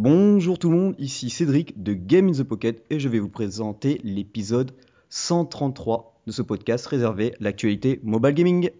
[0.00, 3.28] Bonjour tout le monde, ici Cédric de Game in the Pocket et je vais vous
[3.28, 4.70] présenter l'épisode
[5.08, 8.70] 133 de ce podcast réservé à l'actualité mobile gaming.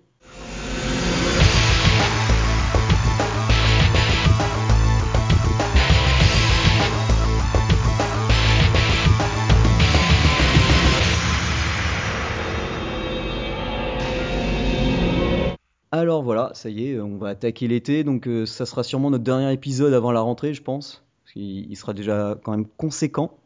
[15.91, 19.25] Alors voilà, ça y est, on va attaquer l'été, donc euh, ça sera sûrement notre
[19.25, 21.08] dernier épisode avant la rentrée, je pense.
[21.29, 23.39] Parce qu'il il sera déjà quand même conséquent.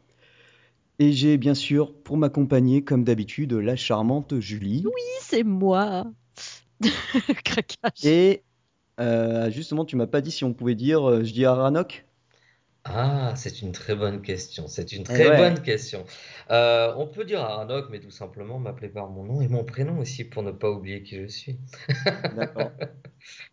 [0.99, 4.83] Et j'ai bien sûr pour m'accompagner, comme d'habitude, la charmante Julie.
[4.85, 6.05] Oui, c'est moi.
[7.43, 8.05] Craquage.
[8.05, 8.43] Et
[9.01, 12.05] euh, justement, tu m'as pas dit si on pouvait dire, euh, je dis Aranok
[12.85, 14.69] Ah, c'est une très bonne question.
[14.69, 16.05] C'est une très ouais, bonne question.
[16.51, 19.99] Euh, on peut dire Aranok, mais tout simplement m'appeler par mon nom et mon prénom
[19.99, 21.57] aussi pour ne pas oublier qui je suis.
[22.37, 22.71] d'accord.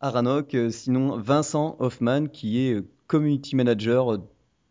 [0.01, 4.19] Aranok, sinon Vincent Hoffman, qui est Community Manager euh,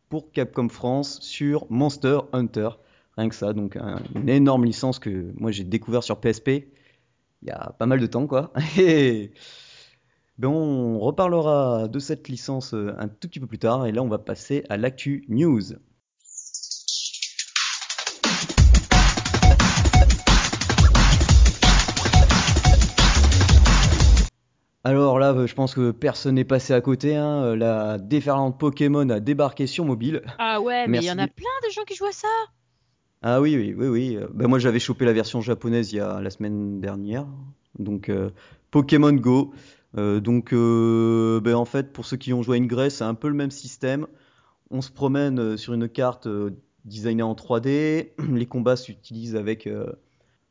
[0.07, 2.69] pour Capcom France sur Monster Hunter.
[3.17, 6.69] Rien que ça, donc un- une énorme licence que moi j'ai découvert sur PSP
[7.41, 8.51] il y a pas mal de temps, quoi.
[10.37, 14.01] Ben, on reparlera de cette licence euh, un tout petit peu plus tard, et là
[14.01, 15.59] on va passer à l'actu news.
[24.83, 27.43] Alors là, euh, je pense que personne n'est passé à côté, hein.
[27.43, 30.21] euh, La déferlante Pokémon a débarqué sur mobile.
[30.37, 32.27] Ah ouais, mais il y en a plein de gens qui jouent à ça.
[33.21, 34.17] Ah oui, oui, oui, oui.
[34.33, 37.27] Ben, moi j'avais chopé la version japonaise il y a la semaine dernière.
[37.77, 38.29] Donc euh,
[38.71, 39.53] Pokémon Go.
[39.97, 43.15] Euh, donc euh, ben, en fait, pour ceux qui ont joué à Ingress, c'est un
[43.15, 44.07] peu le même système.
[44.71, 46.27] On se promène sur une carte
[46.85, 48.11] designée en 3D.
[48.31, 49.67] Les combats s'utilisent avec,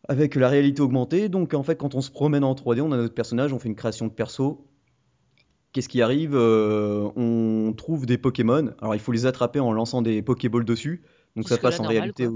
[0.09, 1.29] avec la réalité augmentée.
[1.29, 3.69] Donc en fait, quand on se promène en 3D, on a notre personnage, on fait
[3.69, 4.65] une création de perso.
[5.73, 6.35] Qu'est-ce qui arrive?
[6.35, 8.71] Euh, on trouve des Pokémon.
[8.81, 11.03] Alors il faut les attraper en lançant des Pokéballs dessus.
[11.37, 12.27] Donc ça passe en normal, réalité.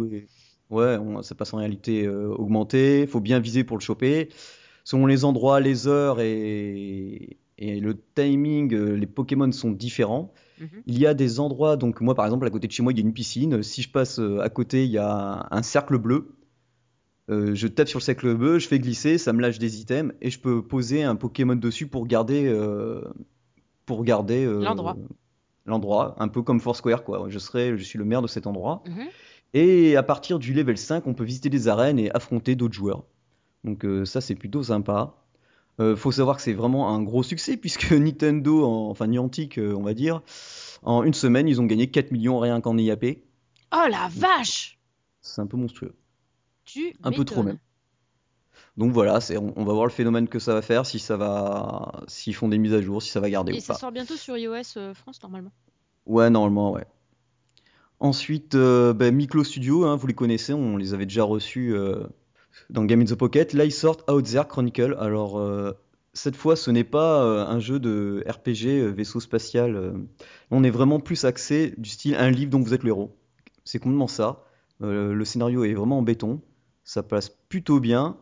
[0.70, 3.06] Ouais, on- ça passe en réalité euh, augmentée.
[3.06, 4.28] Faut bien viser pour le choper.
[4.84, 10.32] Selon les endroits, les heures et, et le timing, euh, les Pokémon sont différents.
[10.60, 10.68] Mhm.
[10.86, 12.98] Il y a des endroits, donc moi par exemple, à côté de chez moi, il
[12.98, 13.62] y a une piscine.
[13.62, 16.34] Si je passe à côté, il y a un cercle bleu.
[17.30, 20.12] Euh, je tape sur le cercle bleu, je fais glisser, ça me lâche des items
[20.20, 23.02] et je peux poser un Pokémon dessus pour garder, euh,
[23.86, 24.96] pour garder euh, L'endroit.
[25.66, 27.26] l'endroit, un peu comme Foursquare quoi.
[27.28, 28.82] Je serai, je suis le maire de cet endroit.
[28.86, 29.06] Mhm.
[29.54, 33.04] Et à partir du level 5, on peut visiter des arènes et affronter d'autres joueurs.
[33.64, 35.14] Donc ça c'est plutôt sympa.
[35.80, 39.82] Euh, faut savoir que c'est vraiment un gros succès puisque Nintendo, en- enfin Niantic on
[39.82, 40.22] va dire,
[40.82, 43.18] en une semaine ils ont gagné 4 millions rien qu'en IAP.
[43.72, 44.78] Oh la vache
[45.20, 45.94] C'est un peu monstrueux.
[46.64, 47.58] Tu Un peu trop même.
[48.76, 51.16] Donc voilà, c'est, on, on va voir le phénomène que ça va faire, si ça
[51.16, 53.78] va, s'ils font des mises à jour, si ça va garder Et ou ça pas.
[53.78, 55.52] sort bientôt sur iOS euh, France normalement.
[56.06, 56.86] Ouais, normalement, ouais.
[58.00, 62.02] Ensuite, euh, ben, Miklo Studio, hein, vous les connaissez, on les avait déjà reçus euh,
[62.70, 63.52] dans Game in the Pocket.
[63.52, 64.96] Là, ils sortent Out There Chronicle.
[64.98, 65.72] Alors, euh,
[66.12, 69.94] cette fois, ce n'est pas un jeu de RPG vaisseau spatial.
[70.50, 73.16] On est vraiment plus axé du style un livre dont vous êtes le héros.
[73.64, 74.44] C'est complètement ça.
[74.80, 76.42] Le scénario est vraiment en béton.
[76.84, 78.16] Ça passe plutôt bien.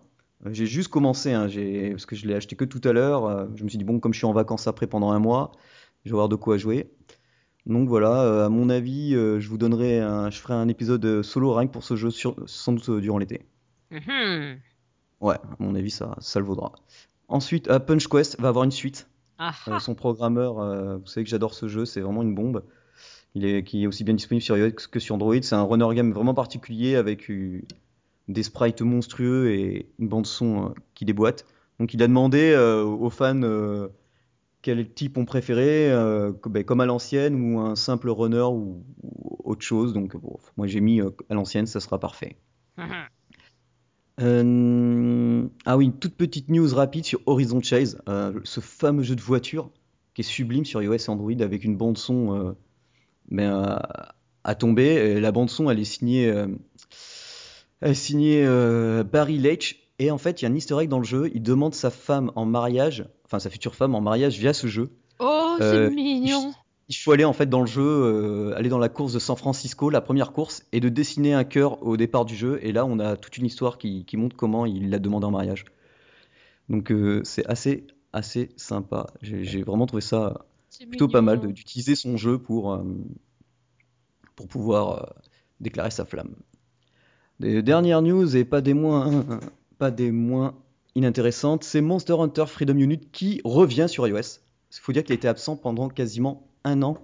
[0.47, 1.49] Euh, J'ai juste commencé, hein,
[1.91, 3.25] parce que je l'ai acheté que tout à l'heure.
[3.27, 5.53] euh, je me suis dit, bon, comme je suis en vacances après pendant un mois,
[6.05, 6.91] je vais avoir de quoi jouer.
[7.67, 11.55] Donc voilà, euh, à mon avis, je vous donnerai un, je ferai un épisode solo
[11.67, 13.43] que pour ce jeu sur- sans doute durant l'été.
[13.91, 14.59] Mhm.
[15.21, 16.73] Ouais, à mon avis, ça, ça le vaudra.
[17.29, 19.09] Ensuite, Punch Quest va avoir une suite.
[19.39, 22.63] Ah Euh, son programmeur, euh, vous savez que j'adore ce jeu, c'est vraiment une bombe.
[23.35, 25.41] Il est, qui est aussi bien disponible sur iOS que sur Android.
[25.43, 27.29] C'est un runner game vraiment particulier avec
[28.33, 31.45] des sprites monstrueux et une bande son euh, qui déboîte.
[31.79, 33.89] Donc il a demandé euh, aux fans euh,
[34.63, 39.37] quel type on préférait, euh, ben, comme à l'ancienne ou un simple runner ou, ou
[39.45, 39.93] autre chose.
[39.93, 42.37] Donc bon, moi j'ai mis euh, à l'ancienne, ça sera parfait.
[42.77, 42.87] Mhm.
[44.23, 48.03] Euh, ah oui, une toute petite news rapide sur Horizon Chase,
[48.45, 49.71] ce fameux jeu de voiture
[50.13, 52.55] qui est sublime sur iOS et Android avec une bande son
[53.31, 54.89] ben, à, à tomber.
[54.89, 56.31] Et la bande son, elle est signée,
[57.83, 59.79] euh, elle est signée euh, Barry Leitch.
[59.99, 61.31] Et en fait, il y a un easter egg dans le jeu.
[61.35, 64.91] Il demande sa femme en mariage, enfin sa future femme en mariage via ce jeu.
[65.19, 66.55] Oh, c'est Euh, mignon.
[66.89, 69.37] il faut aller en fait dans le jeu, euh, aller dans la course de San
[69.37, 72.59] Francisco, la première course, et de dessiner un cœur au départ du jeu.
[72.63, 75.31] Et là, on a toute une histoire qui, qui montre comment il l'a demandé en
[75.33, 75.67] mariage.
[76.71, 76.91] Donc
[77.25, 79.09] c'est assez, assez sympa.
[79.21, 80.47] J'ai vraiment trouvé ça
[80.89, 82.81] plutôt pas mal d'utiliser son jeu pour,
[84.37, 85.13] pour pouvoir
[85.61, 86.35] déclarer sa flamme.
[87.41, 89.25] Dernières news et pas des moins,
[90.95, 94.41] inintéressantes, c'est Monster Hunter Freedom Unit qui revient sur iOS.
[94.71, 96.99] Il faut dire qu'il était absent pendant quasiment un an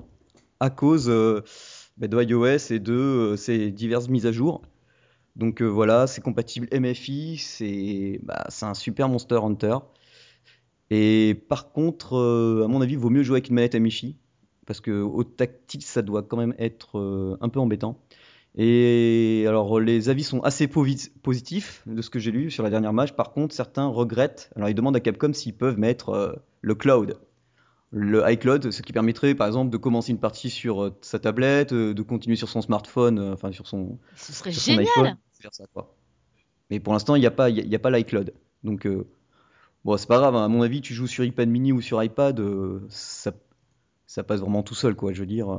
[0.61, 1.43] à cause euh,
[1.97, 4.61] bah, de iOS et de euh, ces diverses mises à jour.
[5.37, 9.79] Donc euh, voilà, c'est compatible MFI, c'est bah, c'est un super Monster Hunter.
[10.91, 12.15] Et par contre,
[12.63, 14.19] à mon avis, il vaut mieux jouer avec une manette Amishi,
[14.67, 17.99] parce que au tactile, ça doit quand même être un peu embêtant.
[18.59, 22.95] Et alors, les avis sont assez positifs de ce que j'ai lu sur la dernière
[22.95, 23.13] match.
[23.13, 24.51] Par contre, certains regrettent.
[24.57, 26.33] Alors, ils demandent à Capcom s'ils peuvent mettre euh,
[26.63, 27.19] le cloud,
[27.91, 31.73] le iCloud, ce qui permettrait, par exemple, de commencer une partie sur euh, sa tablette,
[31.75, 34.87] euh, de continuer sur son smartphone, enfin sur son, Ce serait sur son génial.
[34.87, 35.95] iPhone, faire ça, quoi.
[36.71, 38.33] Mais pour l'instant, il n'y a pas, y a, il y a pas l'iCloud.
[38.65, 38.89] Donc,
[39.85, 40.35] bon, c'est pas grave.
[40.35, 40.45] hein.
[40.47, 42.43] À mon avis, tu joues sur iPad mini ou sur iPad,
[42.89, 43.33] ça,
[44.07, 45.13] ça passe vraiment tout seul, quoi.
[45.13, 45.59] Je veux dire, euh,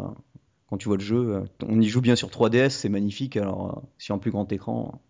[0.70, 3.38] quand tu vois le jeu, euh, on y joue bien sur 3DS, c'est magnifique.
[3.38, 5.02] Alors, euh, sur un plus grand écran,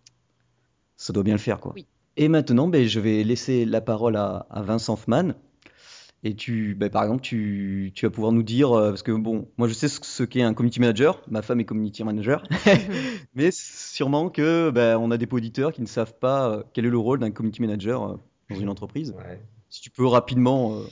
[0.96, 1.72] ça doit bien le faire, quoi.
[1.74, 1.86] Oui.
[2.16, 5.34] Et maintenant, ben, je vais laisser la parole à, à Vincent Hoffman.
[6.24, 9.46] Et tu, ben, par exemple, tu, tu vas pouvoir nous dire, euh, parce que bon,
[9.56, 12.42] moi je sais ce, ce qu'est un community manager, ma femme est community manager,
[13.36, 16.98] mais sûrement que ben, on a des auditeurs qui ne savent pas quel est le
[16.98, 18.18] rôle d'un community manager
[18.50, 19.14] dans une entreprise.
[19.16, 19.40] Ouais.
[19.68, 20.74] Si tu peux rapidement.
[20.74, 20.82] euh,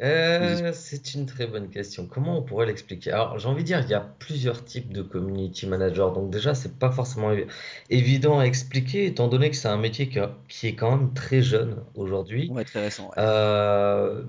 [0.00, 2.06] Euh, c'est une très bonne question.
[2.06, 3.12] Comment on pourrait l'expliquer?
[3.12, 6.12] Alors, j'ai envie de dire, il y a plusieurs types de community manager.
[6.12, 7.46] Donc déjà, c'est pas forcément évi-
[7.90, 11.14] évident à expliquer, étant donné que c'est un métier qui, a- qui est quand même
[11.14, 12.50] très jeune aujourd'hui.
[12.50, 13.06] ouais, très récent.
[13.06, 13.14] ouais.
[13.18, 14.24] Euh,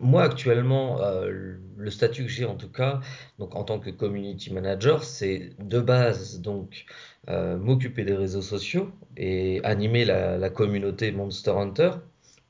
[0.00, 3.00] moi, actuellement, euh, le statut que j'ai en tout cas,
[3.38, 6.84] donc en tant que community manager, c'est de base donc
[7.28, 11.90] euh, m'occuper des réseaux sociaux et animer la, la communauté Monster Hunter,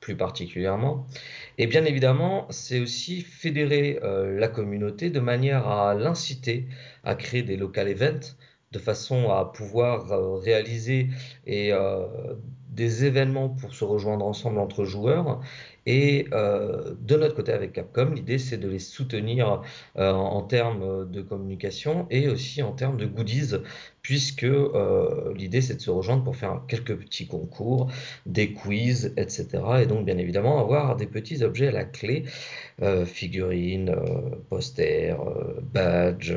[0.00, 1.06] plus particulièrement.
[1.58, 6.68] Et bien évidemment, c'est aussi fédérer euh, la communauté de manière à l'inciter
[7.04, 8.36] à créer des local events
[8.72, 11.08] de façon à pouvoir euh, réaliser
[11.48, 12.34] euh,
[12.68, 15.40] des événements pour se rejoindre ensemble entre joueurs.
[15.86, 19.62] Et euh, de notre côté avec Capcom, l'idée c'est de les soutenir
[19.96, 23.54] euh, en termes de communication et aussi en termes de goodies,
[24.02, 27.90] puisque euh, l'idée c'est de se rejoindre pour faire quelques petits concours,
[28.26, 29.46] des quiz, etc.
[29.82, 32.24] Et donc bien évidemment avoir des petits objets à la clé,
[32.82, 36.36] euh, figurines, euh, posters, euh, badges,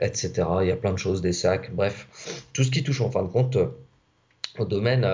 [0.00, 0.32] etc.
[0.62, 2.08] Il y a plein de choses, des sacs, bref,
[2.52, 3.58] tout ce qui touche en fin de compte
[4.58, 5.06] au domaine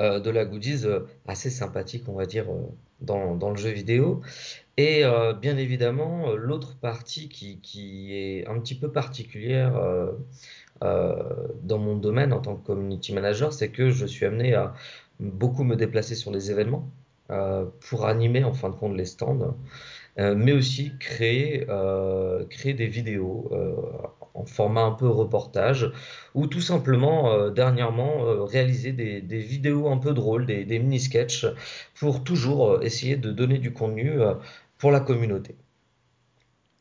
[0.00, 2.66] de la goodies euh, assez sympathique, on va dire, euh,
[3.00, 4.22] dans, le jeu vidéo.
[4.76, 10.12] Et euh, bien évidemment, euh, l'autre partie qui, est un petit peu particulière euh,
[10.82, 14.74] euh, dans mon domaine en tant que community manager, c'est que je suis amené à
[15.18, 16.88] beaucoup me déplacer sur les événements
[17.30, 19.54] euh, pour animer en fin de compte les stands,
[20.18, 23.74] euh, mais aussi créer, euh, créer des vidéos euh,
[24.34, 25.90] en format un peu reportage
[26.34, 31.46] ou tout simplement euh, dernièrement euh, réaliser des, vidéos un peu drôles, des, mini-sketchs
[31.98, 34.12] pour toujours euh, essayer de donner du contenu
[34.78, 35.56] pour la communauté.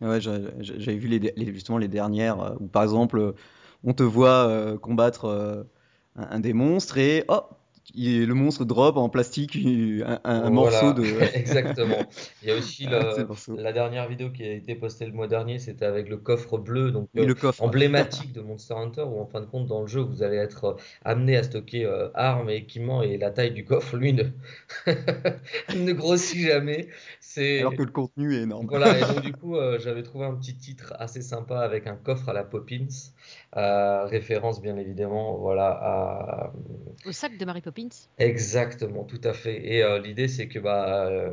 [0.01, 3.33] Ouais, j'a- j'a- j'avais vu les, justement les dernières où par exemple
[3.83, 5.67] on te voit combattre
[6.15, 7.41] un, un des monstres et oh,
[7.95, 9.57] il- le monstre drop en plastique
[10.23, 11.03] un, morceau de
[11.35, 12.09] exactement.
[12.41, 13.55] Il y a aussi le, morceaux.
[13.57, 16.91] la dernière vidéo qui a été postée le mois dernier, c'était avec le coffre bleu,
[16.91, 17.63] donc Oui, euh, le coffre.
[17.63, 20.63] emblématique de Monster Hunter, où en fin de compte, dans le jeu, vous allez être
[20.65, 20.73] euh,
[21.05, 24.23] amené à stocker euh, armes et équipements, et la taille du coffre, lui, ne,
[25.75, 26.89] ne grossit jamais.
[27.57, 28.67] Alors que le contenu est énorme.
[28.67, 31.95] voilà, et donc du coup, euh, j'avais trouvé un petit titre assez sympa avec un
[31.95, 32.87] coffre à la Poppins,
[33.57, 36.53] euh, référence bien évidemment, voilà, à,
[37.05, 37.89] Au sac de Mary Poppins.
[38.19, 39.65] Exactement, tout à fait.
[39.73, 41.31] Et euh, l'idée, c'est que bah, euh,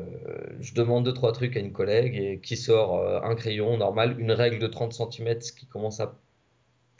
[0.60, 4.16] je demande deux, trois trucs à une collègue et qui sort euh, un crayon normal,
[4.18, 6.14] une règle de 30 centimètres, ce qui commence à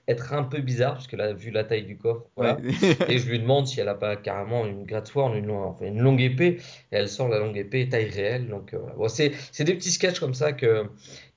[0.09, 2.55] être un peu bizarre, parce qu'elle a vu la taille du coffre, Ouais.
[2.55, 2.59] voilà.
[3.09, 5.87] Et je lui demande si elle a pas carrément une Great Sword, une, long- enfin,
[5.87, 6.59] une longue épée,
[6.93, 8.49] et elle sort la longue épée taille réelle.
[8.49, 8.95] Donc euh, voilà.
[8.95, 10.85] Bon, c'est, c'est des petits sketchs comme ça que,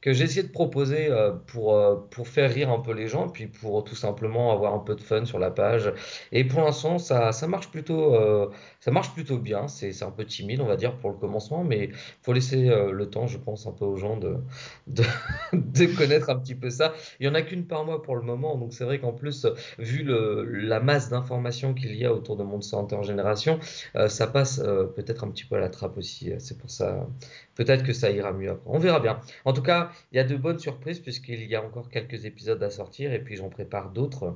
[0.02, 3.28] que j'ai essayé de proposer euh, pour, euh, pour faire rire un peu les gens,
[3.28, 5.92] puis pour tout simplement avoir un peu de fun sur la page.
[6.32, 9.68] Et pour l'instant, ça, ça marche plutôt, euh, ça marche plutôt bien.
[9.68, 11.90] C'est, un peu timide, on va dire, pour le commencement, mais
[12.22, 14.38] faut laisser le temps, je pense, un peu aux gens de,
[14.88, 15.04] de,
[15.54, 16.94] de connaître un petit peu ça.
[17.20, 19.46] Il y en a qu'une par mois pour le moment, donc c'est vrai qu'en plus,
[19.78, 23.60] vu le, la masse d'informations qu'il y a autour de Monster Hunter Génération,
[24.08, 24.62] ça passe
[24.96, 26.32] peut-être un petit peu à la trappe aussi.
[26.40, 27.06] C'est pour ça,
[27.56, 28.70] peut-être que ça ira mieux après.
[28.70, 29.20] On verra bien.
[29.44, 32.62] En tout cas, il y a de bonnes surprises puisqu'il y a encore quelques épisodes
[32.64, 34.36] à sortir et puis j'en prépare d'autres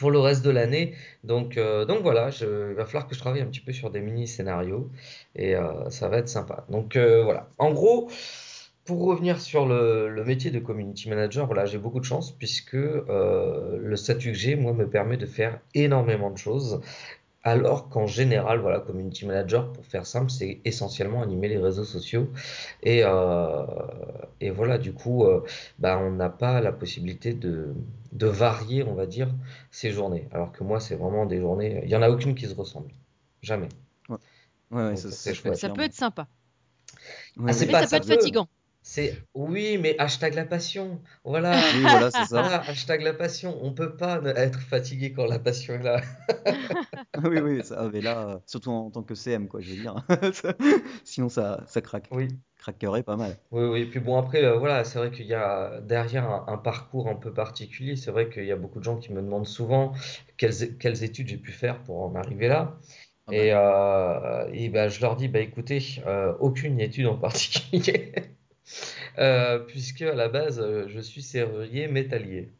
[0.00, 0.94] pour le reste de l'année.
[1.24, 4.00] Donc, euh, donc voilà, il va falloir que je travaille un petit peu sur des
[4.00, 4.90] mini-scénarios
[5.36, 6.64] et euh, ça va être sympa.
[6.70, 7.50] Donc euh, voilà.
[7.58, 8.10] En gros,
[8.84, 12.72] pour revenir sur le, le métier de community manager, voilà, j'ai beaucoup de chance puisque
[12.72, 16.80] le statut que j'ai, moi, me permet de faire énormément de choses
[17.42, 22.28] Alors qu'en général, voilà, community manager, pour faire simple, c'est essentiellement animer les réseaux sociaux.
[22.82, 23.64] Et, euh,
[24.40, 25.42] et voilà, du coup, euh,
[25.78, 27.74] bah, on n'a pas la possibilité de,
[28.12, 29.28] de varier, on va dire,
[29.70, 30.28] ces journées.
[30.32, 32.90] Alors que moi, c'est vraiment des journées, il n'y en a aucune qui se ressemble.
[33.42, 33.68] Jamais.
[34.10, 34.18] Ouais,
[34.70, 35.48] ouais, Donc, ça, peut
[35.82, 36.28] être sympa.
[37.38, 38.14] Ah, Mais pas ça peut être peut.
[38.16, 38.48] fatigant.
[38.90, 41.00] C'est oui, mais hashtag la passion.
[41.22, 41.52] Voilà.
[41.74, 42.42] Oui, voilà, c'est ça.
[42.42, 43.56] Voilà, hashtag la passion.
[43.62, 46.00] On peut pas être fatigué quand la passion est là.
[47.22, 49.94] Oui, oui, ça, mais là, surtout en tant que CM, quoi, je veux dire.
[51.04, 52.08] Sinon, ça, ça craque.
[52.10, 52.28] Oui.
[52.58, 53.36] Craquerait pas mal.
[53.52, 53.84] Oui, oui.
[53.84, 57.14] Puis bon, après, euh, voilà, c'est vrai qu'il y a derrière un, un parcours un
[57.14, 57.94] peu particulier.
[57.94, 59.92] C'est vrai qu'il y a beaucoup de gens qui me demandent souvent
[60.36, 62.78] quelles, études j'ai pu faire pour en arriver là.
[63.26, 67.16] Ah Et, bah, euh, et ben, je leur dis, bah, écoutez, euh, aucune étude en
[67.18, 68.12] particulier,
[69.68, 72.52] puisque à la base, euh, je suis serrurier métallier.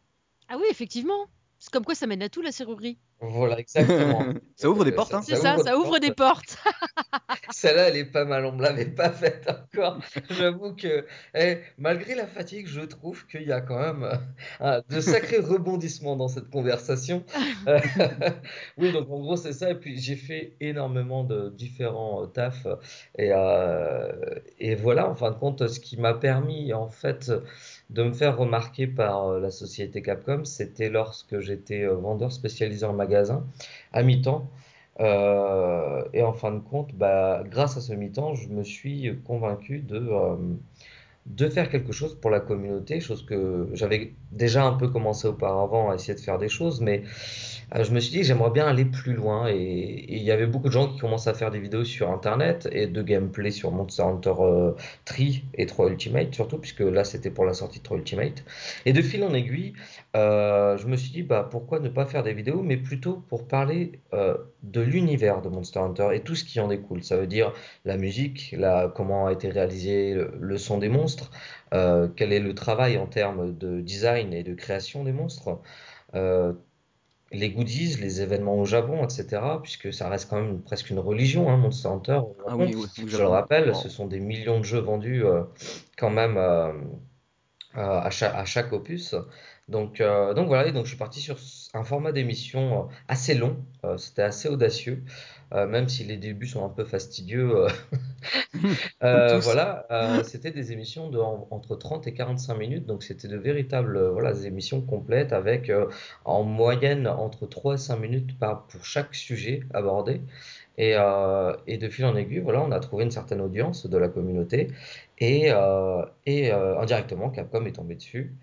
[0.48, 1.26] Ah oui, effectivement.
[1.58, 2.98] C'est comme quoi ça mène à tout la serrurerie.
[3.20, 4.24] Voilà, exactement.
[4.56, 5.20] ça ouvre des Euh, portes, hein.
[5.22, 6.56] C'est ça ça, ouvre ça des portes.
[7.52, 10.00] Celle-là, elle est pas mal, on me l'avait pas faite encore.
[10.30, 14.08] J'avoue que, eh, malgré la fatigue, je trouve qu'il y a quand même
[14.60, 17.24] euh, de sacrés rebondissements dans cette conversation.
[17.66, 17.78] Euh,
[18.78, 19.70] oui, donc en gros, c'est ça.
[19.70, 22.66] Et puis, j'ai fait énormément de différents euh, tafs.
[23.18, 24.10] Et, euh,
[24.58, 27.30] et voilà, en fin de compte, ce qui m'a permis, en fait,
[27.90, 33.46] de me faire remarquer par la société Capcom, c'était lorsque j'étais vendeur spécialisé en magasin
[33.92, 34.50] à mi-temps.
[35.00, 39.80] Euh, et en fin de compte, bah, grâce à ce mi-temps, je me suis convaincu
[39.80, 40.36] de, euh,
[41.26, 45.90] de faire quelque chose pour la communauté, chose que j'avais déjà un peu commencé auparavant
[45.90, 47.02] à essayer de faire des choses, mais
[47.74, 50.68] euh, je me suis dit j'aimerais bien aller plus loin et il y avait beaucoup
[50.68, 54.02] de gens qui commencent à faire des vidéos sur Internet et de gameplay sur Monster
[54.02, 54.72] Hunter euh,
[55.04, 58.44] Tree et 3 Ultimate surtout, puisque là c'était pour la sortie de 3 Ultimate.
[58.86, 59.74] Et de fil en aiguille,
[60.16, 63.46] euh, je me suis dit bah, pourquoi ne pas faire des vidéos, mais plutôt pour
[63.46, 67.02] parler euh, de l'univers de Monster Hunter et tout ce qui en découle.
[67.04, 67.52] Ça veut dire
[67.84, 71.30] la musique, la, comment a été réalisé le, son des monstres,
[71.74, 75.60] euh, quel est le travail en termes de design et de création des monstres.
[76.14, 76.52] euh,
[77.32, 81.48] les goodies, les événements au Japon, etc., puisque ça reste quand même presque une religion,
[81.50, 82.74] hein, Monster Hunter au Ah oui,
[83.06, 83.82] Je le rappelle, Wow.
[83.82, 85.42] ce sont des millions de jeux vendus euh,
[85.96, 86.72] quand même euh,
[87.76, 89.14] euh, à chaque, à chaque opus.
[89.68, 91.36] Donc, euh, donc voilà, et donc je suis parti sur
[91.74, 93.64] un format d'émission assez long,
[93.98, 95.04] c'était assez audacieux,
[95.52, 97.56] même si les débuts sont un peu fastidieux.
[97.66, 97.68] euh,
[99.02, 103.28] euh, voilà, euh, c'était des émissions de en- entre 30 et 45 minutes, donc c'était
[103.28, 105.86] de véritables euh, voilà, des émissions complètes avec euh,
[106.24, 110.22] en moyenne entre 3 et 5 minutes par, pour chaque sujet abordé.
[110.78, 113.98] Et, euh, et de fil en aiguille, voilà, on a trouvé une certaine audience de
[113.98, 114.68] la communauté
[115.18, 118.34] et, euh, et euh, indirectement, Capcom est tombé dessus.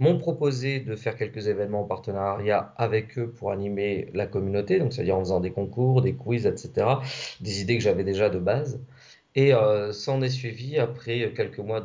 [0.00, 4.92] M'ont proposé de faire quelques événements en partenariat avec eux pour animer la communauté, donc
[4.92, 6.86] c'est-à-dire en faisant des concours, des quiz, etc.
[7.40, 8.80] Des idées que j'avais déjà de base.
[9.36, 11.80] Et euh, s'en est suivi après quelques mois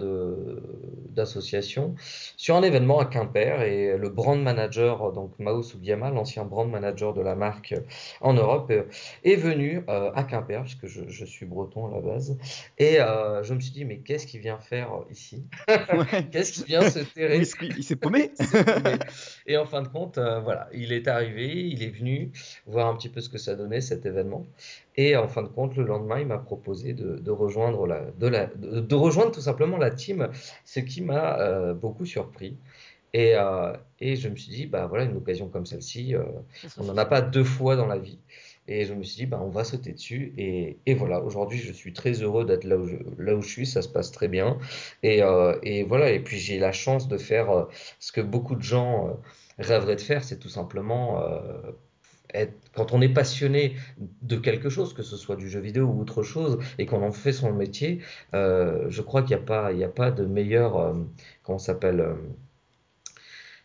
[1.10, 1.96] d'association
[2.38, 7.14] sur un événement à Quimper et le brand manager, donc Mao Sugiyama, l'ancien brand manager
[7.14, 7.75] de la marque
[8.22, 8.84] en Europe, euh,
[9.24, 12.38] est venu euh, à Quimper, puisque je, je suis breton à la base,
[12.78, 15.46] et euh, je me suis dit, mais qu'est-ce qu'il vient faire ici?
[15.68, 16.24] Ouais.
[16.32, 17.38] Qu'est-ce qu'il vient se terrer?
[17.38, 18.32] il se- il s'est paumé.
[18.52, 18.98] Paumé.
[19.48, 22.32] Et en fin de compte, euh, voilà, il est arrivé, il est venu
[22.66, 24.46] voir un petit peu ce que ça donnait cet événement.
[24.98, 28.28] Et en fin de compte, le lendemain, il m'a proposé de, de rejoindre la, de,
[28.28, 30.30] la, de, de rejoindre tout simplement la team,
[30.64, 32.58] ce qui m'a euh, beaucoup surpris.
[33.14, 36.24] Et, euh, et je me suis dit, bah voilà, une occasion comme celle-ci, euh,
[36.78, 38.20] on n'en a pas deux fois dans la vie.
[38.68, 40.34] Et je me suis dit, bah on va sauter dessus.
[40.38, 43.48] Et, et voilà, aujourd'hui, je suis très heureux d'être là où je, là où je
[43.48, 44.58] suis, ça se passe très bien.
[45.04, 47.68] Et, euh, et voilà, et puis j'ai la chance de faire
[48.00, 49.18] ce que beaucoup de gens
[49.60, 51.22] rêveraient de faire, c'est tout simplement
[52.75, 53.75] quand on est passionné
[54.22, 57.12] de quelque chose, que ce soit du jeu vidéo ou autre chose, et qu'on en
[57.12, 58.00] fait son métier,
[58.34, 60.94] euh, je crois qu'il n'y a a pas de meilleur, euh,
[61.44, 62.06] comment s'appelle,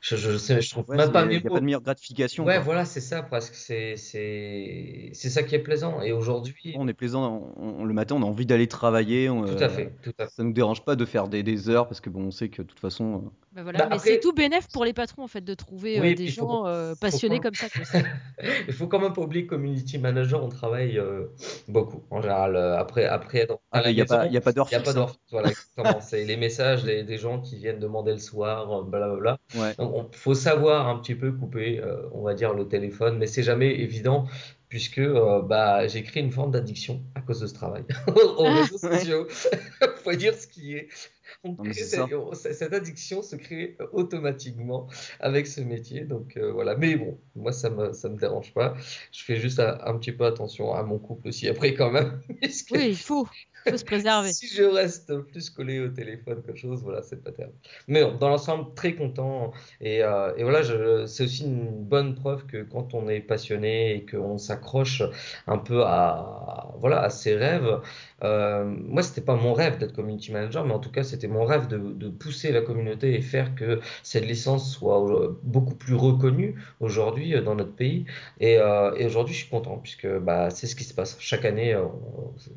[0.01, 1.61] je, je, sais, je trouve Ouais, même c'est- pas il mes n'y a pas mots.
[1.61, 2.63] de meilleure gratification, Ouais, quoi.
[2.63, 3.55] voilà, c'est ça, presque.
[3.55, 6.01] C'est, c'est, c'est ça qui est plaisant.
[6.03, 9.29] Et aujourd'hui, On est plaisant, on- on- le matin, on a envie d'aller travailler.
[9.29, 10.33] on, tout à euh, fait, tout à fait.
[10.35, 12.63] ça nous dérange pas de faire des, des heures parce que bon, on sait que
[12.63, 13.15] de toute façon.
[13.17, 15.99] euh, Bah voilà, Bah mais c'est tout bénef pour les patrons en fait de trouver
[16.01, 17.67] euh, des gens euh, faut passionnés comme ça
[18.69, 21.27] il faut quand même pas oublier que community manager, on travaille euh,
[21.69, 22.05] beaucoup.
[22.11, 24.41] En général, euh, après, après être Ah, il n'y a maison, pas, il y a
[24.41, 25.01] pas il d'heure n'y a pas fixe, hein.
[25.01, 25.17] d'heure.
[25.31, 26.01] Voilà, exactement.
[26.01, 29.39] C'est les messages des, des gens qui viennent demander le soir, blablabla.
[29.57, 29.75] Ouais.
[29.79, 33.27] Donc, il faut savoir un petit peu couper, euh, on va dire, le téléphone, mais
[33.27, 34.27] c'est jamais évident
[34.69, 37.85] puisque euh, bah, j'ai créé une forme d'addiction à cause de ce travail
[38.39, 39.27] aux Ah, réseaux sociaux.
[40.05, 40.89] Faut dire ce qui est.
[41.45, 44.89] On crée c'est cette, on- cette addiction se crée automatiquement
[45.21, 46.05] avec ce métier.
[46.05, 46.77] Donc euh, voilà.
[46.77, 48.75] Mais bon, moi ça me ça me dérange pas.
[49.13, 52.21] Je fais juste un, un petit peu attention à mon couple aussi après quand même,
[52.41, 53.27] puisque oui, il faut,
[53.69, 54.33] faut se préserver.
[54.33, 57.55] si je reste plus collé au téléphone qu'autre chose, voilà, c'est pas terrible.
[57.89, 59.53] Mais bon, dans l'ensemble, très content.
[59.81, 60.63] Et, euh, et voilà,
[61.07, 65.03] c'est aussi une bonne preuve que quand on est passionné et qu'on s'accroche
[65.47, 67.81] un peu à, voilà, à ses rêves,
[68.23, 71.45] euh, moi, c'était pas mon rêve d'être community manager, mais en tout cas, c'était mon
[71.45, 76.55] rêve de, pousser la communauté et faire que cette licence soit euh, beaucoup plus reconnue
[76.81, 78.07] aujourd'hui euh, dans notre pays.
[78.39, 81.19] Et, euh, et aujourd'hui, je suis content puisque bah, c'est ce qui se passe.
[81.21, 81.79] Chaque année,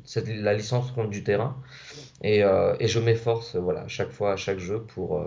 [0.04, 1.56] cette- la licence prend du terrain
[2.22, 5.22] et, je m'efforce, voilà, chaque fois, à chaque jeu pour,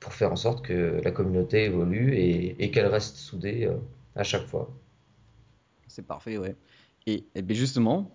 [0.00, 3.70] pour faire en sorte que la communauté évolue et, qu'elle reste soudée
[4.16, 4.70] à chaque fois.
[5.88, 6.56] C'est parfait, ouais.
[7.06, 8.10] Et, ben justement,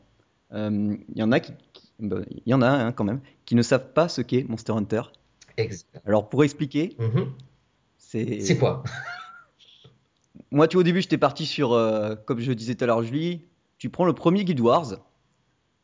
[0.52, 1.54] il y en a qui,
[2.02, 5.02] il y en a hein, quand même qui ne savent pas ce qu'est Monster Hunter.
[5.58, 6.02] Exact.
[6.06, 7.28] Alors pour expliquer, Mhm.
[7.98, 8.84] c'est C'est quoi?
[10.52, 13.04] moi tu vois, au début j'étais parti sur, euh, comme je disais tout à l'heure
[13.04, 13.46] Julie,
[13.78, 14.96] tu prends le premier Guild Wars,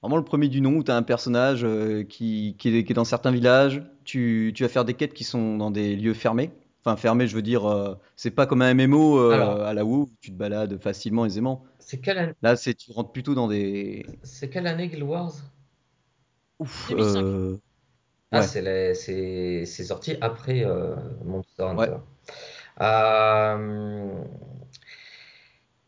[0.02, 2.92] vraiment le premier du nom où tu as un personnage euh, qui, qui est, qui
[2.92, 6.14] est dans certains villages, tu, tu vas faire des quêtes qui sont dans des lieux
[6.14, 6.52] fermés.
[6.88, 10.08] Enfin fermés, je veux dire, euh, c'est pas comme un MMO Alors, à la WoW
[10.22, 11.64] tu te balades facilement, aisément.
[11.80, 15.34] c'est quelle année, Là, tu rentres plutôt dans des c'est quelle année Guild Wars?
[16.60, 17.26] Ouf, 2005.
[17.26, 17.58] euh,
[18.32, 20.96] Ah, ouais, c'est les- c'est c'est sorti après euh,
[21.26, 21.90] Monster ouais.
[21.90, 21.98] Hunter.
[22.82, 24.24] Euh,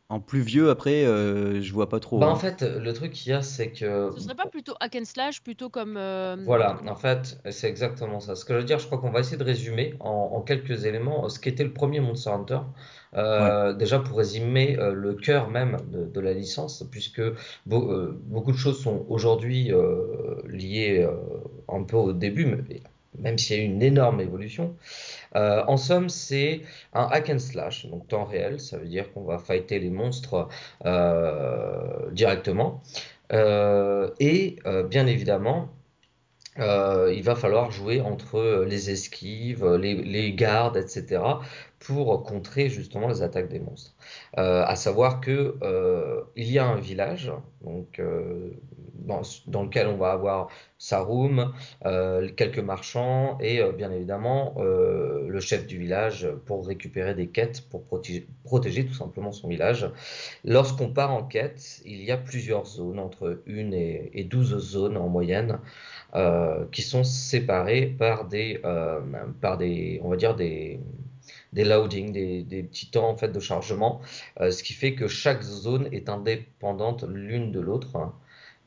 [0.10, 2.18] En plus vieux, après, euh, je vois pas trop.
[2.20, 2.36] bah en hein.
[2.36, 5.42] fait, le truc qu'il y a, c'est que Ce serait pas plutôt hack and slash,
[5.44, 5.98] plutôt comme.
[5.98, 8.36] euh, Voilà, en fait, c'est exactement ça.
[8.36, 10.86] Ce que je veux dire, je crois qu'on va essayer de résumer en, en quelques
[10.86, 12.60] éléments ce qu'était le premier Monster Hunter.
[13.16, 17.22] Ouais, Euh, déjà pour résumer euh, le cœur même de, de la licence, puisque
[17.66, 21.12] beau- euh, beaucoup de choses sont aujourd'hui euh, liées euh,
[21.70, 22.82] un peu au début, mais-
[23.20, 24.76] même s'il y a eu une énorme évolution.
[25.36, 26.62] Euh, en somme, c'est
[26.94, 30.48] un hack and slash, donc temps réel, ça veut dire qu'on va fighter les monstres
[30.86, 32.82] euh, directement.
[33.34, 34.58] Euh, et
[34.90, 35.70] bien évidemment,
[36.58, 41.22] il va falloir jouer entre les esquives, les, gardes, etc.
[41.80, 43.94] pour contrer justement les attaques des monstres.
[44.38, 45.56] Euh, à savoir que
[46.36, 48.02] il y a un village donc
[49.06, 51.54] dans, lequel on va avoir sa room,
[51.86, 57.28] euh, quelques marchands et euh, bien évidemment euh, le chef du village pour récupérer des
[57.28, 57.84] quêtes pour
[58.44, 59.90] protéger, tout simplement son village.
[60.44, 64.98] Lorsqu'on part en quête, il y a plusieurs zones, entre une et, et 12 zones
[64.98, 65.60] en moyenne
[66.72, 68.60] qui sont séparés par des,
[69.40, 70.80] par des, on va dire des,
[71.54, 74.02] des loadings, des, petits temps en fait de chargement,
[74.40, 78.14] ce qui fait que chaque zone est indépendante l'une de l'autre,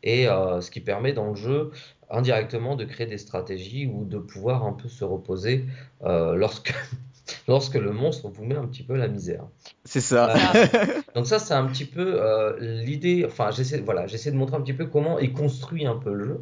[0.03, 1.71] et euh, ce qui permet dans le jeu
[2.11, 5.65] indirectement de créer des stratégies ou de pouvoir un peu se reposer
[6.05, 6.75] euh, lorsque,
[7.49, 9.45] lorsque le monstre vous met un petit peu la misère.
[9.85, 10.35] c'est ça.
[10.35, 10.67] Euh,
[11.15, 14.61] donc ça, c'est un petit peu euh, l'idée, enfin j'essaie voilà, j'essaie de montrer un
[14.61, 16.41] petit peu comment est construit un peu le jeu.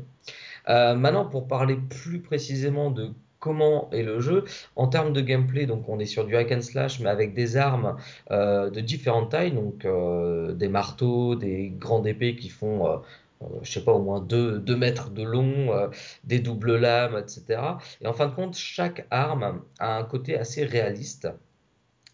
[0.68, 4.44] Euh, maintenant, pour parler plus précisément de comment est le jeu,
[4.74, 7.56] en termes de gameplay, donc on est sur du hack and slash, mais avec des
[7.56, 7.96] armes
[8.28, 9.86] de différentes tailles, donc
[10.56, 13.00] des marteaux, des grandes épées qui font,
[13.62, 15.88] je sais pas, au moins 2 deux mètres de long, euh,
[16.24, 17.60] des doubles lames, etc.
[18.00, 21.28] Et en fin de compte, chaque arme a un côté assez réaliste.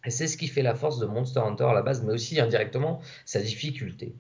[0.07, 2.39] Et c'est ce qui fait la force de Monster Hunter à la base, mais aussi
[2.39, 4.15] indirectement sa difficulté.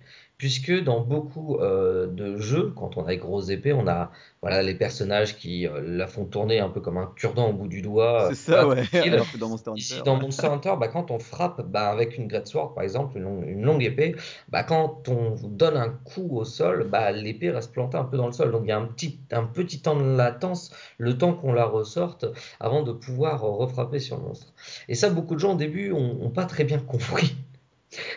[0.44, 4.10] Puisque dans beaucoup euh, de jeux, quand on a des grosses épées, on a
[4.42, 7.66] voilà, les personnages qui euh, la font tourner un peu comme un cure-dent au bout
[7.66, 8.84] du doigt, euh, C'est voilà, ça, ouais.
[8.84, 9.14] tranquille.
[9.14, 12.18] Alors que dans Monster Ici, dans euh, Monster Hunter, bah, quand on frappe bah, avec
[12.18, 14.16] une Greatsword, par exemple, une longue, une longue épée,
[14.50, 18.18] bah, quand on vous donne un coup au sol, bah, l'épée reste plantée un peu
[18.18, 18.52] dans le sol.
[18.52, 21.64] Donc il y a un petit, un petit temps de latence, le temps qu'on la
[21.64, 22.26] ressorte,
[22.60, 24.52] avant de pouvoir euh, refrapper sur le monstre.
[24.90, 27.34] Et ça, beaucoup de gens au début ont, ont pas très bien compris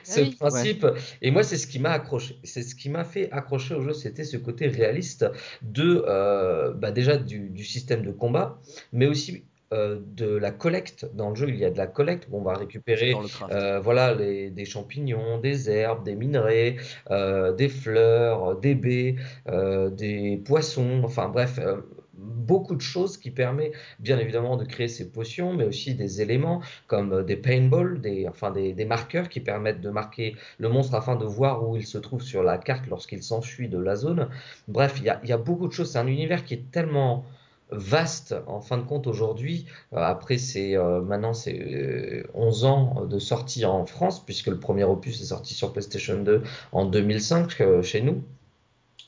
[0.03, 0.27] ce oui.
[0.27, 0.35] ouais.
[0.35, 0.85] principe.
[1.21, 2.37] Et moi, c'est ce qui m'a accroché.
[2.43, 5.25] C'est ce qui m'a fait accrocher au jeu, c'était ce côté réaliste
[5.61, 8.59] de, euh, bah, déjà du, du système de combat,
[8.93, 11.05] mais aussi euh, de la collecte.
[11.13, 13.79] Dans le jeu, il y a de la collecte où on va récupérer le euh,
[13.81, 16.77] voilà, les, des champignons, des herbes, des minerais,
[17.11, 19.15] euh, des fleurs, des baies,
[19.49, 21.81] euh, des poissons, enfin bref, euh,
[22.27, 26.61] beaucoup de choses qui permettent bien évidemment de créer ces potions, mais aussi des éléments
[26.87, 31.15] comme euh, des paintballs, des, enfin des, marqueurs qui permettent de marquer le monstre afin
[31.15, 34.29] de voir où il se trouve sur la carte lorsqu'il s'enfuit de la zone.
[34.67, 35.91] Bref, il y a, beaucoup de choses.
[35.91, 37.25] C'est un univers qui est tellement
[37.69, 39.65] vaste en fin de compte aujourd'hui.
[39.93, 44.83] Euh, après, c'est euh, maintenant c'est 11 ans de sortie en France, puisque le premier
[44.83, 48.23] opus est sorti sur PlayStation 2 en 2005 chez nous.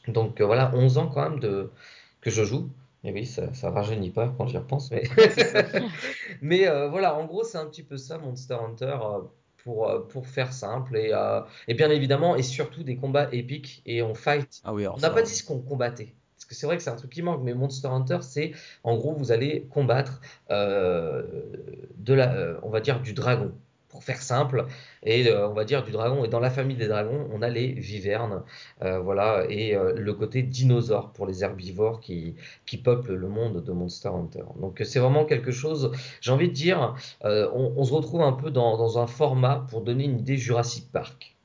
[0.07, 1.69] Donc voilà, 11 ans quand même de,
[2.21, 2.69] que je joue.
[3.03, 4.91] Et oui, ça, ça rajeunit pas quand j'y repense.
[4.91, 5.03] Mais,
[6.41, 8.97] mais voilà, en gros, c'est un petit peu ça, Monster Hunter
[9.63, 11.13] pour, pour faire simple et,
[11.67, 14.61] et, bien évidemment et surtout des combats épiques et on fight.
[14.63, 16.13] Ah oui, on n'a pas dit ce qu'on combattait
[16.49, 18.51] que c'est vrai que c'est un truc qui manque, mais Monster Hunter, c'est
[18.83, 21.23] en gros, vous allez combattre euh,
[21.97, 23.53] de la, euh, on va dire du dragon,
[23.89, 24.65] pour faire simple,
[25.03, 26.23] et euh, on va dire du dragon.
[26.23, 28.43] Et dans la famille des dragons, on a les vivernes,
[28.81, 34.09] voilà, et le côté dinosaure pour les herbivores qui, qui peuplent le monde de Monster
[34.09, 34.43] Hunter.
[34.61, 38.77] Donc c'est vraiment quelque chose, j'ai envie de dire, on, se retrouve un peu dans,
[38.77, 41.38] dans un format pour donner une idée Jurassic Park.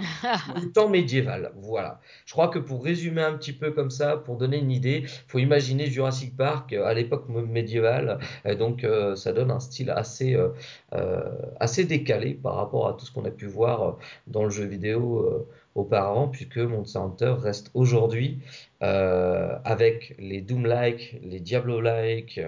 [0.56, 2.00] le temps médiéval, voilà.
[2.24, 5.38] Je crois que pour résumer un petit peu comme ça, pour donner une idée, faut
[5.38, 8.18] imaginer Jurassic Park euh, à l'époque médiévale,
[8.58, 11.22] donc euh, ça donne un style assez, euh,
[11.58, 15.46] assez décalé par rapport à tout ce qu'on a pu voir dans le jeu vidéo
[15.76, 18.40] auparavant, puisque Monster Hunter reste aujourd'hui
[18.80, 22.40] avec les Doom-like, les Diablo-like,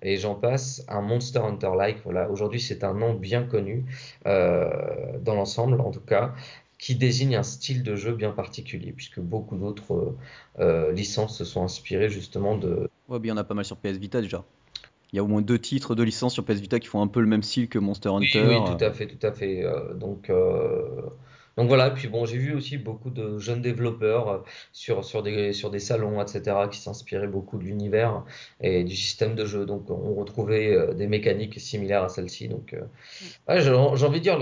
[0.00, 1.98] et j'en passe, un Monster Hunter-like.
[2.04, 3.84] Voilà, aujourd'hui c'est un nom bien connu
[4.24, 6.34] dans l'ensemble, en tout cas
[6.82, 10.16] qui désigne un style de jeu bien particulier, puisque beaucoup d'autres euh,
[10.58, 12.90] euh, licences se sont inspirées justement de...
[13.08, 14.44] Ouais, bien il y en a pas mal sur PS Vita déjà.
[15.12, 17.06] Il y a au moins deux titres de licence sur PS Vita qui font un
[17.06, 18.44] peu le même style que Monster Hunter.
[18.48, 19.64] Oui, tout à fait, tout à fait.
[19.64, 20.28] Euh, donc,
[21.56, 24.38] donc voilà, puis bon, j'ai vu aussi beaucoup de jeunes développeurs euh,
[24.72, 28.24] sur, sur, des, sur des salons, etc., qui s'inspiraient beaucoup de l'univers
[28.60, 29.66] et du système de jeu.
[29.66, 32.48] Donc on retrouvait euh, des mécaniques similaires à celle-ci.
[32.48, 33.70] Donc euh, j'ai
[34.06, 34.38] envie de dire,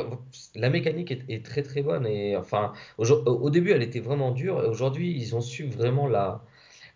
[0.55, 2.07] la mécanique est, très très bonne.
[2.07, 6.45] Et enfin, au, début, elle était vraiment dure, et aujourd'hui, ils ont su vraiment la,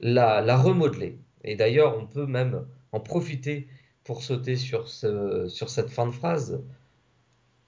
[0.00, 1.18] la, la remodeler.
[1.44, 3.68] Et d'ailleurs, on peut même en profiter
[4.05, 6.62] pour sauter sur, ce, sur cette fin de phrase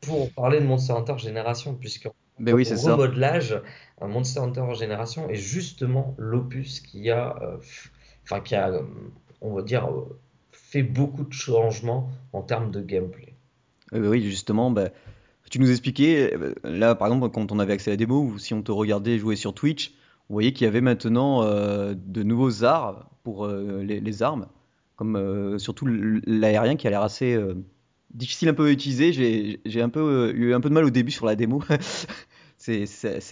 [0.00, 2.94] pour parler de Monster Hunter Génération, puisque ben oui, c'est ça.
[2.94, 3.61] remodelage,
[4.01, 7.57] un Monster Hunter Génération est justement l'opus qui a, euh,
[8.25, 8.72] enfin qui a,
[9.40, 10.18] on va dire, euh,
[10.53, 13.35] fait beaucoup de changements en termes de gameplay.
[13.92, 14.90] oui, justement, ben,
[15.51, 18.38] tu nous expliquais, euh, là par exemple, quand on avait accès à la démo, ou
[18.38, 19.94] si on te regardait jouer sur Twitch,
[20.29, 24.49] vous voyez qu'il y avait maintenant de nouveaux arts pour les, armes,
[24.96, 27.38] comme surtout l'aérien qui a l'air assez
[28.16, 29.12] difficile un peu à utiliser.
[29.64, 31.62] J'ai un peu eu un peu de mal au début sur la démo.
[32.59, 32.83] c'est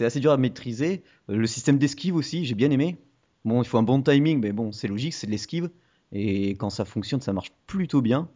[0.05, 1.03] assez dur à maîtriser.
[1.29, 2.97] Euh, le système d'esquive aussi, j'ai bien aimé.
[3.43, 5.69] Bon, il faut un bon timing, mais bon, c'est logique, c'est de l'esquive.
[6.11, 8.29] Et quand ça fonctionne, ça marche plutôt bien.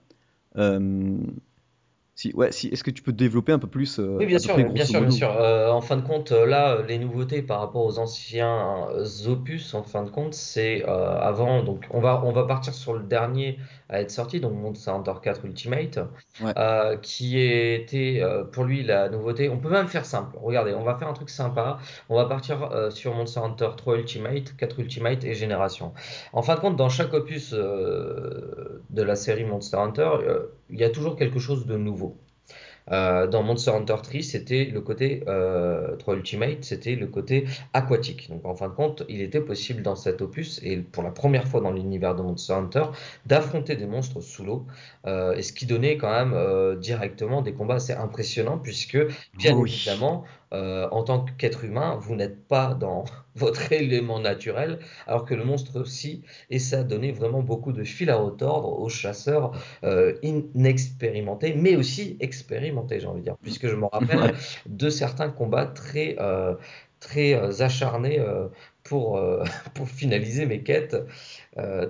[0.58, 1.18] Euh,
[2.20, 4.56] si, ouais, si, est-ce que tu peux développer un peu plus euh, Oui, bien sûr,
[4.56, 5.30] bien sûr, bien sûr.
[5.30, 8.88] en fin de compte, là, les nouveautés par rapport aux anciens
[9.28, 11.64] opus, en fin de compte, c'est avant.
[11.64, 13.58] Donc, on va, on va partir sur le dernier
[13.90, 16.00] à être sorti, donc Monster Hunter 4 Ultimate,
[16.44, 19.50] euh, qui était euh, pour lui la nouveauté.
[19.50, 20.38] On peut même faire simple.
[20.42, 21.80] Regardez, on va faire un truc sympa.
[22.08, 25.94] On va partir euh, sur Monster Hunter 3 Ultimate, 4 Ultimate et Génération.
[26.34, 30.10] En fin de compte, dans chaque opus de la série Monster Hunter,
[30.70, 32.18] il y a toujours quelque chose de nouveau.
[32.92, 38.30] Euh, dans Monster Hunter 3, c'était le côté euh, 3 Ultimate, c'était le côté aquatique.
[38.30, 41.48] Donc en fin de compte, il était possible dans cet opus et pour la première
[41.48, 42.86] fois dans l'univers de Monster Hunter
[43.26, 44.66] d'affronter des monstres sous l'eau,
[45.06, 48.98] euh, et ce qui donnait quand même euh, directement des combats assez impressionnants puisque
[49.38, 53.06] bien évidemment euh, en tant qu'être humain, vous n'êtes pas dans
[53.40, 57.84] votre élément naturel, alors que le monstre aussi, et ça a donné vraiment beaucoup de
[57.84, 59.52] fil à retordre aux chasseurs
[59.84, 65.30] euh, inexpérimentés, mais aussi expérimentés, j'ai envie de dire, puisque je me rappelle de certains
[65.30, 66.56] combats très, euh,
[67.00, 68.24] très acharnés
[68.84, 69.20] pour,
[69.74, 70.98] pour finaliser mes quêtes.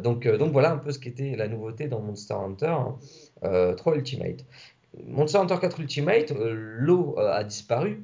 [0.04, 2.76] donc, donc voilà un peu ce qu'était la nouveauté dans Monster Hunter
[3.42, 4.46] 3 Ultimate.
[5.06, 8.04] Monster Hunter 4 Ultimate, l'eau a disparu,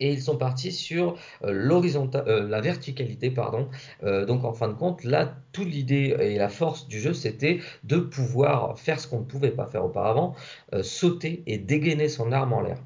[0.00, 3.68] et ils sont partis sur euh, euh, la verticalité, pardon.
[4.02, 7.60] Euh, donc en fin de compte, là, toute l'idée et la force du jeu, c'était
[7.84, 10.34] de pouvoir faire ce qu'on ne pouvait pas faire auparavant,
[10.82, 12.78] sauter et dégainer son arme en l'air.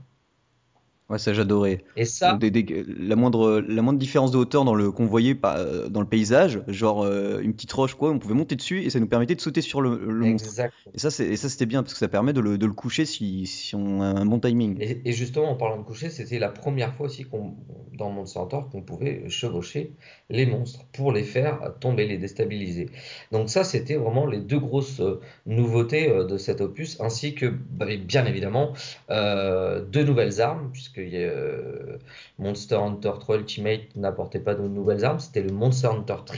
[1.11, 1.83] Ouais, ça j'adorais.
[1.97, 6.01] Et ça, la moindre la moindre différence de hauteur dans le qu'on voyait pas dans
[6.01, 9.07] le paysage, genre euh, une petite roche quoi, on pouvait monter dessus et ça nous
[9.07, 10.49] permettait de sauter sur le, le monstre.
[10.95, 13.05] Et ça c'est ça c'était bien parce que ça permet de le, de le coucher
[13.05, 14.77] si, si, on a un bon timing.
[14.81, 17.55] Et, justement en parlant de coucher, c'était la première fois aussi qu'on
[17.93, 19.93] dans Monster Hunter qu'on pouvait chevaucher
[20.31, 22.89] les monstres pour les faire tomber, les déstabiliser.
[23.33, 27.47] Donc ça c'était vraiment les deux grosses euh, nouveautés euh, de cet opus ainsi que
[27.47, 28.73] bah, bien évidemment
[29.11, 31.99] euh, deux nouvelles armes puisque euh,
[32.39, 36.37] Monster Hunter 3 Ultimate n'apportait pas de nouvelles armes, c'était le Monster Hunter 3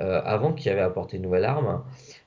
[0.00, 1.82] euh, avant qui avait apporté une nouvelle arme.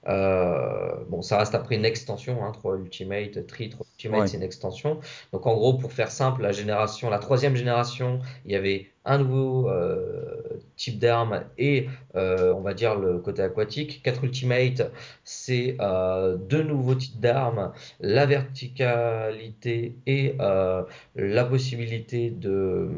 [0.08, 4.44] Euh, bon, ça reste après une extension, hein, 3 Ultimate, 3, 3 Ultimate, c'est une
[4.44, 5.00] extension.
[5.34, 9.18] Donc en gros, pour faire simple, la génération, la troisième génération, il y avait un
[9.18, 14.02] nouveau euh, type d'arme et euh, on va dire le côté aquatique.
[14.04, 14.92] 4 Ultimate,
[15.24, 22.90] c'est euh, deux nouveaux types d'armes, la verticalité et la possibilité de,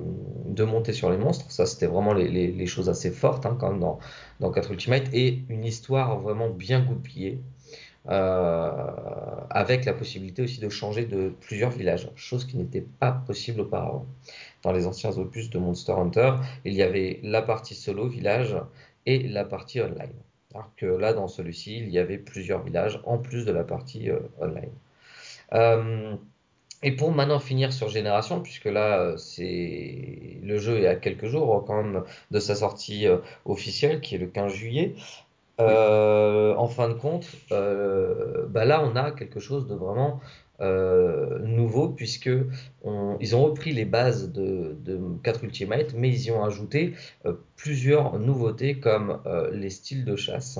[0.59, 1.49] monter sur les monstres.
[1.49, 3.99] Ça, c'était vraiment les, choses assez fortes hein, quand même dans,
[4.41, 7.39] dans 4 Ultimate et une histoire vraiment bien goupillée.
[8.05, 14.05] avec la possibilité aussi de changer de plusieurs villages, chose qui n'était pas possible auparavant
[14.63, 16.33] dans les anciens opus de Monster Hunter,
[16.65, 18.55] il y avait la partie solo village
[19.05, 20.13] et la partie online.
[20.53, 24.09] Alors que là, dans celui-ci, il y avait plusieurs villages en plus de la partie
[24.09, 24.71] euh, online.
[25.53, 26.15] Euh,
[26.83, 31.63] et pour maintenant finir sur Génération, puisque là, c'est le jeu est à quelques jours
[31.65, 34.95] quand même de sa sortie euh, officielle, qui est le 15 juillet.
[35.59, 40.19] en fin de compte, bah là, on a quelque chose de vraiment
[40.61, 42.29] euh, nouveau puisque
[43.19, 44.77] ils ont repris les bases de,
[45.23, 46.93] 4 Ultimate, mais ils y ont ajouté
[47.25, 50.59] euh, plusieurs nouveautés comme euh, les styles de chasse.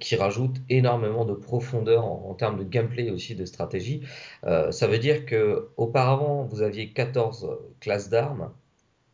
[0.00, 4.00] qui rajoutent énormément de profondeur en, termes de gameplay aussi de stratégie.
[4.42, 7.46] ça veut dire que auparavant vous aviez 14
[7.80, 8.50] classes d'armes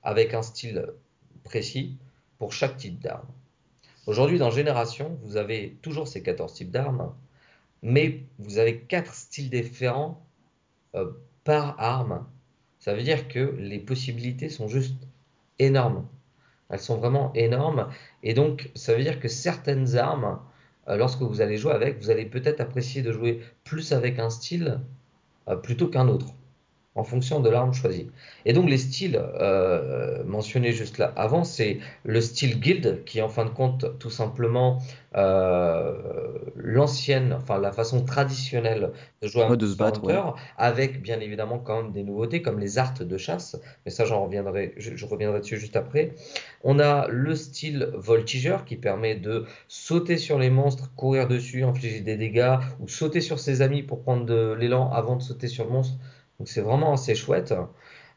[0.05, 0.87] avec un style
[1.43, 1.97] précis
[2.39, 3.27] pour chaque type d'arme.
[4.07, 7.13] Aujourd'hui, dans Génération, vous avez toujours ces 14 types d'armes,
[7.83, 10.25] mais vous avez quatre styles différents
[10.95, 11.11] euh,
[11.45, 12.27] par arme.
[12.79, 14.97] Ça veut dire que les possibilités sont juste
[15.59, 16.07] énormes.
[16.71, 17.89] Elles sont vraiment énormes.
[18.23, 20.39] Et donc, ça veut dire que certaines armes,
[20.89, 24.31] euh, lorsque vous allez jouer avec, vous allez peut-être apprécier de jouer plus avec un
[24.31, 24.81] style
[25.49, 26.35] euh, plutôt qu'un autre
[26.95, 28.11] en fonction de l'arme choisie.
[28.45, 33.23] Et donc les styles euh, mentionnés juste là avant, c'est le style guild qui est
[33.23, 34.79] en fin de compte tout simplement
[35.17, 35.95] euh,
[36.55, 40.03] l'ancienne, enfin la façon traditionnelle de jouer à de se battre,
[40.59, 44.25] avec bien évidemment quand même des nouveautés comme les arts de chasse, mais ça j'en
[44.25, 46.13] reviendrai, je, reviendrai dessus juste après.
[46.63, 52.01] On a le style voltigeur qui permet de sauter sur les monstres, courir dessus, infliger
[52.01, 55.65] des dégâts ou sauter sur ses amis pour prendre de l'élan avant de sauter sur
[55.65, 55.97] le monstre
[56.43, 57.55] donc c'est vraiment assez chouette.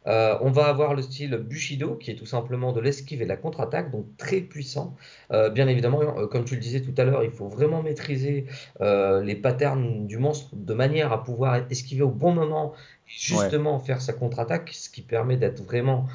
[0.08, 3.30] Euh, on va avoir le style Bushido, qui est tout simplement de l'esquive et de
[3.30, 4.96] la contre-attaque, donc très puissant.
[5.32, 8.48] Euh, bien évidemment, euh, comme tu le disais tout à l'heure, il faut vraiment maîtriser
[8.80, 12.74] les patterns du monstre de manière à pouvoir esquiver au bon moment
[13.08, 16.08] et justement faire sa contre-attaque, ce qui permet d'être vraiment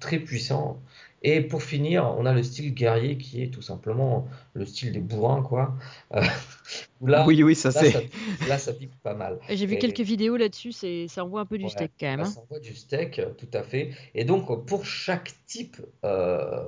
[0.00, 0.80] très puissant.
[1.22, 5.00] Et pour finir, on a le style guerrier qui est tout simplement le style des
[5.00, 5.74] bourrins, quoi.
[6.14, 6.22] Euh,
[7.02, 8.08] là, oui, oui, ça c'est.
[8.48, 9.38] Là, ça pique pas mal.
[9.50, 12.20] J'ai vu quelques vidéos là-dessus, ça envoie un peu du steak quand même.
[12.20, 12.24] Hein.
[12.24, 13.90] Ça envoie du steak, tout à fait.
[14.14, 16.64] Et donc, pour chaque type, euh,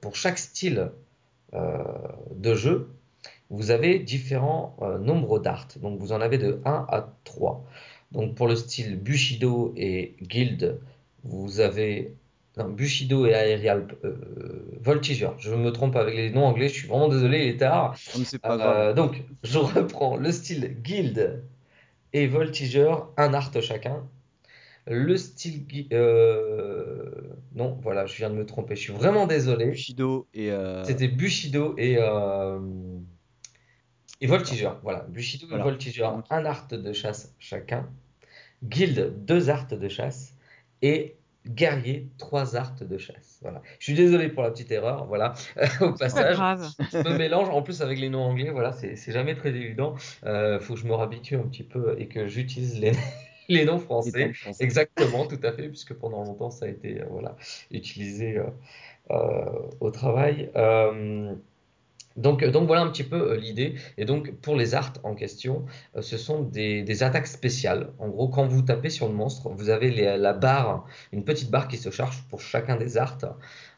[0.00, 0.92] pour chaque style
[1.54, 1.82] euh,
[2.36, 2.88] de jeu,
[3.50, 5.68] vous avez différents nombres d'arts.
[5.82, 7.64] Donc, vous en avez de 1 à 3.
[8.12, 10.78] Donc, pour le style Bushido et Guild,
[11.24, 12.14] vous avez
[12.58, 14.14] non, Bushido et Aerial euh,
[14.80, 15.38] Voltigeur.
[15.38, 17.96] Je me trompe avec les noms anglais, je suis vraiment désolé, il est tard.
[18.42, 18.76] pas grave.
[18.76, 21.42] Euh, donc, je reprends le style Guild
[22.12, 24.06] et Voltigeur, un art chacun.
[24.86, 25.64] Le style.
[25.92, 27.10] Euh,
[27.54, 29.66] non, voilà, je viens de me tromper, je suis vraiment désolé.
[29.66, 30.50] Bushido et.
[30.84, 31.98] C'était Bushido et.
[34.20, 35.06] Et Voltigeur, voilà.
[35.08, 37.88] Bushido et Voltigeur, un art de chasse chacun.
[38.62, 40.34] Guild, deux arts de chasse.
[40.82, 43.38] Et guerrier, trois arts de chasse.
[43.42, 43.62] Voilà.
[43.78, 45.34] Je suis désolé pour la petite erreur, voilà,
[45.80, 46.36] au passage.
[46.92, 49.94] Je me mélange en plus avec les noms anglais, voilà, c'est jamais très évident.
[50.24, 52.92] Euh, faut que je me réhabitue un petit peu et que j'utilise les,
[53.48, 54.32] les noms français.
[54.60, 57.36] Exactement, tout à fait, puisque pendant longtemps ça a été euh, voilà,
[57.70, 58.44] utilisé euh,
[59.10, 59.44] euh
[59.80, 60.50] au travail.
[62.18, 63.74] Euh, donc, donc, voilà un petit peu l'idée.
[63.98, 65.64] Et donc pour les arts en question,
[66.00, 67.92] ce sont des, des, attaques spéciales.
[67.98, 71.50] En gros, quand vous tapez sur le monstre, vous avez les, la barre, une petite
[71.50, 73.18] barre qui se charge pour chacun des arts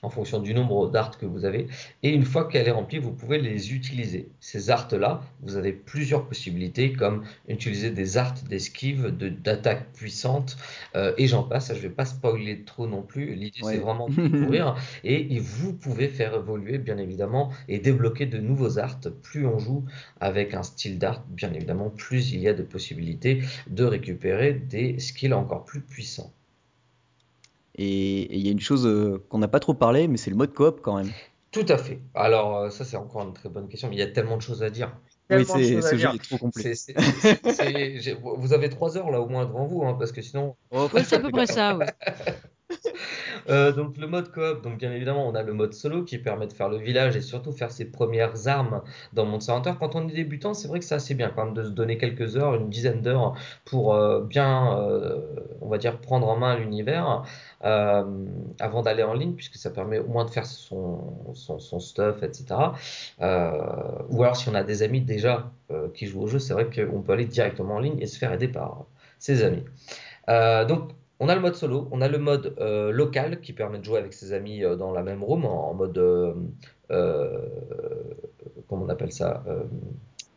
[0.05, 1.67] en fonction du nombre d'arts que vous avez.
[2.03, 4.29] Et une fois qu'elle est remplie, vous pouvez les utiliser.
[4.41, 10.57] Ces arts-là, vous avez plusieurs possibilités, comme utiliser des arts d'esquive, d'attaque puissante,
[10.95, 11.69] euh, et j'en passe.
[11.69, 13.35] Je ne vais pas spoiler trop non plus.
[13.35, 14.77] L'idée, c'est vraiment de découvrir.
[15.03, 19.01] et, vous pouvez faire évoluer, bien évidemment, et débloquer de nouveaux arts.
[19.23, 19.85] Plus on joue
[20.21, 24.99] avec un style d'art, bien évidemment, plus il y a de possibilités de récupérer des
[24.99, 26.33] skills encore plus puissants.
[27.77, 30.37] Et il y a une chose euh, qu'on n'a pas trop parlé, mais c'est le
[30.37, 31.11] mode coop quand même.
[31.51, 32.01] Tout à fait.
[32.15, 34.43] Alors, euh, ça, c'est encore une très bonne question, mais il y a tellement de
[34.43, 34.93] choses à dire.
[35.31, 36.63] Oui, c'est ce jeu est trop complet.
[36.63, 39.95] C'est- c'est- c'est- c'est- j'ai- vous avez trois heures là au moins devant vous, hein,
[39.99, 40.57] parce que sinon.
[40.71, 41.87] Oh, c'est à peu près ça, ouais.
[43.49, 46.47] Euh, donc le mode coop, donc bien évidemment on a le mode solo qui permet
[46.47, 49.73] de faire le village et surtout faire ses premières armes dans Monster Hunter.
[49.79, 51.99] Quand on est débutant, c'est vrai que c'est assez bien quand même de se donner
[51.99, 55.21] quelques heures, une dizaine d'heures pour euh, bien, euh,
[55.61, 57.25] on va dire, prendre en main l'univers
[57.65, 58.05] euh,
[58.61, 62.23] avant d'aller en ligne, puisque ça permet au moins de faire son, son, son stuff,
[62.23, 62.45] etc.
[63.21, 63.53] Euh,
[64.11, 65.51] ou alors si on a des amis déjà
[65.95, 68.33] qui jouent au jeu, c'est vrai qu'on peut aller directement en ligne et se faire
[68.33, 68.85] aider par
[69.19, 69.65] ses amis.
[70.69, 73.85] Donc, on a le mode solo, on a le mode euh, local qui permet de
[73.85, 75.99] jouer avec ses amis euh, dans la même room en, en mode.
[75.99, 76.35] euh,
[76.91, 77.49] euh,
[78.69, 79.65] comment on appelle ça euh,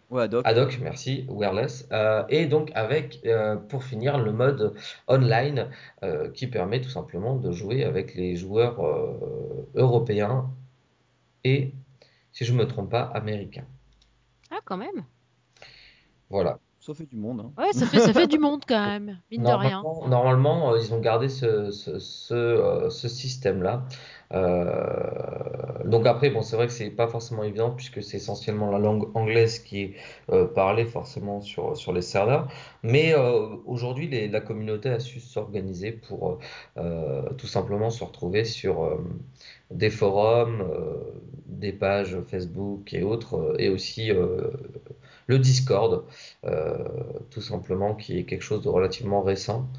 [0.10, 0.44] Ouais, Doc.
[0.48, 1.86] Ad hoc, merci, wireless.
[1.92, 4.74] Euh, et donc, avec, euh, pour finir, le mode
[5.10, 5.70] online
[6.04, 10.50] euh, qui permet tout simplement de jouer avec les joueurs euh, européens
[11.44, 11.74] et,
[12.32, 13.66] si je ne me trompe pas, américains.
[14.50, 15.04] Ah, quand même.
[16.30, 16.60] Voilà.
[16.88, 17.42] Ça fait du monde.
[17.42, 17.52] Hein.
[17.62, 19.84] Ouais, ça fait, ça fait du monde quand même, mine de rien.
[20.08, 23.84] Normalement, euh, ils ont gardé ce, ce, ce, euh, ce système-là.
[24.34, 28.80] Euh, donc après, bon, c'est vrai que c'est pas forcément évident puisque c'est essentiellement la
[28.80, 29.94] langue anglaise qui est
[30.32, 32.48] euh, parlée forcément sur, sur les serveurs.
[32.84, 36.40] Mais euh, aujourd'hui, les- la communauté a su s'organiser pour
[36.78, 38.98] euh, tout simplement se retrouver sur euh,
[39.72, 40.96] des forums, euh,
[41.48, 44.52] des pages Facebook et autres, et aussi euh,
[45.28, 46.06] le Discord,
[46.46, 46.78] euh,
[47.30, 49.70] tout simplement, qui est quelque chose de relativement récent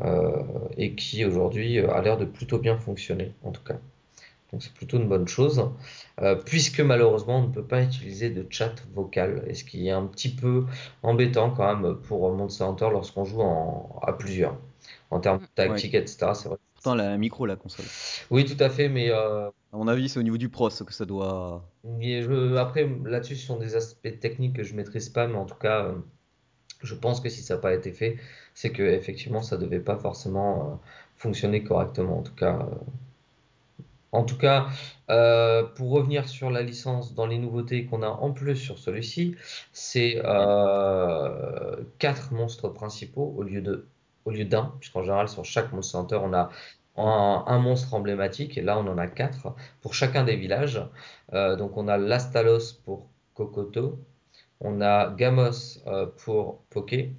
[0.00, 0.42] euh,
[0.76, 3.78] et qui aujourd'hui euh, a l'air de plutôt bien fonctionner, en tout cas.
[4.52, 5.70] Donc c'est plutôt une bonne chose,
[6.22, 9.90] euh, puisque malheureusement on ne peut pas utiliser de chat vocal, et ce qui est
[9.90, 10.66] un petit peu
[11.02, 14.56] embêtant quand même pour Monster Hunter lorsqu'on joue en, à plusieurs.
[15.10, 16.32] En termes de tactique, etc.
[16.34, 16.58] C'est vrai.
[16.78, 17.84] Pourtant, elle a un micro, la console.
[18.30, 20.92] Oui, tout à fait, mais euh, À mon avis, c'est au niveau du pros que
[20.94, 21.64] ça doit.
[22.00, 25.54] je- après là-dessus ce sont des aspects techniques que je maîtrise pas, mais en tout
[25.56, 25.94] cas euh,
[26.82, 28.18] je pense que si ça n'a pas été fait,
[28.54, 30.76] c'est que effectivement ça devait pas forcément euh,
[31.16, 32.18] fonctionner correctement.
[32.18, 32.76] En tout cas, euh,
[34.12, 34.68] en tout cas,
[35.76, 39.36] pour revenir sur la licence, dans les nouveautés qu'on a en plus sur celui-ci,
[39.72, 40.20] c'est
[41.98, 43.86] quatre monstres principaux au lieu de,
[44.28, 46.50] au lieu d'un, puisqu'en général sur chaque Monster Hunter on a
[46.98, 50.82] un, monstre emblématique et là on en a quatre pour chacun des villages.
[51.32, 53.98] Euh, donc on a Lastalos pour Kokoto,
[54.60, 57.14] on a Gamos euh, pour Poké,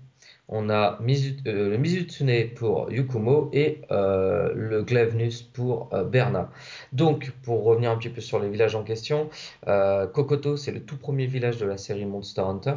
[0.49, 6.49] on a euh, le Mizutsune pour Yukumo et le Glavnus pour Berna.
[6.91, 9.29] Donc, pour revenir un petit peu sur les villages en question,
[9.65, 12.75] Kokoto, c'est le tout premier village de la série Monster Hunter.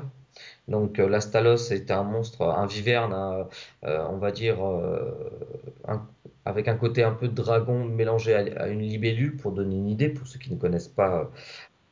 [0.69, 3.49] Donc, euh, Lastalos est un monstre, un viverne, un,
[3.85, 5.31] euh, on va dire, euh,
[5.89, 6.07] un-
[6.45, 9.89] avec un côté un peu de dragon mélangé à, à une libellule, pour donner une
[9.89, 11.31] idée, pour ceux qui ne connaissent pas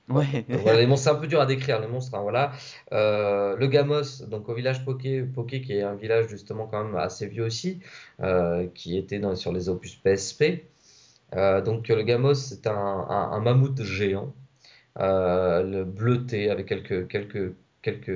[0.09, 0.45] Ouais.
[0.49, 2.53] voilà, les monstres, c'est un peu dur à décrire, les monstres, hein, voilà.
[2.93, 6.97] Euh, le Gamos, donc au village Poké, Poké, qui est un village justement quand même
[6.97, 7.81] assez vieux aussi,
[8.21, 10.67] euh, qui était dans, sur les opus PSP.
[11.37, 14.35] Euh, donc le Gamos, c'est un, un- un mammouth géant,
[14.97, 18.11] le bleuté avec quelques, quelques, quelques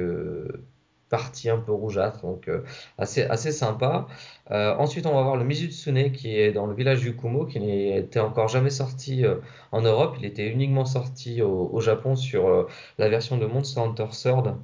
[1.14, 2.62] parties un peu rougeâtres, donc euh,
[2.98, 4.08] assez, assez sympa.
[4.50, 8.20] Euh, ensuite, on va voir le Mizutsune qui est dans le village Yukumo, qui n'était
[8.20, 9.36] encore jamais sorti euh,
[9.70, 10.16] en Europe.
[10.18, 12.66] Il était uniquement sorti au, Japon sur
[12.98, 14.56] la version de Monster Hunter Sword,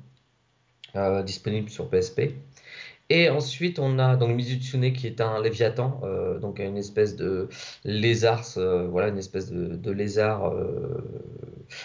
[1.25, 2.35] disponible sur PSP.
[3.11, 6.01] Et ensuite, on a donc Mizutsune qui est un léviathan,
[6.41, 7.49] donc une espèce de
[7.85, 8.45] lézard,
[8.89, 10.53] voilà, une espèce de, lézard.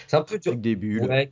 [0.06, 0.52] C'est un peu dur.
[0.52, 1.02] Avec des bulles.
[1.04, 1.30] Ouais,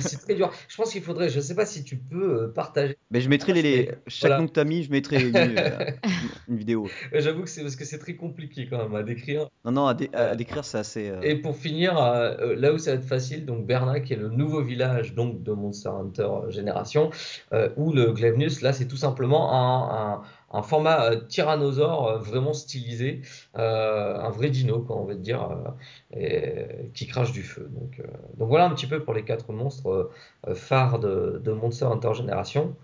[0.00, 0.50] c'est très dur.
[0.68, 2.96] Je pense qu'il faudrait, je sais pas si tu peux euh, partager.
[3.10, 4.38] Mais je mettrai les, les- chaque Voilà.
[4.40, 5.90] nom que t'as mis, je mettrai une, euh,
[6.48, 6.88] une vidéo.
[7.14, 9.48] Euh, J'avoue que c'est parce que c'est très compliqué quand même à décrire.
[9.64, 11.08] Non, non, à, dé- à- à décrire, c'est assez.
[11.10, 14.12] euh, Et pour finir, euh, euh, là où ça va être facile, donc Berna, qui
[14.12, 17.10] est le nouveau village donc de Monster Hunter euh, Génération,
[17.52, 22.18] euh, où le Glavnus, là, c'est tout simplement un, un- un format euh, tyrannosaure euh,
[22.18, 23.22] vraiment stylisé,
[23.58, 25.48] euh, un vrai dino, quoi, on va dire,
[26.16, 27.68] euh, qui crache du feu.
[27.70, 28.02] Donc,
[28.38, 30.10] voilà un petit peu pour les quatre monstres
[30.54, 32.76] phares de, de Monster Hunter Génération.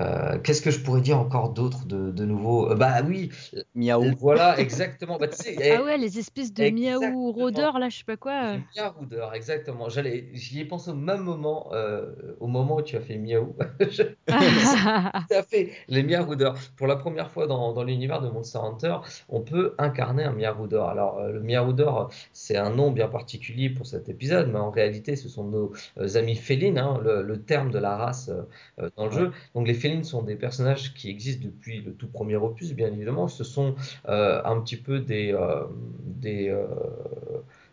[0.00, 2.70] Euh, Qu'est-ce que je pourrais dire encore d'autre de, de nouveau?
[2.70, 3.30] Euh, Bah oui,
[3.74, 4.14] Miaou.
[4.18, 5.18] voilà, exactement.
[5.18, 8.56] Bah, tu sais, Ah ouais, les espèces de miaou rôdeurs, là, je sais pas quoi.
[8.56, 9.88] le miaoudeur, exactement.
[9.88, 13.54] J'allais, j'y ai pensé au même moment, euh, au moment où tu as fait miaou.
[13.80, 16.56] Je- Tout à fait, les miaoudeurs.
[16.76, 18.96] Pour la première fois dans, dans l'univers de Monster Hunter,
[19.28, 20.88] on peut incarner un miaoudeur.
[20.88, 25.16] Alors, euh, le miaoudeur, c'est un nom bien particulier pour cet épisode, mais en réalité,
[25.16, 28.42] ce sont nos euh, amis félines, hein, le, le terme de la race euh,
[28.80, 29.16] euh, dans le Ouais.
[29.16, 29.32] jeu.
[29.54, 33.28] Donc, les félines sont des personnages qui existent depuis le tout premier opus, bien évidemment.
[33.28, 33.74] Ce sont
[34.08, 35.64] euh, un petit peu des, euh,
[36.06, 36.64] des euh,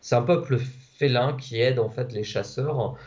[0.02, 0.58] c'est un peuple
[0.98, 2.98] félin qui aide en fait les chasseurs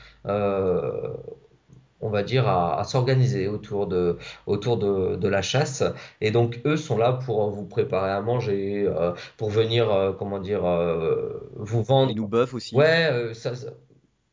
[2.05, 5.83] on va dire, à, s'organiser autour de, autour de, la chasse.
[6.21, 10.39] Et donc, eux sont là pour vous préparer à manger, euh, pour venir, euh, comment
[10.39, 12.11] dire, euh, vous vendre.
[12.11, 12.77] Et nous buff aussi.
[12.77, 13.53] Ouais, ça,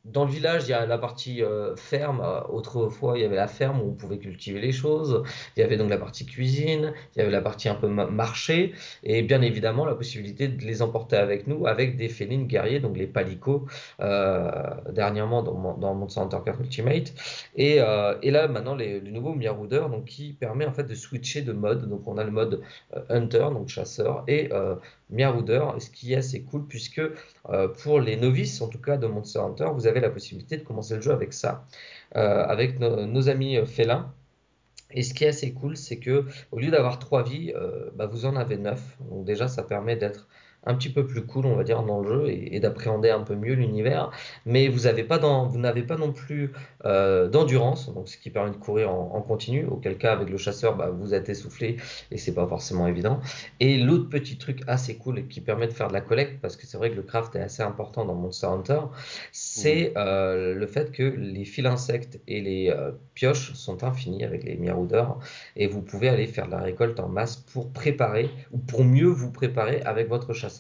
[0.06, 2.22] dans le village, il y a la partie euh, ferme.
[2.22, 5.24] Euh, autrefois, il y avait la ferme où on pouvait cultiver les choses.
[5.56, 6.94] Il y avait donc la partie cuisine.
[7.16, 8.74] Il y avait la partie un peu marché.
[9.04, 12.98] Et bien évidemment, la possibilité de les emporter avec nous avec des félines guerriers, donc
[12.98, 13.68] les palicots,
[14.00, 14.50] euh,
[14.92, 17.14] dernièrement dans, dans Monster Hunter Ultimate.
[17.56, 17.76] Et,
[18.22, 21.88] et, là, maintenant, le nouveau Miarooder, donc qui permet en fait de switcher de mode.
[21.88, 22.62] Donc on a le mode
[23.10, 24.50] Hunter, donc chasseur, et
[25.12, 27.02] Miarooder, ce qui est assez cool puisque
[27.82, 30.96] pour les novices, en tout cas de Monster Hunter, vous avez la possibilité de commencer
[30.96, 31.66] le jeu avec ça,
[32.16, 34.14] euh, avec nos amis euh, félins.
[34.92, 38.08] Et ce qui est assez cool, c'est que au lieu d'avoir trois vies, euh, bah,
[38.08, 38.98] vous en avez neuf.
[39.10, 40.28] Donc déjà, ça permet d'être
[40.66, 43.36] un petit peu plus cool, on va dire, dans le jeu et, d'appréhender un peu
[43.36, 44.12] mieux l'univers.
[44.46, 46.52] Mais vous n'avez pas, pas, non plus
[46.86, 49.66] euh, d'endurance, donc ce qui permet de courir en, continu.
[49.66, 51.78] Auquel cas, avec le chasseur, bah, vous êtes essoufflé
[52.12, 53.20] et c'est pas forcément évident.
[53.60, 56.56] Et l'autre petit truc assez cool et qui permet de faire de la collecte, parce
[56.56, 58.82] que c'est vrai que le craft est assez important dans Monster Hunter,
[59.32, 64.44] c'est euh, le fait que les fils insectes et les euh, pioches sont infinis avec
[64.44, 65.18] les Mirouders
[65.56, 69.08] et vous pouvez aller faire de la récolte en masse pour préparer ou pour mieux
[69.08, 70.51] vous préparer avec votre chasseur.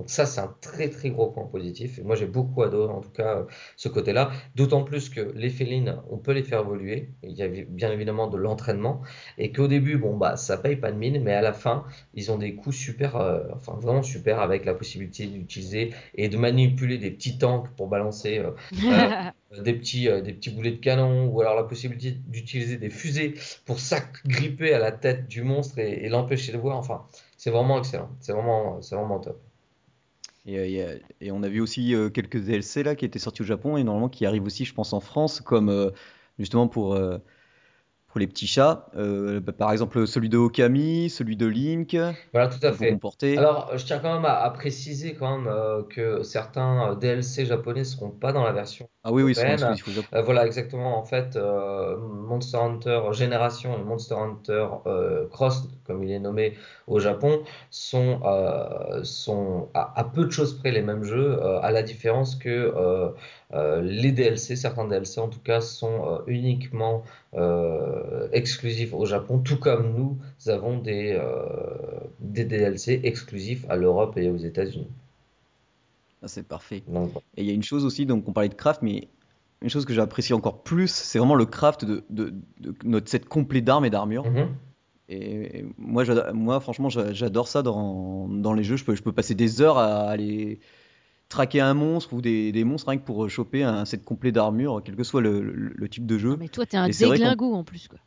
[0.00, 1.98] Donc ça, c'est un très très gros point positif.
[1.98, 4.30] Et moi, j'ai beaucoup adoré en tout cas ce côté-là.
[4.54, 7.10] D'autant plus que les félines, on peut les faire évoluer.
[7.22, 9.02] Il y a bien évidemment de l'entraînement.
[9.36, 11.22] Et qu'au début, bon, bah, ça paye pas de mine.
[11.22, 11.84] Mais à la fin,
[12.14, 16.36] ils ont des coups super, euh, enfin vraiment super avec la possibilité d'utiliser et de
[16.38, 18.52] manipuler des petits tanks pour balancer euh,
[19.52, 21.26] euh, des, petits, des petits boulets de canon.
[21.26, 23.34] Ou alors la possibilité d'utiliser des fusées
[23.66, 26.78] pour s'agripper à la tête du monstre et, et l'empêcher de voir.
[26.78, 27.04] Enfin,
[27.40, 28.10] c'est vraiment excellent.
[28.20, 29.40] C'est vraiment, c'est vraiment top.
[30.44, 33.46] Et, euh, et, on a vu aussi euh, quelques DLC là qui étaient sortis au
[33.46, 35.90] Japon et normalement qui arrivent aussi, je pense, en France, comme euh,
[36.38, 36.98] justement pour
[38.10, 38.86] pour les petits chats.
[38.96, 41.96] Euh, bah, par exemple, celui de Okami, celui de Link.
[42.32, 42.98] Voilà, tout à fait.
[43.36, 47.80] Alors, je tiens quand même à, préciser quand même euh, que certains euh, DLC japonais
[47.80, 48.88] ne seront pas dans la version.
[49.04, 49.74] Ah oui, oui, ils seront
[50.24, 50.98] voilà, exactement.
[50.98, 54.66] En fait, Monster Hunter Génération et Monster Hunter
[55.30, 56.54] Cross, comme il est nommé
[56.86, 58.20] au Japon, sont,
[59.02, 62.74] sont à, peu de choses près les mêmes jeux, à la différence que
[63.52, 69.94] les DLC, certains DLC en tout cas, sont uniquement euh, exclusif au Japon, tout comme
[69.94, 74.90] nous avons des, euh, des DLC exclusifs à l'Europe et aux États-Unis.
[76.22, 76.82] Ah, c'est parfait.
[77.36, 79.08] et il y a une chose aussi, donc on parlait de craft, mais
[79.62, 82.34] une chose que j'apprécie encore plus, c'est vraiment le craft de, de,
[82.84, 84.24] notre set complet d'armes et d'armures.
[84.24, 84.48] Mm-hmm.
[85.10, 88.76] Et moi, moi franchement, j'adore ça dans, dans, les jeux.
[88.76, 90.60] Je peux, je peux passer des heures à aller
[91.30, 94.82] traquer un monstre ou des, des monstres rien que pour choper un set complet d'armure,
[94.84, 96.36] quel que soit le, le, type de jeu.
[96.38, 97.98] mais toi, t'es un déglingo en plus, quoi.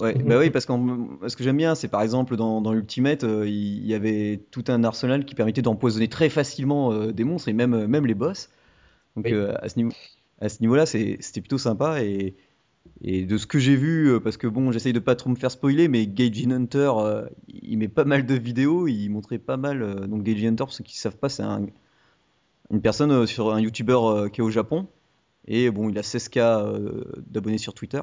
[0.00, 0.72] Ouais, bah oui, parce que
[1.28, 4.64] ce que j'aime bien, c'est par exemple dans, dans Ultimate, euh, il y, avait tout
[4.68, 8.12] un arsenal qui permettait d'empoisonner très facilement euh, des monstres et même, euh, même les
[8.12, 8.50] boss.
[9.16, 9.92] Donc à ce niveau,
[10.40, 12.36] à ce niveau-là, c'était plutôt sympa et,
[13.00, 15.50] et de ce que j'ai vu, parce que bon, j'essaye de pas trop me faire
[15.50, 16.92] spoiler, mais Gage Hunter,
[17.48, 20.06] il met pas mal de vidéos, il montrait pas mal.
[20.06, 21.66] donc Gage Hunter, pour ceux qui savent pas, c'est un,
[22.70, 24.86] une personne euh, sur un youtubeur euh, qui est au Japon.
[25.46, 28.00] Et bon, il a 16K euh, d'abonnés sur Twitter.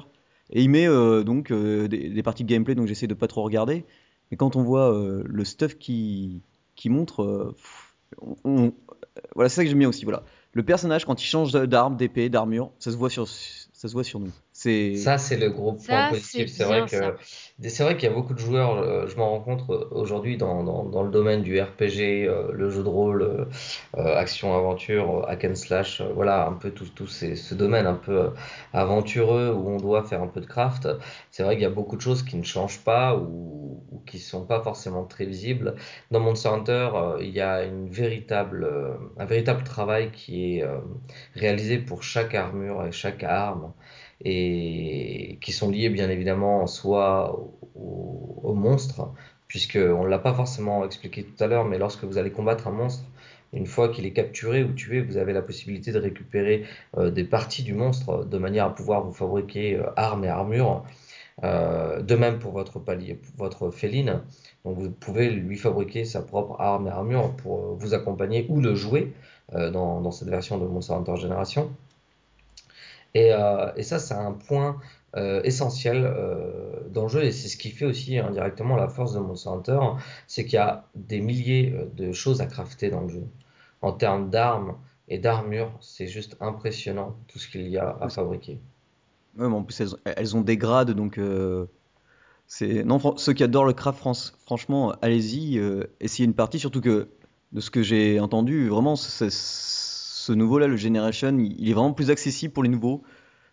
[0.52, 0.86] Et il met
[1.24, 3.84] donc des, parties de gameplay, donc j'essaie de pas trop regarder.
[4.30, 4.96] Mais quand on voit
[5.26, 6.44] le stuff qui,
[6.76, 7.56] qui montre,
[9.34, 10.06] voilà, c'est ça que j'aime bien aussi.
[10.06, 13.94] Voilà, le personnage quand il change d'arme, d'épée, d'armure, ça se voit sur, ça se
[13.94, 14.32] voit sur nous.
[14.96, 16.50] Ça, c'est le gros point positif.
[16.50, 17.16] C'est vrai que
[17.64, 20.36] c'est vrai qu'il y a beaucoup de joueurs, euh, je m'en rends compte euh, aujourd'hui
[20.36, 23.48] dans, dans, le domaine du RPG, euh, le jeu de rôle,
[23.96, 28.32] action-aventure, hack and slash, voilà, un peu tout, tout ce domaine un peu
[28.74, 30.90] aventureux où on doit faire un peu de craft.
[31.32, 34.20] C'est vrai qu'il y a beaucoup de choses qui ne changent pas ou, ou qui
[34.20, 35.76] sont pas forcément très visibles.
[36.12, 36.90] Dans Monster Hunter,
[37.22, 38.70] il y a une véritable,
[39.18, 40.66] un véritable travail qui est
[41.36, 43.72] réalisé pour chaque armure et chaque arme
[44.24, 47.38] et qui sont liés bien évidemment soit
[47.76, 49.12] au, au monstre,
[49.48, 52.72] puisqu'on ne l'a pas forcément expliqué tout à l'heure, mais lorsque vous allez combattre un
[52.72, 53.06] monstre,
[53.56, 56.66] une fois qu'il est capturé ou tué, vous avez la possibilité de récupérer
[56.98, 60.84] euh, des parties du monstre de manière à pouvoir vous fabriquer euh, armes et armures.
[61.44, 63.20] Euh, de même pour votre palier,
[63.74, 64.22] féline.
[64.64, 68.74] Donc vous pouvez lui fabriquer sa propre arme et armure pour vous accompagner ou le
[68.74, 69.12] jouer
[69.52, 71.18] dans, cette version de Monster Hunter
[73.16, 74.80] Euh, et, ça, c'est un point
[75.16, 79.14] euh, essentiel euh, dans le jeu et c'est ce qui fait aussi indirectement la force
[79.14, 79.80] de Monster Hunter,
[80.28, 83.24] c'est qu'il y a des milliers de choses à crafter dans le jeu.
[83.82, 84.76] En termes d'armes
[85.08, 88.60] et d'armures, c'est juste impressionnant tout ce qu'il y a à fabriquer.
[89.38, 91.20] Ouais, mais en plus, elles, elles ont des grades, donc
[92.48, 96.60] c'est non ceux qui adorent le craft, France, franchement, allez-y, euh, essayez une partie.
[96.60, 97.08] Surtout que
[97.52, 99.30] de ce que j'ai entendu, vraiment, ce,
[100.26, 103.04] ce nouveau-là, le Generation, il, est vraiment plus accessible pour les nouveaux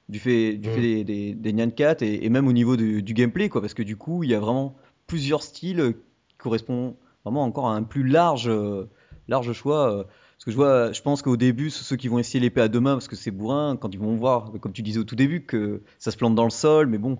[0.08, 0.82] du fait du fait Mm.
[0.82, 3.74] des, des, des Nyan Cat et, et même au niveau du, du gameplay, quoi, parce
[3.74, 4.74] que du coup, il y a vraiment
[5.06, 5.94] plusieurs styles
[6.28, 6.94] qui correspondent
[7.24, 8.88] vraiment encore à un plus large euh,
[9.28, 9.92] large choix.
[9.92, 12.68] euh, parce que je vois, je pense qu'au début, ceux qui vont essayer l'épée à
[12.68, 15.14] deux mains parce que c'est bourrin, quand ils vont voir, comme tu disais au tout
[15.14, 17.18] début, que ça se plante dans le sol, mais bon,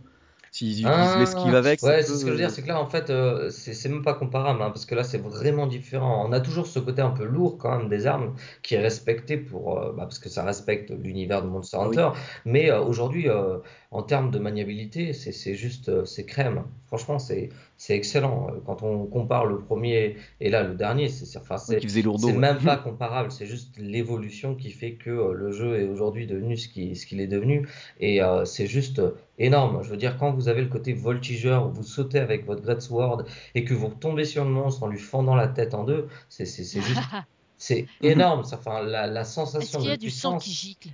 [0.53, 2.68] s'ils utilisent l'esquive Ah, avec, ça ouais, c'est ce que je veux dire, c'est que
[2.68, 6.24] là, en fait, euh, c'est même pas comparable, hein, parce que là, c'est vraiment différent.
[6.28, 9.36] On a toujours ce côté un peu lourd, quand même, des armes, qui est respecté
[9.38, 11.98] pour, euh, bah, parce que ça respecte l'univers de Monster Ah oui.
[11.98, 12.11] Hunter.
[12.44, 13.59] Mais euh, aujourd'hui, euh,
[13.93, 16.64] en termes de maniabilité, c'est juste, euh, c'est crème.
[16.86, 17.51] Franchement, c'est
[17.90, 18.49] excellent.
[18.66, 22.32] Quand on compare le premier et là, le dernier, c'est enfin, Oui, ouais.
[22.32, 23.30] même pas comparable.
[23.32, 27.07] C'est juste l'évolution qui fait que euh, le jeu est aujourd'hui devenu ce qui, ce
[27.07, 27.68] qu'il est devenu.
[28.01, 29.03] Et euh, c'est juste
[29.38, 29.82] énorme.
[29.82, 33.24] Je veux dire, quand vous avez le côté voltigeur, où vous sautez avec votre Greatsword
[33.55, 36.47] et que vous retombez sur le monstre en lui fendant la tête en deux, c'est
[36.80, 37.09] juste,
[37.59, 38.45] c'est énorme.
[38.45, 39.24] Ça, enfin, la, la
[39.59, 40.90] Est-ce sensation qu'il de y a du sang qui gicle?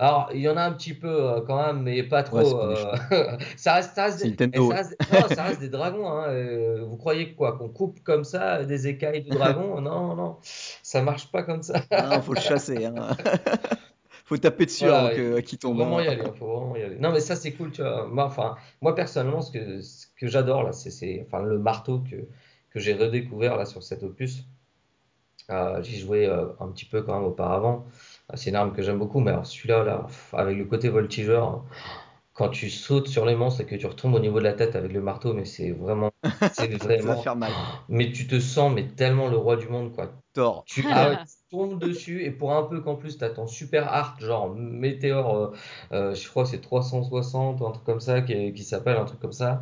[0.00, 2.58] Alors, il y en a un petit peu euh, quand même, mais pas trop.
[2.62, 2.74] euh.
[3.56, 4.74] Ça reste, ça reste C'est des, et Nintendo, ça ouais.
[4.76, 6.08] reste- non, ça reste des dragons.
[6.10, 6.24] hein.
[6.30, 7.58] Euh, Vous croyez quoi?
[7.58, 9.80] Qu'on coupe comme ça des écailles de dragon?
[9.80, 10.38] Non, non,
[10.82, 11.82] ça marche pas comme ça.
[11.92, 12.94] Non, faut le chasser, hein.
[14.24, 16.04] Faut taper dessus avant Voilà, que il qu'il faut tombe, vraiment hein.
[16.04, 16.96] y aller, il faut vraiment y aller.
[16.98, 18.06] Non, mais ça, c'est cool, tu vois.
[18.06, 21.98] Moi, enfin, moi personnellement, ce que, ce que j'adore, là, c'est, c'est, enfin, le marteau
[22.08, 22.16] que,
[22.70, 24.44] que j'ai redécouvert, là, sur cet opus.
[25.50, 27.84] Euh, j'y jouais euh, un petit peu quand même auparavant.
[28.32, 31.64] Euh, C'est une arme que j'aime beaucoup, mais alors celui-là, là, avec le côté voltigeur,
[32.32, 34.76] quand tu sautes sur les monstres et que tu retombes au niveau de la tête
[34.76, 36.10] avec le marteau, mais c'est vraiment,
[36.52, 37.58] c'est Ça, ça vraiment, faire mal.
[37.88, 40.12] mais tu te sens, mais tellement le roi du monde, quoi.
[40.32, 40.64] Thor.
[40.66, 43.88] Tu, ah tu tombes dessus et pour un peu qu'en plus tu as ton super
[43.92, 45.52] art, genre Météore, euh,
[45.92, 49.04] euh, je crois que c'est 360 ou un truc comme ça qui, qui s'appelle, un
[49.04, 49.60] truc comme ça,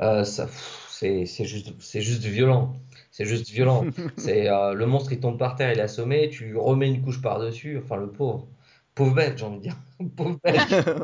[0.00, 0.46] euh, ça
[0.88, 2.74] c'est juste, c'est juste violent.
[3.16, 3.86] C'est juste violent.
[4.18, 7.02] C'est euh, le monstre il tombe par terre, il est assommé, tu lui remets une
[7.02, 8.46] couche par-dessus, enfin le pauvre.
[8.94, 9.76] Pauvre bête, j'ai envie de dire.
[10.16, 10.60] Pauvre bête.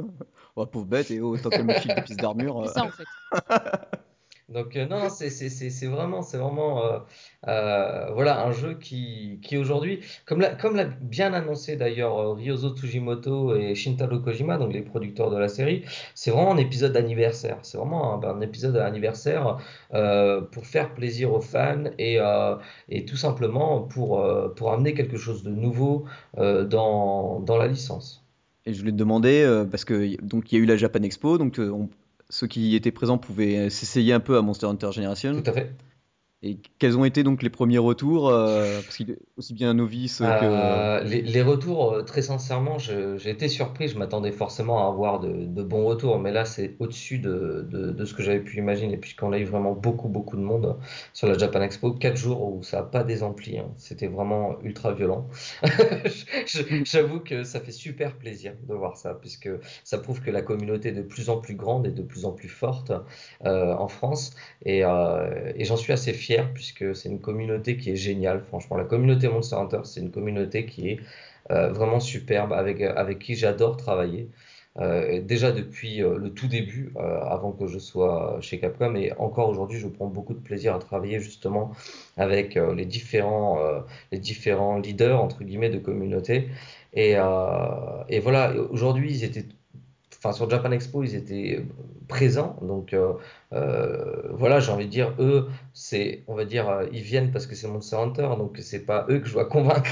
[0.54, 2.64] Oh, pauvre bête, et oh, tant qu'elle me file des pièces d'armure.
[2.66, 2.82] C'est euh.
[2.82, 3.98] ça en fait.
[4.52, 6.98] Donc euh, non, c'est vraiment, c'est vraiment euh,
[7.48, 12.32] euh, voilà, un jeu qui, qui aujourd'hui, comme l'a comme l'a bien annoncé d'ailleurs euh,
[12.34, 15.84] Ryozo Tsujimoto et Shintaro Kojima, donc les producteurs de la série,
[16.14, 17.58] c'est vraiment un épisode d'anniversaire.
[17.62, 19.58] C'est vraiment un, un épisode d'anniversaire
[19.94, 22.56] euh, pour faire plaisir aux fans et, euh,
[22.88, 26.04] et tout simplement pour, euh, pour amener quelque chose de nouveau
[26.38, 28.24] euh, dans, dans la licence.
[28.66, 30.76] Et je voulais te demander, euh, parce que y- donc il y a eu la
[30.76, 31.88] Japan Expo, donc euh, on-
[32.32, 35.42] ceux qui étaient présents pouvaient s'essayer un peu à Monster Hunter Generation.
[36.44, 40.18] Et quels ont été donc les premiers retours, euh, parce qu'il est aussi bien novice
[40.18, 40.24] que...
[40.24, 43.86] Euh, les, retours, euh, très sincèrement, j'ai été surpris.
[43.86, 48.24] Je m'attendais forcément à avoir de, bons retours, mais là, c'est au-dessus de, ce que
[48.24, 50.76] j'avais pu imaginer, puisqu'on a eu vraiment beaucoup, beaucoup de monde
[51.12, 51.92] sur la Japan Expo.
[51.92, 53.58] Quatre jours où ça n'a pas désempli.
[53.58, 53.68] hein.
[53.76, 55.28] C'était vraiment ultra violent.
[56.84, 59.48] J'avoue que ça fait super plaisir de voir ça, puisque
[59.84, 62.32] ça prouve que la communauté est de plus en plus grande et de plus en
[62.32, 62.90] plus forte
[63.44, 64.34] en France.
[64.64, 68.40] Et, et j'en suis assez fier puisque c'est une communauté qui est géniale.
[68.48, 71.00] Franchement, la communauté Monster Hunter, c'est une communauté qui est
[71.50, 74.28] euh, vraiment superbe, avec, avec qui j'adore travailler.
[74.78, 79.12] Euh, déjà depuis euh, le tout début, euh, avant que je sois chez Capcom, et
[79.18, 81.72] encore aujourd'hui, je prends beaucoup de plaisir à travailler justement
[82.16, 83.80] avec euh, les différents, euh,
[84.12, 86.48] les différents leaders entre guillemets de communauté.
[86.94, 89.44] Et, euh, et voilà, aujourd'hui, ils étaient
[90.22, 91.64] enfin sur Japan Expo, ils étaient
[92.08, 92.56] présents.
[92.62, 93.14] Donc euh,
[93.52, 97.46] euh, voilà, j'ai envie de dire, eux, c'est, on va dire, euh, ils viennent parce
[97.46, 99.90] que c'est Monster Hunter, donc c'est pas eux que je dois convaincre.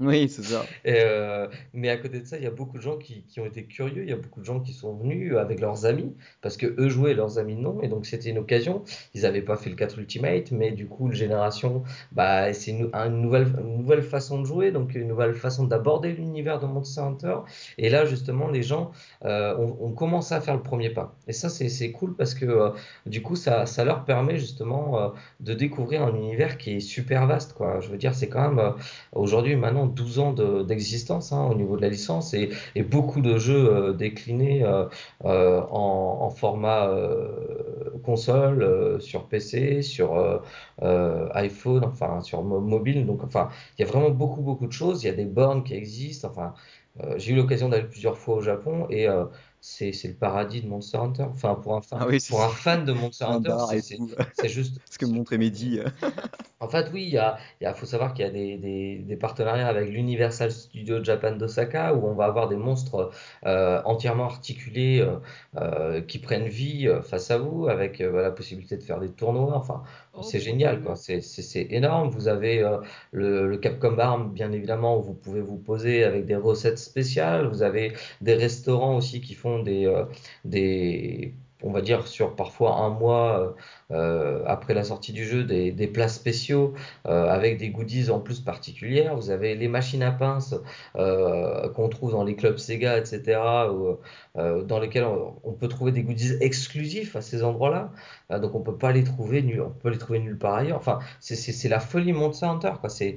[0.00, 0.64] Oui, c'est ça.
[0.86, 3.64] Euh, mais à côté de ça, il y a beaucoup de gens qui, ont été
[3.64, 6.66] curieux, il y a beaucoup de gens qui sont venus avec leurs amis, parce que
[6.78, 8.84] eux jouaient, leurs amis non, et donc c'était une occasion.
[9.14, 11.82] Ils n'avaient pas fait le 4 Ultimate, mais du coup, le Génération,
[12.12, 17.00] bah, c'est une, nouvelle, façon de jouer, donc une nouvelle façon d'aborder l'univers de Monster
[17.00, 17.38] Hunter.
[17.76, 18.92] Et là, justement, les gens
[19.24, 21.16] euh, ont, commencé à faire le premier pas.
[21.26, 22.70] Et ça, c'est cool parce que euh,
[23.06, 25.08] du coup, ça, leur permet justement euh,
[25.40, 27.56] de découvrir un univers qui est super vaste.
[27.80, 28.74] Je veux dire, c'est quand même
[29.12, 32.50] aujourd'hui maintenant 12 ans de- d'existence hein, au niveau de la licence et,
[32.82, 34.84] beaucoup de jeux euh, déclinés euh,
[35.24, 36.88] euh, en, en format
[38.04, 40.40] console, sur PC, sur
[41.34, 43.06] iPhone, enfin sur mo- mobile.
[43.06, 45.02] Donc enfin, il y a vraiment beaucoup beaucoup de choses.
[45.04, 46.28] Il y a des bornes qui existent.
[46.30, 46.54] Enfin,
[47.16, 49.06] j'ai eu l'occasion d'aller plusieurs fois au Japon et
[49.60, 51.24] c'est le paradis de Monster Hunter.
[51.32, 53.56] Enfin, pour un fan, Ah oui, pour un fan de Monster un Hunter,
[54.32, 54.78] c'est juste.
[54.90, 55.78] Ce que me montrait Mehdi.
[55.80, 55.88] euh.
[56.60, 58.58] En fait, oui, il y a, il y a- faut savoir qu'il y a des,
[58.58, 63.12] des- des partenariats avec l'Universal Studio Japan d'Osaka où on va avoir des monstres
[63.46, 65.06] euh, entièrement articulés
[65.56, 69.56] euh, qui prennent vie face à vous avec euh, la possibilité de faire des tournois.
[69.56, 69.84] Enfin,
[70.22, 70.96] c'est trop génial, quoi.
[70.96, 72.10] C'est c'est- c'est énorme.
[72.10, 72.78] Vous avez euh,
[73.12, 77.46] le, le Capcom Arm, bien évidemment, où vous pouvez vous poser avec des recettes spéciales.
[77.48, 80.04] Vous avez des restaurants aussi qui font des, euh,
[80.44, 83.54] des on va dire sur parfois un mois
[83.90, 86.74] euh, après la sortie du jeu, des, des plats spéciaux
[87.06, 89.16] euh, avec des goodies en plus particulières.
[89.16, 90.54] Vous avez les machines à pince
[90.96, 93.40] euh, qu'on trouve dans les clubs Sega, etc.,
[93.72, 93.98] où,
[94.36, 97.90] euh, dans lesquels on, on peut trouver des goodies exclusifs à ces endroits-là.
[98.30, 100.76] Euh, donc on peut pas les trouver, nu- on peut les trouver nulle part ailleurs.
[100.78, 102.88] Enfin, c'est la folie Monster Hunter, quoi.
[102.90, 103.16] C'est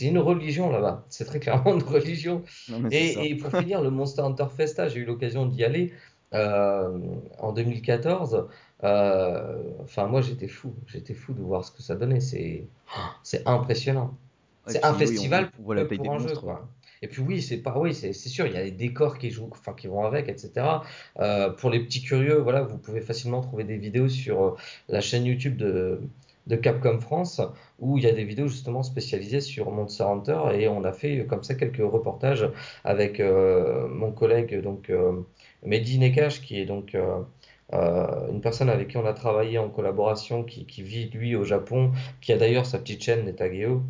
[0.00, 1.04] une religion là-bas.
[1.10, 2.42] C'est très clairement une religion.
[2.70, 2.88] Non.
[2.90, 5.92] Et, et pour finir, le Monster Hunter Festa, j'ai eu l'occasion d'y aller
[6.34, 6.98] euh,
[7.38, 8.48] en 2014.
[8.84, 10.74] Euh, enfin, moi, j'étais fou.
[10.86, 12.20] J'étais fou de voir ce que ça donnait.
[12.20, 12.66] C'est
[13.22, 14.14] c'est impressionnant.
[14.66, 16.68] C'est un oui, festival on voit la pour, pour un jeu, quoi.
[17.02, 19.48] Et puis oui, c'est pas oui, c'est sûr, il y a les décors qui jouent,
[19.52, 20.66] enfin qui vont avec, etc.
[21.20, 24.56] Euh, pour les petits curieux, voilà, vous pouvez facilement trouver des vidéos sur
[24.88, 26.00] la chaîne YouTube de
[26.46, 27.40] de Capcom France
[27.78, 31.26] où il y a des vidéos justement spécialisées sur Monster Hunter et on a fait
[31.26, 32.48] comme ça quelques reportages
[32.84, 35.20] avec euh, mon collègue donc euh,
[35.66, 37.20] Mehdi Nekash qui est donc euh,
[37.74, 41.44] euh, une personne avec qui on a travaillé en collaboration qui, qui vit lui au
[41.44, 43.82] Japon qui a d'ailleurs sa petite chaîne Netageo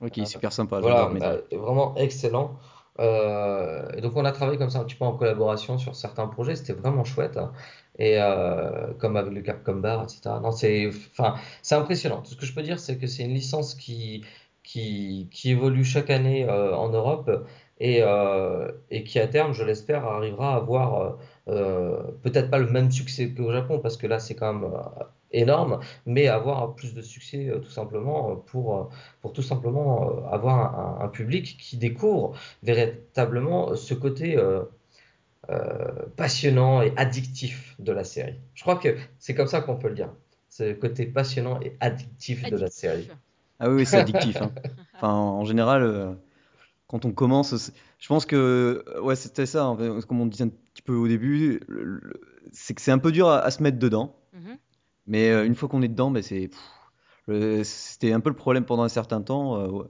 [0.00, 2.58] Ok, super sympa, voilà, bah, vraiment excellent.
[2.98, 6.26] Euh, et donc on a travaillé comme ça un petit peu en collaboration sur certains
[6.28, 7.36] projets, c'était vraiment chouette.
[7.38, 7.52] hein.
[7.98, 10.40] Et euh, comme avec le Capcom Bar, etc.
[10.42, 12.20] Non, c'est, enfin, c'est impressionnant.
[12.22, 14.22] Tout ce que je peux dire, c'est que c'est une licence qui,
[14.62, 17.30] qui, qui évolue chaque année euh, en Europe
[17.78, 21.10] et, euh, et qui à terme, je l'espère, arrivera à avoir euh,
[21.48, 25.04] euh, peut-être pas le même succès qu'au Japon, parce que là c'est quand même euh,
[25.32, 30.78] énorme, mais avoir plus de succès euh, tout simplement pour, pour tout simplement euh, avoir
[30.78, 34.62] un, un public qui découvre véritablement ce côté euh,
[35.50, 38.36] euh, passionnant et addictif de la série.
[38.54, 40.10] Je crois que c'est comme ça qu'on peut le dire.
[40.58, 43.08] Le côté passionnant et addictif de la série.
[43.58, 44.40] Ah oui, oui, c'est addictif.
[44.40, 44.50] hein.
[44.94, 46.14] Enfin, en général, euh,
[46.88, 49.66] quand on commence, je pense que ouais, c'était ça.
[49.66, 51.60] en fait, comme on disait un petit peu au début,
[52.52, 54.14] c'est que c'est un peu dur à, à se mettre dedans.
[54.32, 54.58] Mhm.
[55.06, 56.50] Mais euh, une fois qu'on est dedans, ben c'est,
[57.64, 59.60] c'était un peu le problème pendant un certain temps.
[59.60, 59.86] euh, ouais.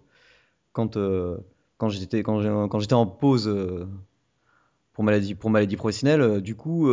[0.73, 1.37] quand euh,
[1.79, 2.41] quand j'étais quand
[2.81, 3.55] j'étais en pause
[4.93, 6.89] pour maladie pour maladie professionnelle, du coup,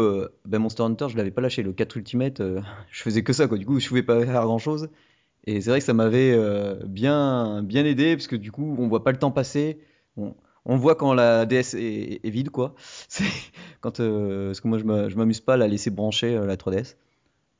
[0.45, 1.63] ben Monster Hunter, je l'avais pas lâché.
[1.63, 2.41] Le 4 Ultimate,
[2.91, 3.57] je faisais que ça quoi.
[3.57, 4.89] Du coup, je pouvais pas faire grand chose.
[5.45, 6.37] Et c'est vrai que ça m'avait
[6.85, 9.79] bien, bien aidé, parce que du coup, on voit pas le temps passer.
[10.17, 12.75] On, voit quand la DS est, vide, quoi.
[13.09, 13.25] C'est
[13.81, 16.95] quand, euh, parce que moi, je m'amuse pas à la laisser brancher, euh, la 3DS.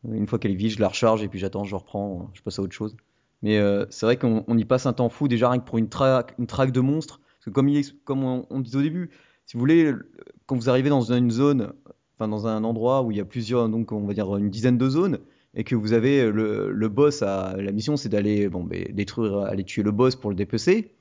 [0.10, 2.60] Une fois qu'elle est vide, je la recharge et puis j'attends, je reprends, je passe
[2.60, 2.96] à autre chose.
[3.42, 5.78] Mais euh, c'est vrai qu'on on y passe un temps fou, déjà rien que pour
[5.78, 7.20] une track, une track de monstres.
[7.20, 7.50] Parce que
[8.04, 9.10] comme, on, on disait au début,
[9.46, 10.12] si vous voulez, le-
[10.46, 11.74] quand vous arrivez dans une zone,
[12.16, 14.78] enfin dans un endroit où il y a plusieurs, donc on va dire une dizaine
[14.78, 15.20] de zones,
[15.56, 19.84] et que vous avez le, boss la mission, c'est d'aller bon, ben, détruire, aller tuer
[19.84, 20.93] le boss pour le dépecer.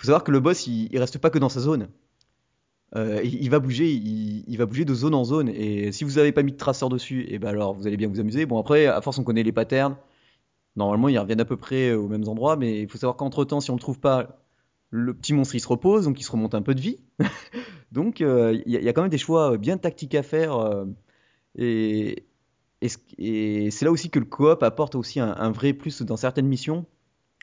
[0.00, 1.88] Faut savoir que le boss, il, reste pas que dans sa zone.
[2.96, 5.50] Euh, il, va bouger, il, va bouger de zone en zone.
[5.50, 8.08] Et si vous n'avez pas mis de traceur dessus, et ben alors vous allez bien
[8.08, 8.46] vous amuser.
[8.46, 9.96] Bon après, à force on connaît les patterns.
[10.74, 13.60] Normalement, ils reviennent à peu près aux mêmes endroits, mais il faut savoir qu'entre temps,
[13.60, 14.40] si on le trouve pas,
[14.88, 16.98] le petit monstre il se repose, donc il se remonte un peu de vie.
[17.92, 20.56] donc euh, il y, a- quand même des choix bien tactiques à faire.
[20.56, 20.86] euh,
[21.56, 22.24] et,
[22.80, 26.16] et ce- et c'est là aussi que le coop apporte aussi un vrai plus dans
[26.16, 26.86] certaines missions.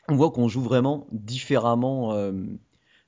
[0.09, 2.31] On voit qu'on joue vraiment différemment, euh,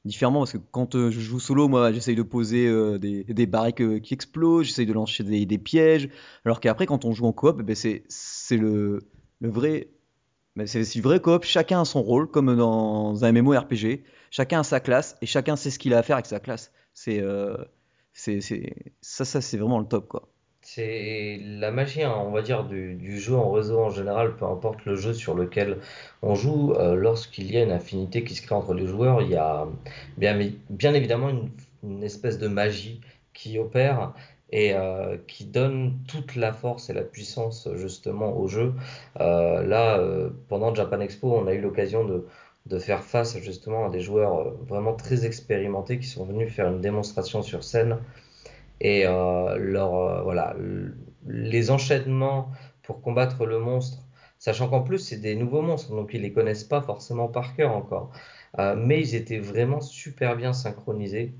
[0.05, 3.81] différemment parce que quand euh, je joue solo, moi j'essaye de poser euh, des, barriques
[3.81, 6.09] euh, qui explosent, j'essaye de lancer des, pièges,
[6.45, 8.99] alors qu'après quand on joue en coop, eh ben, c'est le,
[9.39, 9.89] le vrai,
[10.55, 11.43] ben, c'est vrai coop.
[11.45, 14.03] Chacun a son rôle, comme dans un MMORPG.
[14.31, 16.71] Chacun a sa classe et chacun sait ce qu'il a à faire avec sa classe.
[16.93, 17.23] C'est-
[19.01, 20.29] ça, ça c'est vraiment le top quoi.
[20.75, 24.85] C'est la magie, hein, on va dire, du, jeu en réseau en général, peu importe
[24.85, 25.79] le jeu sur lequel
[26.21, 29.29] on joue, euh, lorsqu'il y a une affinité qui se crée entre les joueurs, il
[29.29, 29.67] y a
[30.17, 30.37] bien,
[30.69, 31.31] bien évidemment
[31.81, 33.01] une, espèce de magie
[33.33, 34.13] qui opère
[34.51, 38.73] et euh, qui donne toute la force et la puissance justement au jeu.
[39.19, 39.99] Euh, là,
[40.49, 42.27] pendant Japan Expo, on a eu l'occasion de,
[42.67, 46.81] de faire face justement à des joueurs vraiment très expérimentés qui sont venus faire une
[46.81, 47.97] démonstration sur scène
[48.81, 50.55] et euh, leur, euh, voilà,
[51.27, 52.51] les enchaînements
[52.83, 53.99] pour combattre le monstre,
[54.37, 57.71] sachant qu'en plus c'est des nouveaux monstres, donc ils les connaissent pas forcément par cœur
[57.75, 58.11] encore.
[58.59, 61.33] Euh, mais ils étaient vraiment super bien synchronisés.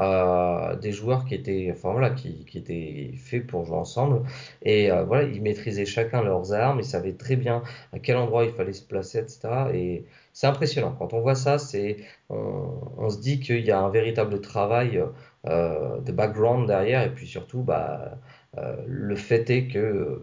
[0.00, 4.22] euh, des joueurs qui étaient, enfin voilà, qui, qui étaient faits pour jouer ensemble.
[4.62, 7.62] Et euh, voilà, ils maîtrisaient chacun leurs armes, ils savaient très bien
[7.92, 9.70] à quel endroit il fallait se placer, etc.
[9.74, 10.94] Et c'est impressionnant.
[10.98, 11.98] Quand on voit ça, c'est,
[12.30, 15.02] on, on se dit qu'il y a un véritable travail
[15.44, 17.02] de background derrière.
[17.02, 18.18] Et puis surtout, bah,
[18.58, 20.22] euh, le fait est que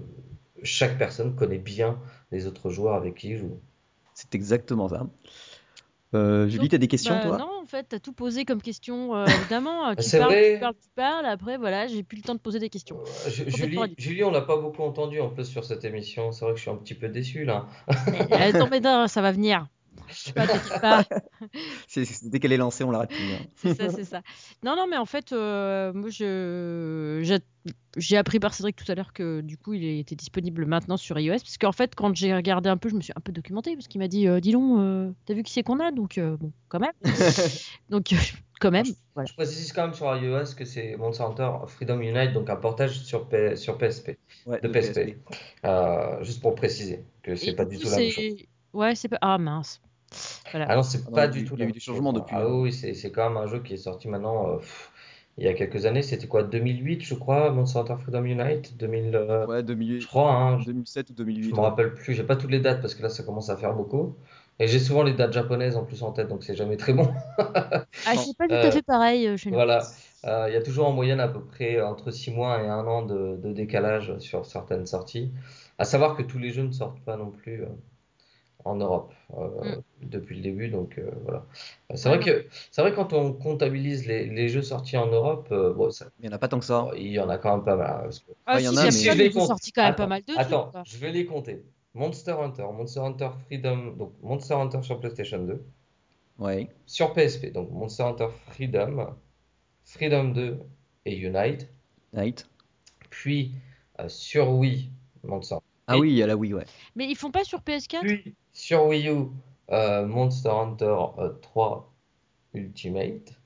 [0.63, 1.99] chaque personne connaît bien
[2.31, 3.59] les autres joueurs avec qui il joue.
[4.13, 5.07] C'est exactement ça.
[6.13, 7.37] Euh, Julie, t'as des questions, Bah, toi?
[7.37, 9.93] non, en fait, t'as tout posé comme question, euh, évidemment.
[9.95, 10.53] Tu C'est parles, vrai.
[10.53, 11.25] tu parles, tu parles.
[11.25, 12.97] Après, voilà, j'ai plus le temps de poser des questions.
[13.25, 13.77] Euh, Julie.
[13.97, 16.31] Julie, on l'a pas beaucoup entendu en plus sur cette émission.
[16.31, 17.67] C'est vrai que je suis un petit peu déçu là.
[18.29, 19.67] Eh, Attends, mais non, ça va venir.
[22.23, 23.33] Dès qu'elle est lancée, on l'arrête plus.
[23.33, 23.39] hein.
[23.55, 24.21] C'est ça, c'est ça.
[24.63, 27.39] Non, non, mais en fait, euh, moi, je, j'ai,
[27.97, 31.17] j'ai appris par Cédric tout à l'heure que du coup, il était disponible maintenant sur
[31.19, 31.33] iOS.
[31.39, 33.87] Parce qu'en fait, quand j'ai regardé un peu, je me suis un peu documenté parce
[33.87, 35.91] qu'il m'a dit, euh, dis donc, euh, t'as vu qui c'est qu'on a?
[35.91, 36.91] Donc, euh, bon, quand même.
[37.89, 38.17] Donc, euh,
[38.59, 39.27] quand même, voilà.
[39.27, 42.99] Je précise quand même sur iOS que c'est Monster Hunter Freedom Unite, donc un portage
[42.99, 45.17] sur, P- sur PSP, Ouais, de PSP.
[45.65, 48.23] Euh, juste pour préciser que c'est Et pas du tout la même chose.
[48.73, 49.17] Ouais, c'est pas.
[49.21, 49.81] Ah mince.
[50.51, 50.69] Voilà.
[50.69, 52.47] Ah c'est Ah non, pas du tout il y a eu des changements depuis, Ah
[52.49, 54.91] oui, c'est c'est quand même un jeu qui est sorti maintenant euh, pff,
[55.37, 56.01] il y a quelques années.
[56.03, 58.77] C'était quoi, 2008, je crois, Monster Hunter Freedom Unite?
[58.77, 59.63] 2000, euh, Ouais,
[59.97, 61.55] je 2008, crois, hein, je 2007 ou je 2008.
[61.55, 62.13] me rappelle plus.
[62.13, 64.15] J'ai pas toutes les dates parce que là, ça commence à faire beaucoup.
[64.59, 67.09] Et j'ai souvent les dates japonaises en plus en tête, donc c'est jamais très bon.
[68.05, 69.59] Ah, c'est pas tout Euh, à fait pareil chez nous.
[69.59, 69.91] Voilà,
[70.25, 72.85] Euh, il y a toujours en moyenne à peu près entre 6 mois et un
[72.87, 75.31] an de, de décalage sur certaines sorties.
[75.77, 77.67] À savoir que tous les jeux ne sortent pas non plus euh,
[78.67, 79.47] en Europe euh,
[80.01, 80.09] Mm.
[80.09, 81.45] depuis le début, donc euh, voilà.
[81.91, 85.47] Euh, C'est vrai que c'est vrai quand on comptabilise les, les jeux sortis en Europe,
[85.51, 86.87] euh, bon, ça- Il n'y en a pas tant que ça.
[86.95, 87.89] il y en a quand même pas mal.
[87.89, 89.71] hein, parce que- Ah, Ouais, il y en a, mais- si je les compte, sorti
[89.71, 91.63] quand même pas mal de attends, je vais les compter.
[91.93, 95.63] Monster Hunter, Monster Hunter Freedom, donc Monster Hunter sur PlayStation 2,
[96.37, 96.69] Ouais.
[96.85, 99.15] sur PSP, donc Monster Hunter Freedom,
[99.83, 100.59] Freedom 2
[101.05, 101.67] et Unite.
[102.13, 102.47] Night.
[103.09, 103.53] Puis
[103.99, 104.91] euh, sur Wii,
[105.23, 105.55] Monster.
[105.87, 106.65] Ah Et- oui, il y a la Wii, ouais.
[106.95, 109.27] Mais ils font pas sur PS4 Puis sur Wii U,
[109.71, 111.93] euh, Monster Hunter euh, 3
[112.55, 113.39] Ultimate.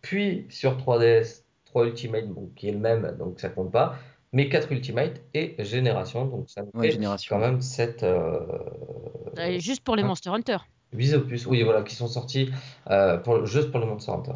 [0.00, 3.96] Puis sur 3DS, 3 Ultimate, bon, qui est le même, donc ça compte pas.
[4.32, 7.36] Mais 4 Ultimate et Génération, donc ça nous Ouais, fait Génération.
[7.36, 10.06] quand même 7 Euh, Juste pour les hein.
[10.06, 10.56] Monster Hunter.
[10.92, 12.50] 8 opus, oui, voilà, qui sont sortis
[12.90, 14.32] euh, pour, juste pour le Monster Hunter.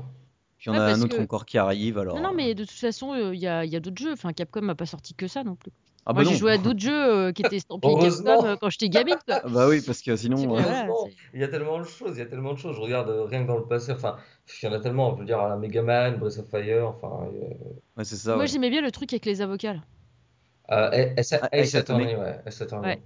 [0.58, 2.16] Puis on Ouais, a un autre que- encore qui arrive, alors.
[2.16, 4.00] Non, non, euh, mais de toute façon, euh, il y a, il y a d'autres
[4.02, 4.12] jeux.
[4.12, 5.72] Enfin, Capcom n'a pas sorti que ça non plus.
[6.06, 6.92] Ah Moi, bah j'ai joué à d'autres jeux
[7.28, 7.94] euh, qui étaient estampillés.
[7.98, 9.16] Capcom euh, quand j'étais gamine.
[9.26, 9.40] Quoi.
[9.42, 10.36] Ah bah oui, parce que sinon.
[10.42, 12.76] Euh, voilà, c'est- il y a tellement de choses, il y a tellement de choses.
[12.76, 14.16] Je regarde euh, rien que dans le passé, enfin,
[14.62, 17.26] il y en a tellement, on peut dire la Mega Man, Breath of Fire, enfin,
[17.26, 17.54] euh,
[17.96, 18.32] Ouais, c'est ça.
[18.34, 18.46] Moi, ouais.
[18.48, 19.76] j'aimais bien le truc avec les avocats.
[20.70, 21.48] Euh, Ace Ah,
[21.78, 22.14] Attorney.
[22.16, 22.98] Ouais, Ace Attorney.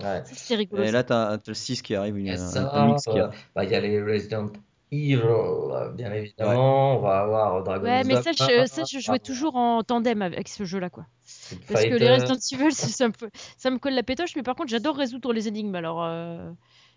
[0.00, 0.22] Ouais.
[0.24, 0.82] C'était rigolo.
[0.82, 3.26] Et là, t'as le 6 qui arrive, une, Et un, ça, un mix qui euh,
[3.26, 3.38] arrive.
[3.54, 4.48] bah, il y a les Resident
[4.92, 6.98] Evil, euh, bien évidemment.
[6.98, 10.48] On va avoir Dragon's Ouais, mais ça, je, ça, je jouais toujours en tandem avec
[10.48, 11.06] ce jeu-là, quoi.
[11.24, 12.10] Street Parce que les.
[12.10, 13.12] Resident Evil, ça, ça me,
[13.56, 15.74] ça me colle la pétoche, mais par contre, j'adore résoudre les énigmes.
[15.74, 16.50] Alors, euh,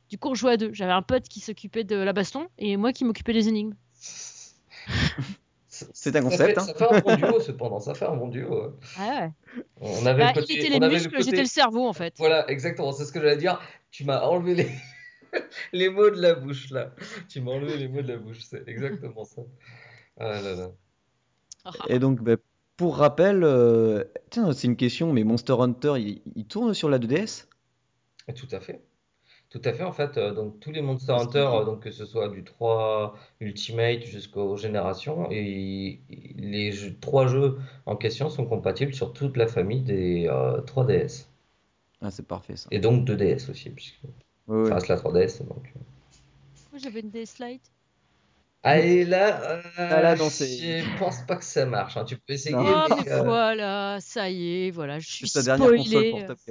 [0.09, 0.73] du coup, on jouait à deux.
[0.73, 3.73] J'avais un pote qui s'occupait de la baston et moi qui m'occupais des énigmes.
[5.67, 6.63] C'est un Ça concept, fait, hein.
[6.63, 7.79] ça fait un bon duo, cependant.
[7.79, 8.49] Ça fait un bon duo.
[8.49, 8.69] ouais.
[8.97, 9.31] Ah ouais.
[9.81, 11.47] On avait Bah, le côté, il était les on avait le muscles, côté- j'étais le
[11.47, 12.13] cerveau, en fait.
[12.17, 13.59] Voilà, exactement, c'est ce que j'allais dire.
[13.91, 14.69] Tu m'as enlevé les...
[15.73, 16.93] les mots de la bouche, là.
[17.29, 19.41] Tu m'as enlevé les mots de la bouche, c'est exactement ça.
[20.17, 20.71] Ah là là.
[21.89, 22.35] Et donc, bah,
[22.77, 26.99] pour rappel, euh, tiens, c'est une question, mais Monster Hunter, il, il tourne sur la
[26.99, 27.47] 2DS?
[28.27, 28.81] Et Tout à fait.
[29.49, 32.05] Tout à fait, en fait, euh, donc tous les Monster Hunter, euh, donc que ce
[32.05, 36.01] soit du 3 Ultimate jusqu'aux générations, et
[36.37, 41.29] les jeux- trois jeux en question sont compatibles sur toute la famille des euh, 3DS.
[42.01, 42.69] Ah, c'est parfait ça.
[42.71, 44.01] Et donc 2DS aussi, puisque
[44.47, 44.67] Ouais.
[44.69, 45.39] ça reste la 3DS.
[45.47, 45.73] Donc.
[46.71, 47.71] Moi, j'avais une DS Lite.
[48.67, 51.97] Ah, et là, euh, Ah, là, non, je pense pas que ça marche.
[51.97, 52.03] hein.
[52.03, 52.63] Tu peux essayer, Non.
[52.65, 55.55] Oh, mais, mais euh, voilà, ça y est, voilà, je suis a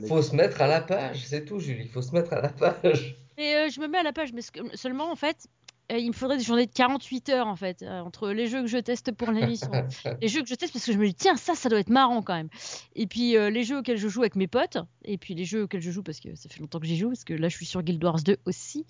[0.06, 1.88] faut se mettre à la page, c'est tout, Julie.
[1.88, 3.16] Faut se mettre à la page.
[3.36, 4.42] Et euh, je me mets à la page, mais
[4.74, 5.48] seulement, en fait,
[5.90, 8.68] il me faudrait des journées de 48 heures, en fait, euh, entre les jeux que
[8.68, 9.70] je teste pour l'émission.
[10.22, 11.90] les jeux que je teste parce que je me dis, tiens, ça, ça doit être
[11.90, 12.48] marrant quand même.
[12.94, 15.64] Et puis euh, les jeux auxquels je joue avec mes potes, et puis les jeux
[15.64, 17.56] auxquels je joue parce que ça fait longtemps que j'y joue, parce que là, je
[17.56, 18.86] suis sur Guild Wars 2 aussi.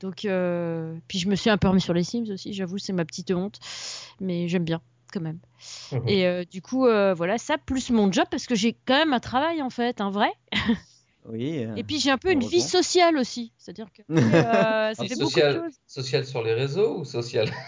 [0.00, 2.92] Donc, euh, puis je me suis un peu remis sur les Sims aussi, j'avoue, c'est
[2.92, 3.58] ma petite honte,
[4.20, 4.80] mais j'aime bien
[5.12, 5.38] quand même.
[6.06, 9.12] Et euh, du coup, euh, voilà, ça plus mon job parce que j'ai quand même
[9.12, 10.30] un travail en fait, un vrai.
[11.28, 11.64] Oui.
[11.64, 15.08] euh, Et puis j'ai un peu une vie sociale aussi, c'est-à-dire que euh, ça Et
[15.08, 15.74] fait beaucoup de social, choses.
[15.86, 17.48] social sur les réseaux ou social?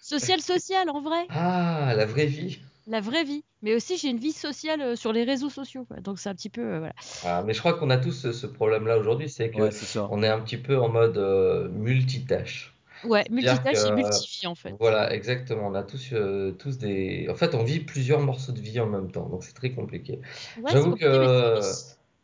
[0.00, 2.58] Social, social en vrai, Ah, la vraie vie.
[2.86, 3.42] la vraie vie.
[3.62, 5.86] Mais aussi j'ai une vie sociale euh, sur les réseaux sociaux.
[5.86, 5.98] quoi.
[6.00, 6.92] Donc c'est un petit peu euh, voilà.
[7.24, 9.70] Ah, mais je crois qu'on a tous ce, ce problème-là aujourd'hui, c'est que Ouais,
[10.10, 12.74] on est un petit peu en mode euh, multitâche.
[13.04, 14.74] Ouais, multitâche que, et multivie en fait.
[14.78, 15.68] Voilà, exactement.
[15.68, 17.26] On a tous, euh, tous des.
[17.30, 20.20] En fait, on vit plusieurs morceaux de vie en même temps, donc c'est très compliqué.
[20.62, 21.60] Ouais, J'avoue que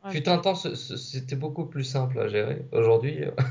[0.04, 0.12] Ouais.
[0.12, 2.64] fut un temps, c'était beaucoup plus simple à gérer.
[2.72, 3.30] Aujourd'hui, euh,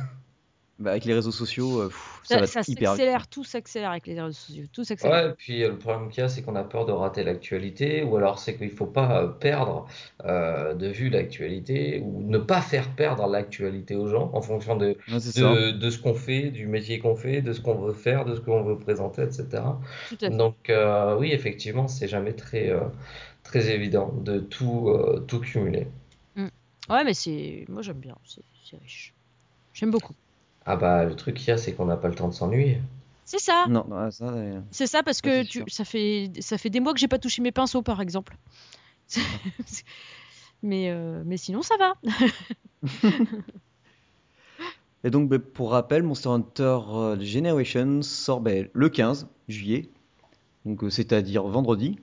[0.80, 3.00] Bah, avec les réseaux sociaux, euh, pff, ça, Ça, va ça hyper vite.
[3.02, 5.26] s'accélère, tout s'accélère avec les réseaux sociaux, tout s'accélère.
[5.28, 5.34] ouais.
[5.38, 8.16] Puis euh, le problème qu'il y a, c'est qu'on a peur de rater l'actualité, ou
[8.16, 9.88] alors c'est qu'il faut pas perdre
[10.24, 14.96] euh, de vue l'actualité, ou ne pas faire perdre l'actualité aux gens en fonction de,
[15.10, 15.54] Ouais, c'est ça.
[15.54, 18.36] de, de ce qu'on fait, du métier qu'on fait, de ce qu'on veut faire, de
[18.36, 19.46] ce qu'on veut présenter, etc.
[20.08, 20.38] Tout à fait.
[20.38, 22.80] Donc euh, oui, effectivement, c'est jamais très, euh,
[23.44, 25.88] très évident de tout, euh, tout cumuler.
[26.90, 27.66] Ouais, mais c'est.
[27.70, 29.14] Moi j'aime bien, c'est riche.
[29.74, 30.14] J'aime beaucoup.
[30.66, 32.82] Ah bah le truc qu'il y a, c'est qu'on n'a pas le temps de s'ennuyer.
[33.26, 35.64] C'est ça, Non, non, ça, euh, c'est ça parce Ça, que tu...
[35.68, 36.32] ça, fait...
[36.40, 38.36] ça fait des mois que j'ai pas touché mes pinceaux par exemple.
[40.64, 41.94] mais, euh, mais sinon ça va.
[45.04, 49.90] Et donc, bah, pour rappel, Monster Hunter euh, Generations sort bah, le 15 juillet,
[50.66, 52.00] donc c'est-à-dire vendredi.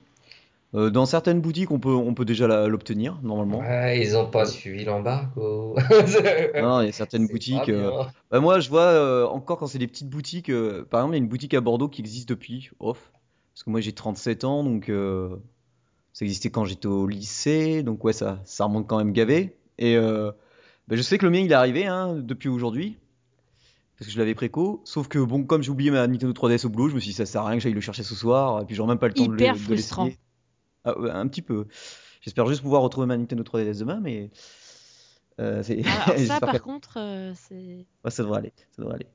[0.75, 3.59] Euh, dans certaines boutiques, on peut, on peut déjà l'obtenir normalement.
[3.59, 5.75] Ouais, ils ont pas suivi l'embargo.
[6.61, 7.69] Non, il y a certaines boutiques.
[7.69, 7.91] euh,
[8.31, 10.49] bah, moi, je vois euh, encore quand c'est des petites boutiques.
[10.49, 12.69] euh, par exemple, il y a une boutique à Bordeaux qui existe depuis.
[12.79, 13.11] Off.
[13.53, 15.35] Parce que moi, j'ai 37 ans, donc euh,
[16.13, 17.81] ça existait quand j'étais au lycée.
[17.81, 19.55] Donc, ouais, ça, ça remonte quand même gavé.
[19.77, 20.31] Et euh,
[20.89, 22.97] bah, je sais que le mien, il est arrivé hein, depuis aujourd'hui.
[23.97, 24.81] Parce que je l'avais préco.
[24.83, 27.15] Sauf que, bon, comme j'ai oublié ma Nintendo 3DS au boulot, je me suis dit,
[27.15, 28.61] ça sert à rien que j'aille le chercher ce soir.
[28.61, 30.03] Et puis, j'aurai même pas le temps de le- Hyper frustrant.
[30.05, 30.19] l'essayer.
[30.87, 31.65] Ah, un petit peu.
[32.21, 34.29] J'espère juste pouvoir retrouver ma Nintendo 3DS demain, mais.
[35.39, 35.63] euh,
[36.05, 37.85] Alors ça par contre, euh, c'est.
[38.03, 39.07] Ouais, ça devrait aller, ça devrait aller.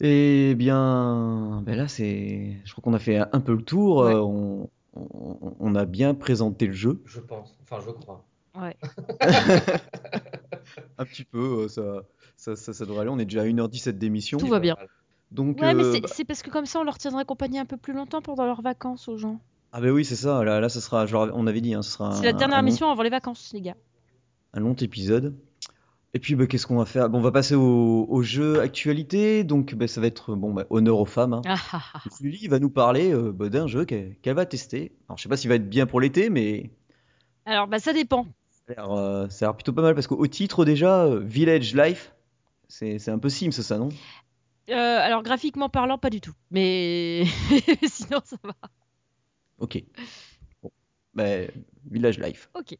[0.00, 3.98] Eh bien, ben là, c'est, je crois qu'on a fait un peu le tour.
[3.98, 4.14] Ouais.
[4.14, 7.56] euh, on, on- on a bien présenté le jeu, Je pense.
[7.62, 8.24] Enfin, je crois.
[8.60, 8.76] Ouais.
[10.98, 11.68] un petit peu.
[11.68, 12.02] ça,
[12.36, 13.10] ça, ça, ça devrait aller.
[13.10, 14.38] On est déjà à 1h17 d'émission.
[14.38, 14.76] Tout va bien.
[15.30, 17.58] Donc, Ouais, mais euh, c'est bah- c'est parce que comme ça on leur tiendrait compagnie
[17.58, 19.40] un peu plus longtemps pendant leurs vacances aux gens.
[19.72, 20.42] Ah ben oui, c'est ça.
[20.44, 22.62] Là, là, ça sera, genre, on avait dit, hein, ce sera C'est la dernière un
[22.62, 23.76] mission avant les vacances, les gars.
[24.54, 25.36] un long épisode.
[26.14, 27.10] Et puis, bah, qu'est-ce qu'on va faire?
[27.10, 29.44] Bon, on va passer au, au jeu actualité.
[29.44, 31.34] Donc, bah, ça va être bon, bah, honneur aux femmes.
[31.34, 31.42] hein.
[31.44, 32.00] Ah, ah, ah.
[32.20, 34.92] Julie va nous parler euh, d'un jeu qu'elle va tester.
[35.08, 36.70] Alors, je sais pas s'il va être bien pour l'été, mais
[37.44, 38.26] Alors bah ça dépend.
[38.50, 41.20] Ça a l'air, euh, ça a l'air plutôt pas mal parce qu'au titre déjà, euh,
[41.20, 42.14] Village Life,
[42.68, 43.90] c'est c'est un peu Sims ça, non?
[44.70, 46.32] Alors graphiquement parlant, pas du tout.
[46.50, 47.24] Mais
[47.86, 48.52] sinon ça va.
[49.58, 49.84] Ok.
[50.62, 50.70] Bon.
[51.14, 51.48] Ben,
[51.90, 52.48] Village Life.
[52.54, 52.78] Ok.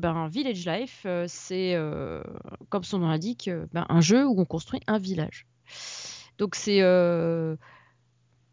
[0.00, 2.22] Ben, Village Life, euh, c'est, euh,
[2.68, 5.46] comme son nom l'indique, euh, ben, un jeu où on construit un village.
[6.38, 6.80] Donc, c'est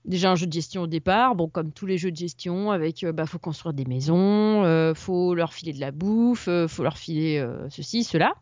[0.05, 1.35] déjà un jeu de gestion au départ.
[1.35, 4.93] Bon, comme tous les jeux de gestion, avec, euh, bah, faut construire des maisons, euh,
[4.93, 8.33] faut leur filer de la bouffe, faut leur filer ceci, cela.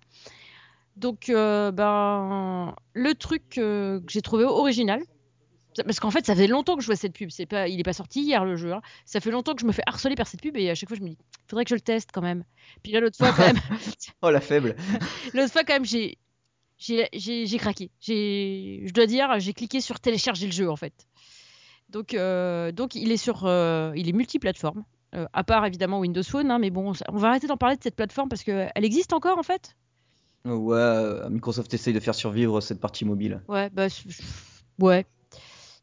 [0.97, 5.01] Donc, ben, le truc que j'ai trouvé original,
[5.83, 7.29] parce qu'en fait, ça fait longtemps que je vois cette pub.
[7.31, 8.73] C'est pas, il est pas sorti hier le jeu.
[8.73, 8.81] hein.
[9.05, 10.97] Ça fait longtemps que je me fais harceler par cette pub et à chaque fois
[10.97, 11.17] je me dis,
[11.47, 12.43] faudrait que je le teste quand même.
[12.83, 13.59] Puis là l'autre fois quand même,
[14.21, 14.75] Oh la faible.
[15.33, 16.17] l'autre fois quand même j'ai,
[17.57, 17.91] craqué.
[17.99, 20.93] J'ai, je dois dire, j'ai cliqué sur télécharger le jeu en fait.
[21.89, 24.83] Donc, euh, donc il est sur, euh, il est multiplateforme.
[25.13, 27.83] Euh, à part évidemment Windows Phone, hein, mais bon, on va arrêter d'en parler de
[27.83, 29.75] cette plateforme parce que elle existe encore en fait?
[30.43, 33.41] Ouais, euh, Microsoft essaye de faire survivre cette partie mobile.
[33.47, 33.87] Ouais, bah,
[34.79, 35.05] ouais.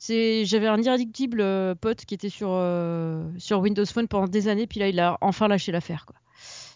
[0.04, 4.48] C'est, j'avais un irréductible euh, pote qui était sur, euh, sur Windows Phone pendant des
[4.48, 6.16] années, puis là, il a enfin lâché l'affaire, quoi.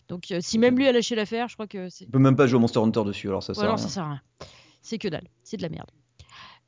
[0.06, 2.06] Donc, euh, si même lui a lâché l'affaire, je crois que c'est.
[2.06, 3.76] On peut même pas jouer au Monster Hunter dessus, alors ça Ouais, sert à rien.
[3.78, 4.20] ça sert à rien.
[4.80, 5.26] C'est que dalle.
[5.42, 5.90] C'est de la merde.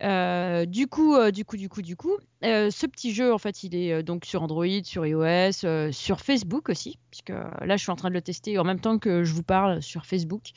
[0.03, 3.39] Euh, du coup, euh, du coup, du coup, du coup, euh, ce petit jeu, en
[3.39, 7.93] fait, il est donc sur Android, sur iOS, sur Facebook aussi, puisque là, je suis
[7.93, 10.51] en train de le tester en même temps que je vous parle sur Facebook.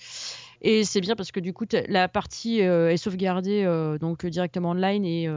[0.64, 3.66] Et c'est bien parce que du coup, la partie est sauvegardée
[4.02, 5.30] donc directement online et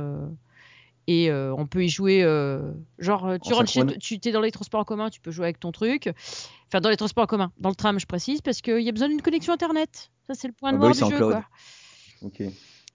[1.06, 2.22] et euh, on peut y jouer.
[2.22, 5.20] euh, genre, euh, tu En rentres chez, tu es dans les transports en commun, tu
[5.20, 6.10] peux jouer avec ton truc.
[6.68, 8.92] Enfin, dans les transports en commun, dans le tram, je précise, parce qu'il y a
[8.92, 10.10] besoin d'une connexion internet.
[10.26, 11.44] Ça, c'est le point Ah bah noir oui, du jeu, quoi.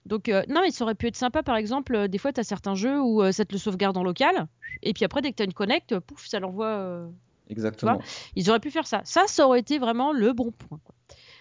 [0.06, 2.44] Donc, euh, non, mais ça aurait pu être sympa, par exemple, des fois, tu as
[2.44, 4.48] certains jeux où ça te le sauvegarde en local,
[4.82, 7.06] et puis après, dès que tu as une connect, pouf, ça l'envoie.
[7.48, 8.00] Exactement.
[8.36, 9.02] Ils auraient pu faire ça.
[9.04, 10.80] Ça, ça aurait été vraiment le bon point.
[10.84, 10.94] quoi.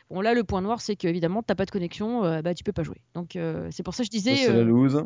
[0.09, 2.84] Bon, là, le point noir, c'est qu'évidemment, t'as pas de connexion, bah, tu peux pas
[2.84, 3.01] jouer.
[3.15, 3.38] Donc,
[3.72, 5.03] c'est pour ça que je disais, c'est la loose.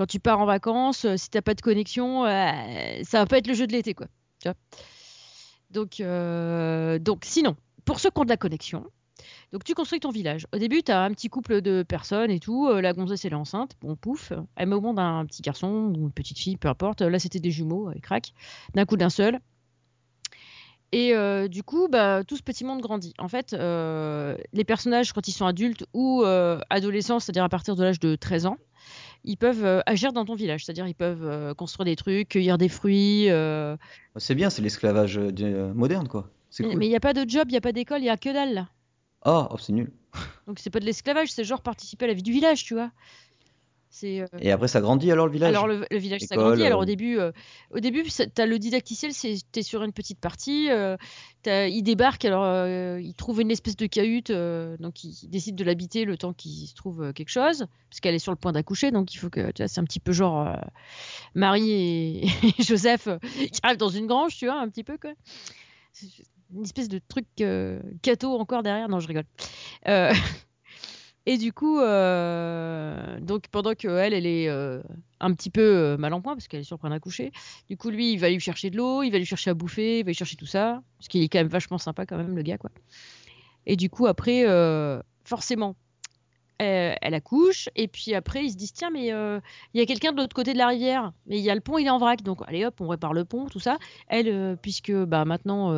[0.00, 2.50] Quand tu pars en vacances, euh, si t'as pas de connexion, euh,
[3.02, 4.06] ça va pas être le jeu de l'été, quoi.
[6.00, 8.86] Euh, donc, sinon, pour ceux qui ont de la connexion,
[9.52, 10.46] donc tu construis ton village.
[10.54, 12.66] Au début, tu as un petit couple de personnes et tout.
[12.66, 13.72] la gonzesse, elle est enceinte.
[13.82, 14.32] Bon, pouf.
[14.56, 17.02] Elle met au monde un petit garçon ou une petite fille, peu importe.
[17.02, 18.32] Là, c'était des jumeaux avec crack.
[18.72, 19.38] D'un coup d'un seul.
[20.92, 21.12] Et
[21.50, 23.12] du coup, bah, tout ce petit monde grandit.
[23.18, 26.24] En fait, les personnages, quand ils sont adultes ou
[26.70, 28.56] adolescents, c'est-à-dire à partir de l'âge de 13 ans,
[29.24, 30.64] ils peuvent euh, agir dans ton village.
[30.64, 33.30] C'est-à-dire ils peuvent euh, construire des trucs, cueillir des fruits.
[33.30, 33.76] euh,
[34.16, 36.30] C'est bien, c'est l'esclavage moderne, quoi.
[36.56, 36.76] Cool.
[36.76, 38.16] mais il n'y a pas de job, il n'y a pas d'école, il n'y a
[38.16, 38.68] que dalle là.
[39.22, 39.92] Ah, oh, c'est nul.
[40.48, 42.90] Donc c'est pas de l'esclavage, c'est genre participer à la vie du village, tu vois.
[44.04, 45.48] Euh, Et après, ça grandit alors le village?
[45.50, 46.60] Alors le, le village s'agrandit.
[46.60, 46.86] École, Alors au euh.
[46.86, 47.32] début, euh,
[47.72, 50.70] au début, ça- t'as le didacticiel, c'est t'es sur une petite partie.
[50.70, 50.96] euh,
[51.46, 52.44] il débarque, alors
[52.98, 56.74] il trouve une espèce de cahute, donc il décide de l'habiter le temps qu'il se
[56.74, 59.62] trouve quelque chose, parce qu'elle est sur le point d'accoucher, donc il faut que, tu
[59.62, 60.54] vois, c'est un petit peu genre
[61.34, 62.24] Marie et,
[62.58, 63.08] et Joseph
[63.52, 65.12] qui arrivent dans une grange, tu vois, un petit peu quoi.
[66.54, 67.26] Une espèce de truc
[68.02, 68.88] cateau encore derrière.
[68.88, 69.24] Non, je rigole.
[71.30, 74.82] Et du coup, euh, donc pendant que elle, elle est euh,
[75.20, 77.30] un petit peu euh, mal en point parce qu'elle est sur le point d'accoucher,
[77.68, 80.00] du coup lui, il va lui chercher de l'eau, il va lui chercher à bouffer,
[80.00, 82.34] il va lui chercher tout ça, parce qu'il est quand même vachement sympa quand même
[82.34, 82.72] le gars quoi.
[83.64, 84.44] Et du coup après,
[85.22, 85.76] forcément,
[86.58, 90.16] elle accouche et puis après ils se disent tiens mais il y a quelqu'un de
[90.16, 92.24] l'autre côté de la rivière, mais il y a le pont, il est en vrac,
[92.24, 93.78] donc allez hop, on répare le pont, tout ça.
[94.08, 95.72] Elle, puisque bah maintenant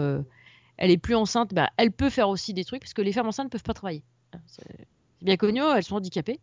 [0.79, 3.27] elle est plus enceinte, bah, elle peut faire aussi des trucs parce que les femmes
[3.27, 4.03] enceintes ne peuvent pas travailler.
[5.23, 6.41] C'est bien connu, elles sont handicapées.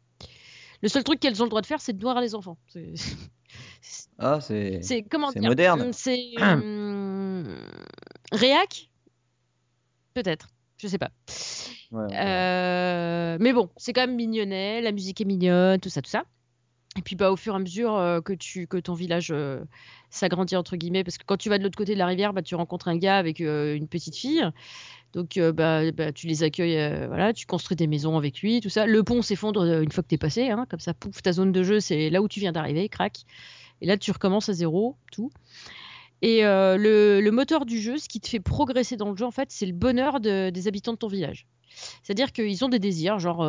[0.81, 2.57] Le seul truc qu'elles ont le droit de faire, c'est de nourrir les enfants.
[2.67, 2.93] C'est-
[4.17, 4.79] Ah, c'est.
[4.83, 5.81] C'est comment C'est dire moderne.
[5.81, 7.45] hum, C'est hum,
[8.31, 8.89] réac,
[10.13, 10.47] peut-être.
[10.77, 11.09] Je sais pas.
[11.91, 12.15] Ouais, ouais.
[12.15, 16.23] Euh, mais bon, c'est quand même mignonnet, la musique est mignonne, tout ça, tout ça.
[16.97, 19.61] Et puis bah, au fur et à mesure euh, que, tu, que ton village euh,
[20.09, 22.41] s'agrandit, entre guillemets, parce que quand tu vas de l'autre côté de la rivière, bah,
[22.41, 24.43] tu rencontres un gars avec euh, une petite fille.
[25.13, 28.61] Donc euh, bah, bah, tu les accueilles, euh, voilà, tu construis des maisons avec lui,
[28.61, 28.85] tout ça.
[28.85, 31.51] Le pont s'effondre euh, une fois que t'es passé, hein, comme ça, pouf, ta zone
[31.51, 33.21] de jeu, c'est là où tu viens d'arriver, crac.
[33.81, 35.31] Et là, tu recommences à zéro, tout.
[36.21, 39.51] Et le, moteur du jeu, ce qui te fait progresser dans le jeu, en fait,
[39.51, 41.47] c'est le bonheur de- des habitants de ton village.
[42.03, 43.45] C'est-à-dire qu'ils ont des désirs, genre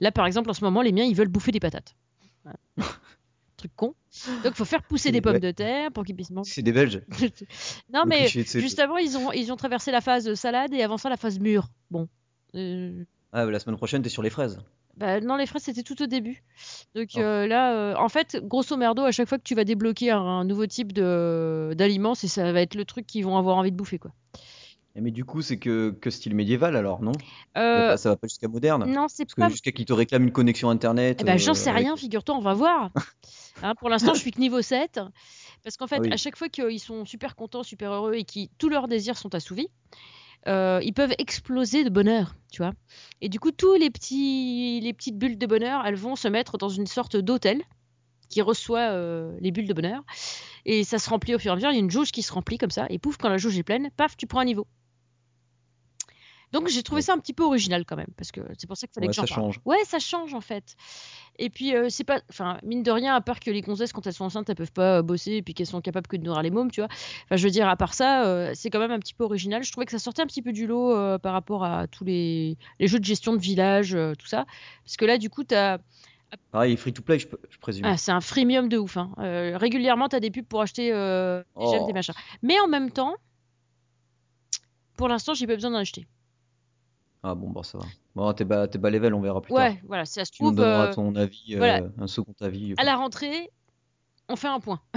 [0.00, 1.96] là par exemple en ce moment les miens ils veulent bouffer des patates.
[3.78, 3.94] Con.
[4.42, 5.40] Donc il faut faire pousser des pommes ouais.
[5.40, 6.50] de terre pour qu'ils puissent manger.
[6.52, 7.00] C'est des Belges.
[7.94, 11.08] non mais juste avant ils ont ils ont traversé la phase salade et avant ça
[11.08, 11.68] la phase mûre.
[11.90, 12.08] Bon.
[12.56, 14.58] Euh, Ah, bah, la semaine prochaine, t'es sur les fraises.
[14.96, 16.42] bah, non, les fraises, c'était tout au début.
[16.96, 17.20] Donc Oh.
[17.20, 20.18] euh, là, euh, en fait, grosso merdo, à chaque fois que tu vas débloquer un,
[20.20, 23.70] un nouveau type de d'aliments, c'est ça va être le truc qu'ils vont avoir envie
[23.70, 24.12] de bouffer, quoi.
[25.00, 27.12] Mais du coup, c'est que, que style médiéval alors, non?
[27.56, 30.32] Euh, pas- Ça va pas jusqu'à moderne non, c'est pas jusqu'à qu'ils te réclament une
[30.32, 31.18] connexion internet.
[31.20, 32.90] Eh ben, j'en euh, sais avec- rien, figure-toi, on va voir.
[33.60, 35.00] Hein, pour l'instant, je suis que niveau 7.
[35.64, 36.12] Parce qu'en fait, Ah oui.
[36.12, 39.34] à chaque fois qu'ils sont super contents, super heureux et que tous leurs désirs sont
[39.34, 39.66] assouvis,
[40.46, 42.72] euh, ils peuvent exploser de bonheur, tu vois.
[43.20, 46.56] Et du coup, tous les, petits, les petites bulles de bonheur, elles vont se mettre
[46.56, 47.60] dans une sorte d'hôtel
[48.28, 50.02] qui reçoit euh, les bulles de bonheur.
[50.64, 51.70] Et ça se remplit au fur et à mesure.
[51.70, 52.86] Il y a une jauge qui se remplit comme ça.
[52.90, 54.68] Et pouf, quand la jauge est pleine, paf, tu prends un niveau.
[56.52, 57.02] Donc j'ai trouvé Ouais.
[57.02, 59.10] ça un petit peu original quand même, parce que c'est pour ça qu'il fallait Ouais,
[59.10, 59.46] que j'en ça parle.
[59.52, 59.60] change.
[59.66, 60.76] Ouais, ça change en fait.
[61.38, 64.06] Et puis euh, c'est pas, enfin mine de rien, à part que les gonzesses quand
[64.06, 66.22] elles sont enceintes, elles peuvent pas euh, bosser et puis qu'elles sont capables que de
[66.22, 66.88] nourrir les mômes, tu vois.
[67.24, 69.62] Enfin je veux dire, à part ça, euh, c'est quand même un petit peu original.
[69.62, 72.04] Je trouvais que ça sortait un petit peu du lot euh, par rapport à tous
[72.04, 74.46] les, les jeux de gestion de village, tout ça,
[74.84, 75.78] parce que là du coup t'as,
[76.50, 77.26] Pareil, free to play, je,
[77.58, 77.84] présume.
[77.86, 78.96] ah, c'est un freemium de ouf.
[78.98, 79.12] Hein.
[79.56, 81.72] Régulièrement t'as des pubs pour acheter des Oh.
[81.72, 82.14] gemmes, des machins.
[82.42, 83.14] Mais en même temps,
[84.96, 86.06] pour l'instant j'ai pas besoin d'en acheter.
[87.22, 87.84] Ah bon, bah ça va.
[88.14, 89.82] Bon, t'es bas, t'es bas level, on verra plus Ouais, tard.
[89.86, 90.58] voilà, si ça se Tu nous trouve.
[90.58, 91.82] donneras euh, ton avis, euh, voilà.
[91.98, 92.74] un second avis.
[92.76, 93.50] à la rentrée,
[94.28, 94.80] on fait un point.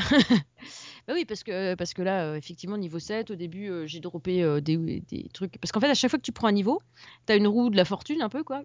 [1.08, 4.00] bah oui, parce que, parce que là, euh, effectivement, niveau 7, au début, euh, j'ai
[4.00, 4.78] droppé euh, des,
[5.10, 5.58] des trucs.
[5.60, 6.82] Parce qu'en fait, à chaque fois que tu prends un niveau,
[7.28, 8.62] tu as une roue de la fortune, un peu, quoi.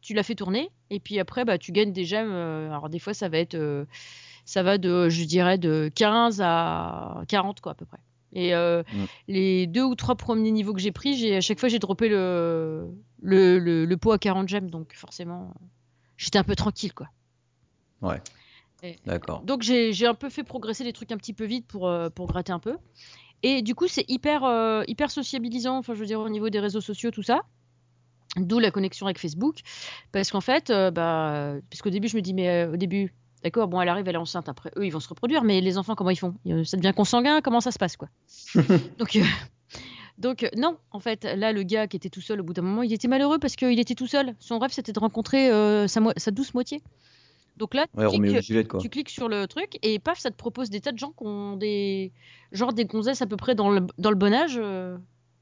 [0.00, 2.32] tu la fais tourner, et puis après, bah, tu gagnes des gemmes.
[2.32, 3.54] euh, alors, des fois, ça va être.
[3.56, 3.84] euh,
[4.46, 7.98] ça va de, je dirais, de 15 à 40, quoi, à peu près.
[8.38, 9.04] Et euh, Mm.
[9.28, 12.08] les deux ou trois premiers niveaux que j'ai pris, j'ai, à chaque fois, j'ai droppé
[12.08, 12.86] le,
[13.22, 15.54] le, le, le pot à 40 gemmes, donc forcément,
[16.18, 17.08] j'étais un peu tranquille, quoi.
[18.02, 18.20] Ouais.
[18.82, 19.40] Et- D'accord.
[19.42, 22.10] Donc j'ai j'ai un peu fait progresser les trucs un petit peu vite pour, euh,
[22.10, 22.76] pour gratter un peu.
[23.42, 26.60] Et du coup, c'est hyper, euh, hyper sociabilisant, enfin je veux dire au niveau des
[26.60, 27.40] réseaux sociaux, tout ça.
[28.36, 29.60] D'où la connexion avec Facebook.
[30.12, 33.14] Parce qu'en fait, euh, bah, parce qu'au début, je me dis, mais euh, au début,
[33.42, 35.78] d'accord, bon, elle arrive, elle est enceinte, après, eux, ils vont se reproduire, mais les
[35.78, 36.34] enfants, comment ils font?
[36.46, 38.08] Euh, Ça devient consanguin, comment ça se passe, quoi?
[38.98, 39.22] Donc, euh,
[40.18, 42.62] donc euh, non, en fait, là, le gars qui était tout seul, au bout d'un
[42.62, 44.34] moment, il était malheureux parce qu'il était tout seul.
[44.38, 46.82] Son rêve, c'était de rencontrer euh, sa, douce moitié.
[47.58, 48.06] Donc là, tu Ouais,
[48.88, 51.26] cliques- tu sur le truc et paf, ça te propose des tas de gens qui
[51.26, 52.12] ont des.
[52.52, 54.56] genre des gonzesses à peu près dans le, dans le bon âge.
[54.58, 54.96] euh,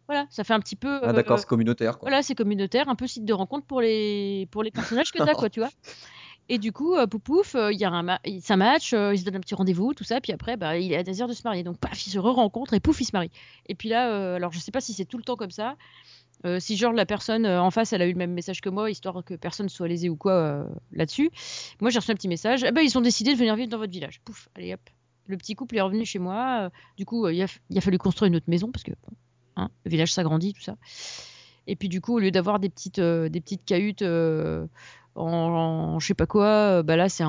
[0.08, 1.00] Voilà, ça fait un petit peu.
[1.02, 2.08] Ah, d'accord, c'est communautaire, quoi.
[2.08, 5.34] voilà, c'est communautaire, un peu site de rencontre pour les, pour les personnages que t'as,
[5.34, 5.70] quoi, tu vois.
[6.48, 8.02] Et du coup, euh, poupouf, euh, il y a un
[8.56, 10.96] match, euh, ils se donnent un petit rendez-vous, tout ça, puis après, bah, il est
[10.96, 11.62] à désir de se marier.
[11.62, 13.30] Donc, paf, ils se re-rencontrent et pouf, ils se marient.
[13.66, 15.76] Et puis là, euh, alors je sais pas si c'est tout le temps comme ça.
[16.58, 19.24] si genre la personne en face, elle a eu le même message que moi, histoire
[19.24, 21.30] que personne soit lésé ou quoi là-dessus.
[21.80, 22.64] Moi, j'ai reçu un petit message.
[22.64, 24.20] Eh ben, ils ont décidé de venir vivre dans votre village.
[24.24, 24.80] Pouf, allez hop.
[25.26, 26.70] Le petit couple est revenu chez moi.
[26.98, 28.92] du coup, il, a, a fallu construire une autre maison parce que
[29.56, 30.76] hein, le village s'agrandit, tout ça.
[31.66, 34.04] Et puis du coup, au lieu d'avoir des petites, des petites cahutes
[35.14, 37.24] en, en je sais pas quoi, euh, bah là c'est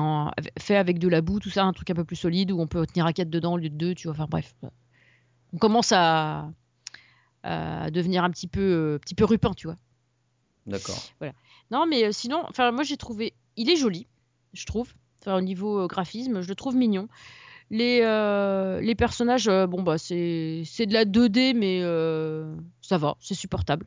[0.58, 2.66] fait avec de la boue, tout ça, un truc un peu plus solide où on
[2.66, 4.14] peut tenir à quatre dedans au lieu de deux, tu vois.
[4.14, 4.54] Enfin bref,
[5.52, 6.50] on commence à,
[7.42, 9.76] à devenir un petit peu, euh, petit peu rupin, tu vois.
[10.66, 11.00] D'accord.
[11.70, 14.06] Non, mais euh, sinon, enfin moi j'ai trouvé, il est joli,
[14.52, 14.92] je trouve.
[15.20, 17.08] Enfin au niveau graphisme, je le trouve mignon.
[17.70, 23.16] Les, euh, les personnages, bon bah c'est c'est de la 2D, mais euh, ça va,
[23.20, 23.86] c'est supportable.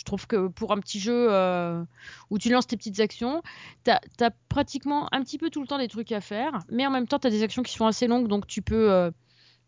[0.00, 1.84] Je trouve que pour un petit jeu euh,
[2.30, 3.42] où tu lances tes petites actions,
[3.84, 6.90] t'as as pratiquement un petit peu tout le temps des trucs à faire, mais en
[6.90, 8.90] même temps t'as des actions qui sont assez longues, donc tu peux.
[8.90, 9.10] euh,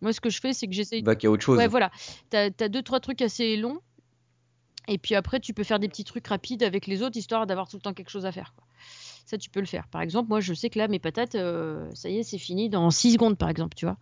[0.00, 1.58] Moi, ce que je fais, c'est que j'essaye Bah, qu'il y a autre chose.
[1.58, 1.90] Ouais, voilà.
[2.30, 3.78] T'as as deux, trois trucs assez longs.
[4.88, 7.68] Et puis après, tu peux faire des petits trucs rapides avec les autres, histoire d'avoir
[7.68, 8.54] tout le temps quelque chose à faire.
[8.56, 8.64] quoi.
[9.26, 9.86] Ça, tu peux le faire.
[9.88, 12.68] Par exemple, moi, je sais que là, mes patates, euh, ça y est, c'est fini
[12.70, 13.96] dans 6 secondes, par exemple, tu vois.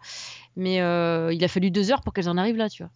[0.57, 2.91] Mais euh, il a fallu 2 heures pour qu'elles en arrivent là, tu vois.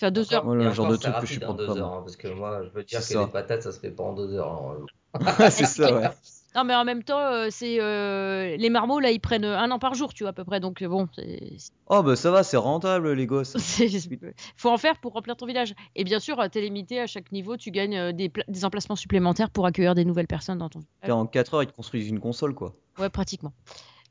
[0.00, 0.44] Enfin, 2 heures.
[0.44, 2.16] Voilà, le genre de truc que je rapide en supporte deux pas, heures, hein, parce
[2.16, 3.20] que moi, je veux dire que ça.
[3.20, 4.52] les patates, ça se fait pas en deux heures.
[4.52, 4.86] hein.
[5.50, 6.08] c'est ça, ouais.
[6.56, 9.78] Non, mais en même temps, euh, c'est euh, les marmots, là, ils prennent un an
[9.78, 10.60] par jour, tu vois, à peu près.
[10.60, 11.56] Donc, euh, bon, c'est
[11.88, 13.54] Oh, bah ça va, c'est rentable, les gosses.
[14.56, 15.74] Faut en faire pour remplir ton village.
[15.94, 19.50] Et bien sûr, t'es limité à chaque niveau, tu gagnes euh, des, des emplacements supplémentaires
[19.50, 21.16] pour accueillir des nouvelles personnes dans ton village.
[21.16, 22.74] En 4 heures, ils te construisent une console, quoi.
[22.98, 23.52] Ouais, pratiquement.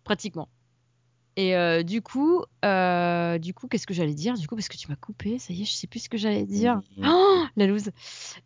[0.04, 0.48] Pratiquement.
[1.38, 4.34] Et euh, du coup, euh, du coup, qu'est-ce que j'allais dire?
[4.34, 6.18] Du coup, parce que tu m'as coupé, ça y est, je sais plus ce que
[6.18, 6.82] j'allais dire.
[7.06, 7.92] Oh, la loose.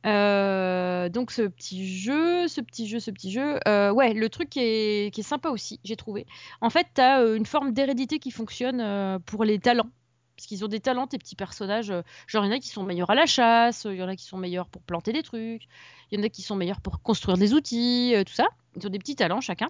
[0.05, 3.59] Euh, donc ce petit jeu, ce petit jeu, ce petit jeu.
[3.93, 6.27] ouais, le truc qui est, qui est sympa aussi, j'ai trouvé.
[6.59, 9.89] En fait, tu as une forme d'hérédité qui fonctionne pour les talents.
[10.35, 11.93] Parce qu'ils ont des talents, tes petits personnages.
[12.27, 14.17] Genre, il y en a qui sont meilleurs à la chasse, il y en a
[14.17, 15.67] qui sont meilleurs pour planter des trucs,
[16.11, 18.47] il y en a qui sont meilleurs pour construire des outils, tout ça.
[18.75, 19.69] Ils ont des petits talents chacun.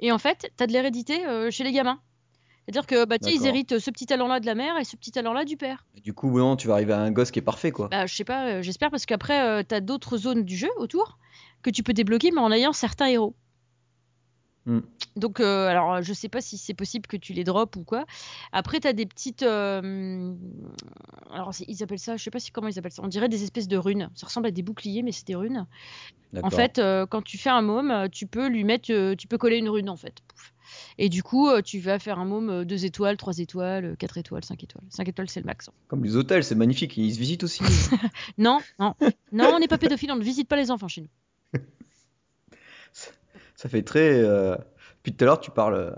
[0.00, 2.00] Et en fait, tu as de l'hérédité euh, chez les gamins.
[2.64, 5.44] C'est-à-dire que bah, ils héritent ce petit talent-là de la mère et ce petit talent-là
[5.44, 5.86] du père.
[6.02, 7.88] Du coup, non, tu vas arriver à un gosse qui est parfait, quoi.
[7.88, 11.18] Bah, je sais pas, euh, j'espère parce qu'après, tu as d'autres zones du jeu autour
[11.62, 13.36] que tu peux débloquer, mais en ayant certains héros.
[14.66, 14.80] Hmm.
[15.14, 18.04] Donc, euh, alors, je sais pas si c'est possible que tu les drops ou quoi.
[18.52, 19.44] Après, tu as des petites.
[19.44, 20.34] euh,
[21.30, 23.02] alors, ils appellent ça, je sais pas si comment ils appellent ça.
[23.04, 24.10] On dirait des espèces de runes.
[24.14, 25.66] Ça ressemble à des boucliers, mais c'est des runes.
[26.42, 29.58] En fait, euh, quand tu fais un môme, tu peux lui mettre, tu peux coller
[29.58, 30.20] une rune en fait.
[30.26, 30.52] Pouf.
[30.98, 34.64] Et du coup, tu vas faire un môme 2 étoiles, 3 étoiles, 4 étoiles, 5
[34.64, 34.84] étoiles.
[34.90, 35.70] 5 étoiles, c'est le max.
[35.86, 36.96] Comme les hôtels, c'est magnifique.
[36.96, 37.62] Ils se visitent aussi.
[38.38, 38.94] Non, non,
[39.32, 41.08] non, on n'est pas pédophile, on ne visite pas les enfants chez nous.
[43.56, 44.12] Ça fait très.
[44.22, 44.54] euh,
[44.98, 45.74] Depuis tout à l'heure, tu parles.
[45.74, 45.90] euh,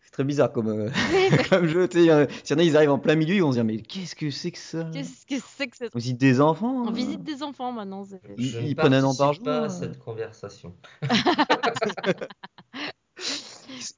[0.00, 0.90] C'est très bizarre comme, euh,
[1.50, 1.88] comme jeu.
[1.88, 3.56] tu sais, euh, S'il y en a, ils arrivent en plein milieu, ils vont se
[3.56, 4.90] dire Mais qu'est-ce que c'est que ça?
[4.92, 5.84] Qu'est-ce que c'est que ça?
[5.94, 6.92] On visite des enfants On hein.
[6.92, 8.04] visite des enfants maintenant.
[8.36, 9.68] Ils- Je ils ne prennent un an par participe pas jour, à euh.
[9.80, 10.74] cette conversation.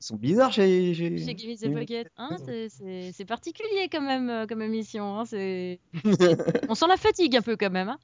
[0.01, 0.95] Ils sont bizarres chez.
[0.95, 1.19] chez...
[1.19, 5.19] Chez Gimme the Pocket, hein, c'est- particulier quand même euh, comme émission.
[5.21, 5.81] Hein, c'est-
[6.69, 7.89] On sent la fatigue un peu quand même.
[7.89, 7.99] hein.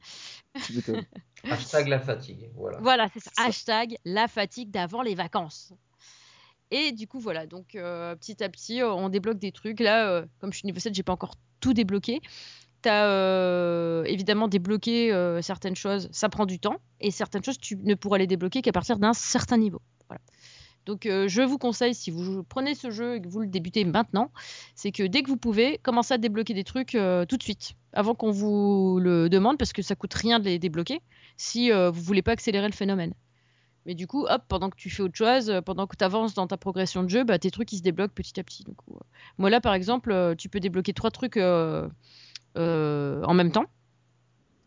[0.66, 0.80] Tu.
[1.51, 2.51] Hashtag la fatigue.
[2.55, 2.78] Voilà.
[2.80, 3.30] Voilà, c'est ça.
[3.38, 5.72] Hashtag la fatigue d'avant les vacances.
[6.70, 9.81] Et du coup, voilà, donc euh, petit à petit, euh, on débloque des trucs.
[9.81, 12.20] Là, euh, comme je suis niveau 7, j'ai pas encore tout débloqué.
[12.82, 16.77] T'as euh, évidemment débloqué euh, certaines choses, ça prend du temps.
[17.01, 19.82] Et certaines choses, tu ne pourras les débloquer qu'à partir d'un certain niveau.
[20.09, 20.20] Voilà.
[20.90, 23.84] Donc euh, je vous conseille, si vous prenez ce jeu et que vous le débutez
[23.84, 24.32] maintenant,
[24.74, 27.74] c'est que dès que vous pouvez, commencez à débloquer des trucs euh, tout de suite,
[27.92, 31.00] avant qu'on vous le demande, parce que ça coûte rien de les débloquer,
[31.36, 33.14] si euh, vous voulez pas accélérer le phénomène.
[33.86, 36.34] Mais du coup, hop, pendant que tu fais autre chose, euh, pendant que tu avances
[36.34, 38.64] dans ta progression de jeu, bah, tes trucs ils se débloquent petit à petit.
[39.38, 41.88] Moi là, par exemple, tu peux débloquer trois trucs en
[42.56, 43.66] même temps.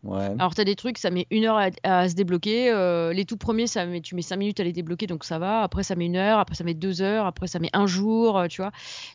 [0.04, 0.26] Ouais.
[0.38, 2.70] Alors, tu as des trucs, ça met une heure à, à se débloquer.
[2.70, 5.38] euh, les tout premiers, ça met, tu mets cinq minutes à les débloquer, donc ça
[5.38, 5.62] va.
[5.62, 6.38] Après, ça met une heure.
[6.38, 7.24] Après, ça met deux heures.
[7.24, 8.70] Après, ça met un jour, euh, tu vois.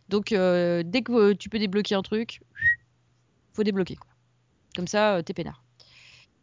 [0.09, 2.41] Donc, euh, dès que tu peux débloquer un truc,
[3.53, 3.97] faut débloquer.
[3.97, 4.09] Quoi.
[4.75, 5.63] Comme ça, t'es peinard.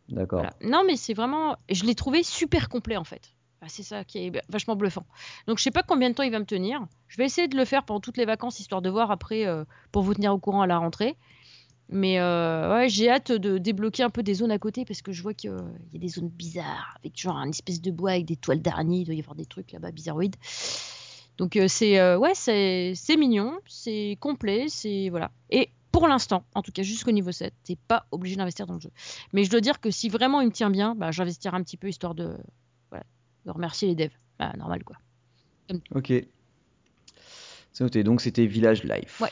[0.09, 0.43] D'accord.
[0.43, 0.55] Voilà.
[0.63, 1.57] Non, mais c'est vraiment.
[1.69, 3.33] Je l'ai trouvé super complet, en fait.
[3.63, 5.07] Ah, c'est ça qui est vachement bluffant.
[5.49, 6.87] Donc, je sais pas combien de temps il va me tenir.
[7.09, 9.65] Je vais essayer de le faire pendant toutes les vacances, histoire de voir après, euh,
[9.91, 11.17] pour vous tenir au courant à la rentrée.
[11.89, 15.13] Mais euh, ouais, j'ai hâte de débloquer un peu des zones à côté parce que
[15.13, 15.51] je vois qu'il
[15.93, 19.01] y a des zones bizarres avec genre une espèce de bois avec des toiles d'araignée.
[19.01, 20.37] Il doit y avoir des trucs là-bas bizarroïdes.
[21.39, 25.31] Donc euh, c'est euh, ouais, c'est c'est mignon, c'est complet, c'est voilà.
[25.51, 28.81] Et pour l'instant, en tout cas jusqu'au niveau 7, t'es pas obligé d'investir dans le
[28.81, 28.91] jeu.
[29.33, 31.77] Mais je dois dire que si vraiment il me tient bien, bah, j'investirai un petit
[31.77, 32.37] peu histoire de
[32.91, 33.05] voilà,
[33.45, 34.19] de remercier les devs.
[34.39, 34.97] Bah, normal quoi.
[35.95, 36.13] Ok.
[37.73, 38.03] C'est noté.
[38.03, 39.21] Donc c'était Village Life.
[39.21, 39.31] Ouais.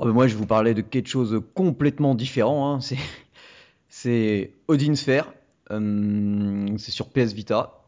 [0.00, 2.74] Oh, ben moi, je vous parlais de quelque chose complètement différent.
[2.74, 2.78] hein.
[3.88, 5.30] C'est, Odin Sphere.
[5.70, 7.82] Euh, c'est sur PS Vita.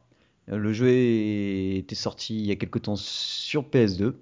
[0.46, 4.14] Le jeu était sorti il y a quelque temps sur PS2.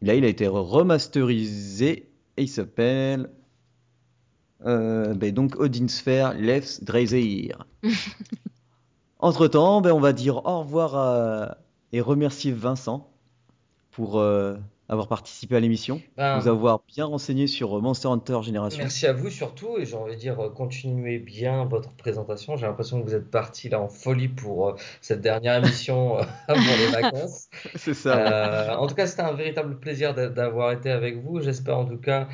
[0.00, 3.30] Là, il a été remasterisé et il s'appelle
[4.66, 7.66] euh, ben donc Odin Sphere Left Dreizehir.
[9.18, 11.58] Entre temps, ben on va dire au revoir à-
[11.92, 13.10] et remercier Vincent
[13.90, 14.56] pour euh,
[14.92, 18.78] avoir participé à l'émission, Ben, nous avoir bien renseigné sur euh, Monster Hunter Génération.
[18.82, 22.56] Merci à vous surtout, et j'ai envie de dire, euh, continuez bien votre présentation.
[22.56, 26.16] J'ai l'impression que vous êtes parti là en folie pour euh, cette dernière émission
[26.48, 27.48] avant les vacances.
[27.74, 28.68] C'est ça.
[28.68, 28.74] ouais.
[28.74, 31.40] En tout cas, c'était un véritable plaisir d'a- d'avoir été avec vous.
[31.40, 32.28] J'espère en tout cas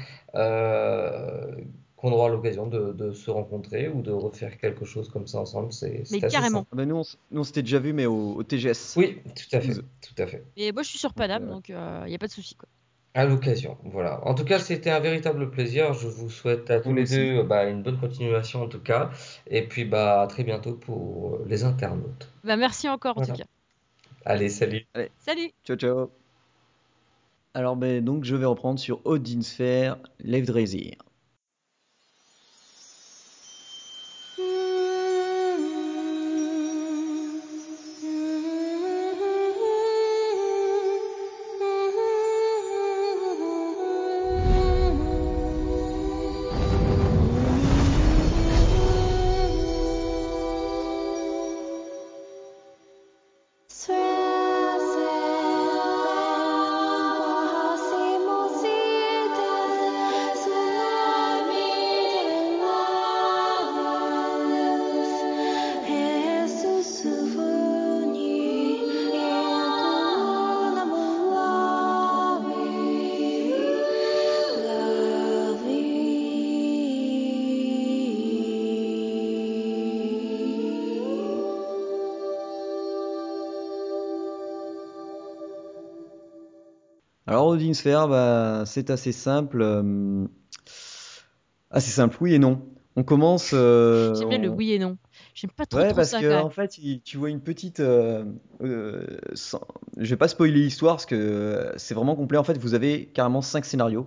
[1.99, 5.73] qu'on aura l'occasion de, de se rencontrer ou de refaire quelque chose comme ça ensemble.
[5.73, 6.61] C'est Mais assez carrément.
[6.61, 6.69] sympa.
[6.73, 8.95] Ah ben nous, on, s- nous, on s'était déjà vu, mais au, au TGS.
[8.97, 10.45] Oui, tout à fait, Vous- tout à fait.
[10.57, 11.75] Et moi je suis sur Paname, euh, donc il
[12.07, 12.69] n'y a pas de souci quoi.
[13.15, 14.25] À l'occasion, voilà.
[14.29, 15.93] En tout cas, c'était un véritable plaisir.
[15.93, 19.11] Je vous souhaite à tous les deux bah, une bonne continuation en tout cas.
[19.49, 22.29] Et puis bah, à très bientôt pour euh, les internautes.
[22.45, 23.33] Bah, merci encore en Voilà.
[23.35, 23.49] tout cas.
[24.25, 24.87] Allez, salut.
[25.19, 26.11] Salut Ciao, ciao.
[27.55, 30.53] Alors, ben, donc, je vais reprendre sur Odin Sphere Left.
[87.74, 89.61] Sphere, bah, c'est assez simple.
[89.62, 90.27] euh,
[91.70, 92.62] Assez simple, oui et non.
[92.97, 93.51] On commence.
[93.55, 94.97] euh, J'aime bien le oui et non.
[95.35, 97.81] J'aime pas trop, Ouais, trop parce ça que en fait, il- tu vois une petite.
[97.81, 98.24] euh,
[99.35, 99.61] sans-
[99.97, 102.39] Je vais pas spoiler l'histoire parce que c'est vraiment complet.
[102.39, 104.07] En fait, vous avez carrément cinq scénarios.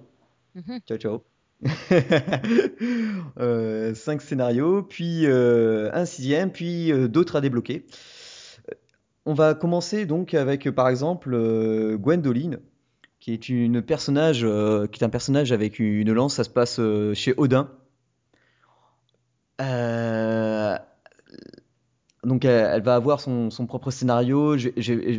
[0.56, 0.80] Mhm.
[0.88, 1.24] Ciao, ciao.
[3.40, 7.86] Euh, cinq scénarios, puis euh, un sixième, puis euh, d'autres à débloquer.
[9.26, 11.36] On va commencer donc avec, par exemple,
[11.98, 12.60] Gwendoline,
[13.22, 16.34] qui est une personnage, euh, qui est un personnage avec une lance.
[16.34, 17.69] Ça se passe euh, chez Odin.
[19.61, 20.76] Euh,
[22.23, 24.57] donc elle, va avoir son, son propre scénario.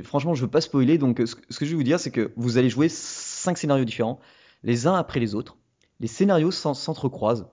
[0.03, 0.99] Franchement, je veux pas spoiler.
[0.99, 4.19] Donc ce, que je vais vous dire, c'est que vous allez jouer cinq scénarios différents,
[4.65, 5.57] les uns après les autres.
[6.01, 7.47] Les scénarios s'en- s'entrecroisent.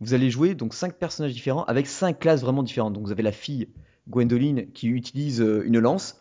[0.00, 2.94] Vous allez jouer donc cinq personnages différents avec cinq classes vraiment différentes.
[2.94, 3.68] Donc vous avez la fille
[4.08, 6.19] Gwendoline qui utilise une lance.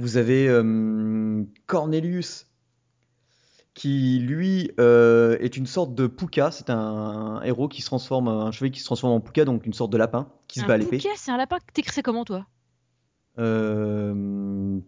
[0.00, 2.46] Vous avez euh, Cornelius
[3.74, 6.50] qui lui euh, est une sorte de Puka.
[6.50, 9.66] C'est un, un héros qui se transforme, un chevalier qui se transforme en Puka, donc
[9.66, 10.96] une sorte de lapin qui se bat à l'épée.
[10.96, 11.58] bouquet, c'est un lapin.
[11.72, 12.46] T'écris ça comment toi?
[13.38, 14.78] Euh.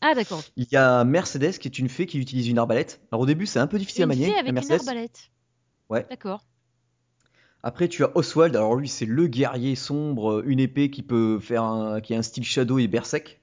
[0.00, 0.42] Ah d'accord.
[0.56, 3.00] Il y a Mercedes qui est une fée qui utilise une arbalète.
[3.10, 4.80] Alors au début c'est un peu difficile à Une manier, fée avec une Mercedes.
[4.80, 5.30] arbalète.
[5.88, 6.06] Ouais.
[6.08, 6.44] D'accord.
[7.62, 8.54] Après tu as Oswald.
[8.54, 12.22] Alors lui c'est le guerrier sombre, une épée qui peut faire un, qui a un
[12.22, 13.40] style shadow et berserk.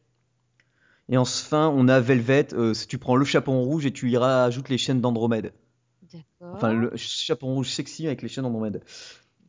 [1.10, 2.48] Et enfin, on a Velvet.
[2.54, 5.54] euh, si tu prends le chaperon rouge et tu y rajoutes les chaînes d'Andromède.
[6.12, 6.56] D'accord.
[6.56, 8.82] Enfin, le chaperon rouge sexy avec les chaînes d'Andromède.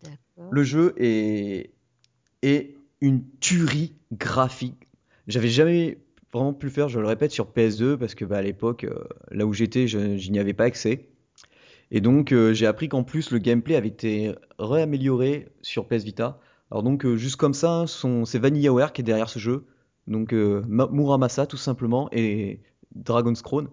[0.03, 0.49] D'accord.
[0.51, 1.70] Le jeu est,
[2.43, 4.89] est une tuerie graphique.
[5.28, 5.99] J'avais jamais
[6.33, 9.05] vraiment pu le faire, je le répète, sur PS2 parce que bah, à l'époque, euh,
[9.31, 11.09] là où j'étais, je, je n'y avais pas accès.
[11.91, 16.39] Et donc, euh, j'ai appris qu'en plus, le gameplay avait été réamélioré sur PS Vita.
[16.70, 19.66] Alors donc, euh, juste comme ça, hein, son- c'est VanillaWare qui est derrière ce jeu.
[20.09, 22.61] Donc, euh, Ma- Muramasa, tout simplement, et
[22.95, 23.69] Dragon's Crown.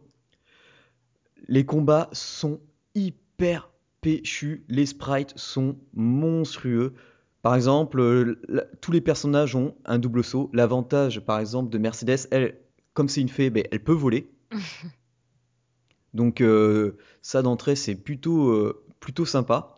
[1.47, 2.59] Les combats sont
[2.95, 3.69] hyper
[4.01, 6.93] péchus, les sprites sont monstrueux.
[7.41, 10.49] Par exemple, euh, la- tous les personnages ont un double saut.
[10.53, 12.57] L'avantage, par exemple, de Mercedes, elle,
[12.93, 14.29] comme c'est une fée, ben, elle peut voler.
[16.13, 19.72] Donc euh, ça d'entrée, c'est plutôt, euh, plutôt sympa.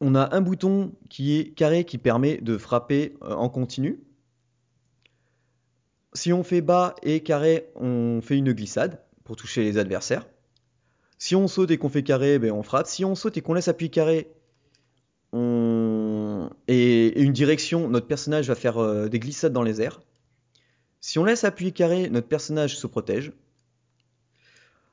[0.00, 4.00] On a un bouton qui est carré qui permet de frapper euh, en continu.
[6.12, 10.26] Si on fait bas et carré, on fait une glissade pour toucher les adversaires.
[11.18, 12.86] Si on saute et qu'on fait carré, ben on frappe.
[12.86, 14.28] Si on saute et qu'on laisse appuyer carré,
[16.68, 20.00] et une direction, notre personnage va faire euh, des glissades dans les airs.
[21.00, 23.32] Si on laisse appuyer carré, notre personnage se protège.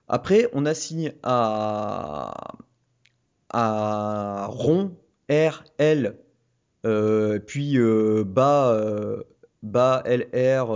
[0.08, 2.58] Après, on assigne à,
[3.58, 4.98] à rond,
[5.30, 6.18] R, L,
[6.86, 9.24] euh, puis euh, bas, euh,
[9.64, 10.68] bas, LR,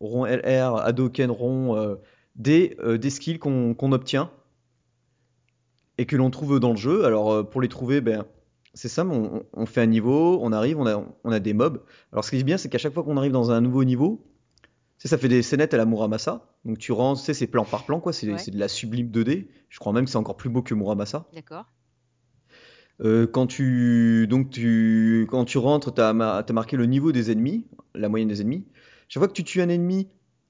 [0.00, 1.96] rond, LR, Hadoken, rond,
[2.34, 4.30] des, des skills qu'on qu'on obtient
[5.96, 7.04] et que l'on trouve dans le jeu.
[7.04, 8.24] Alors pour les trouver, ben,
[8.74, 11.82] c'est simple, on, on fait un niveau, on arrive, on a, on a des mobs.
[12.12, 14.24] Alors ce qui est bien, c'est qu'à chaque fois qu'on arrive dans un nouveau niveau,
[14.98, 16.44] ça fait des scénettes à la Muramasa.
[16.64, 18.12] Donc tu rentres, tu sais, c'est plan par plan, quoi.
[18.12, 18.38] C'est Ouais.
[18.38, 19.46] c'est de la sublime 2D.
[19.68, 21.26] Je crois même que c'est encore plus beau que Muramasa.
[21.32, 21.66] D'accord.
[23.00, 28.08] Euh, quand tu donc tu quand tu rentres, t'as marqué le niveau des ennemis, la
[28.08, 28.64] moyenne des ennemis.
[29.08, 30.08] Chaque fois que tu tues un ennemi,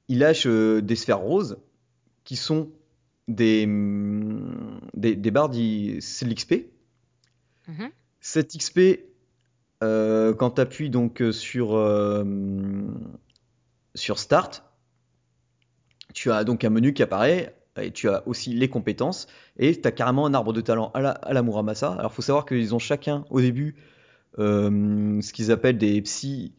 [0.08, 1.58] il lâche euh, des sphères roses
[2.24, 2.70] qui sont
[3.28, 5.52] des hum, des, des barres
[6.00, 6.54] c'est l'XP.
[7.68, 7.90] Mhm.
[8.20, 9.00] Cet XP,
[9.82, 12.24] euh, quand tu appuies donc euh, sur euh,
[13.94, 14.64] sur Start,
[16.14, 19.26] tu as donc un menu qui apparaît et tu as aussi les compétences
[19.58, 21.92] et tu as carrément un arbre de talent à la, à la Muramasa.
[21.98, 23.76] Alors, faut savoir qu'ils ont chacun au début
[24.38, 26.52] euh, ce qu'ils appellent des psy,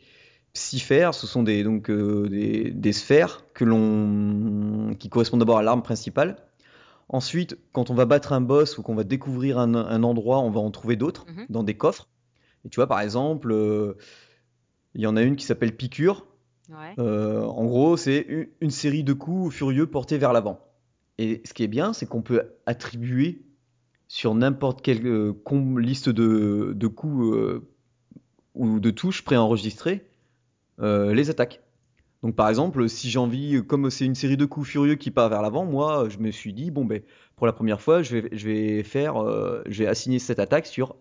[0.54, 1.14] psyphères.
[1.14, 5.84] Ce sont des, donc, euh, des, des sphères que l'on, qui correspondent d'abord à l'arme
[5.84, 6.38] principale.
[7.08, 10.52] Ensuite, quand on va battre un boss ou qu'on va découvrir un, un endroit, on
[10.52, 11.46] va en trouver d'autres Mhm.
[11.50, 12.08] dans des coffres.
[12.66, 13.94] Et tu vois, par exemple, euh,
[14.94, 16.26] il y en a une qui s'appelle Piqûre.
[16.70, 17.04] Ouais.
[17.04, 20.60] En gros, c'est une, une série de coups furieux portés vers l'avant.
[21.20, 23.42] Et ce qui est bien, c'est qu'on peut attribuer
[24.08, 25.34] sur n'importe quelle euh,
[25.78, 27.70] liste de, coups euh,
[28.56, 30.08] ou de touches préenregistrées
[30.80, 31.62] euh, les attaques.
[32.24, 35.28] Donc par exemple, si j'ai envie, comme c'est une série de coups furieux qui part
[35.28, 37.02] vers l'avant, moi je me suis dit, bon ben
[37.36, 39.16] pour la première fois, je vais, faire,
[39.68, 40.96] je vais assigner cette attaque sur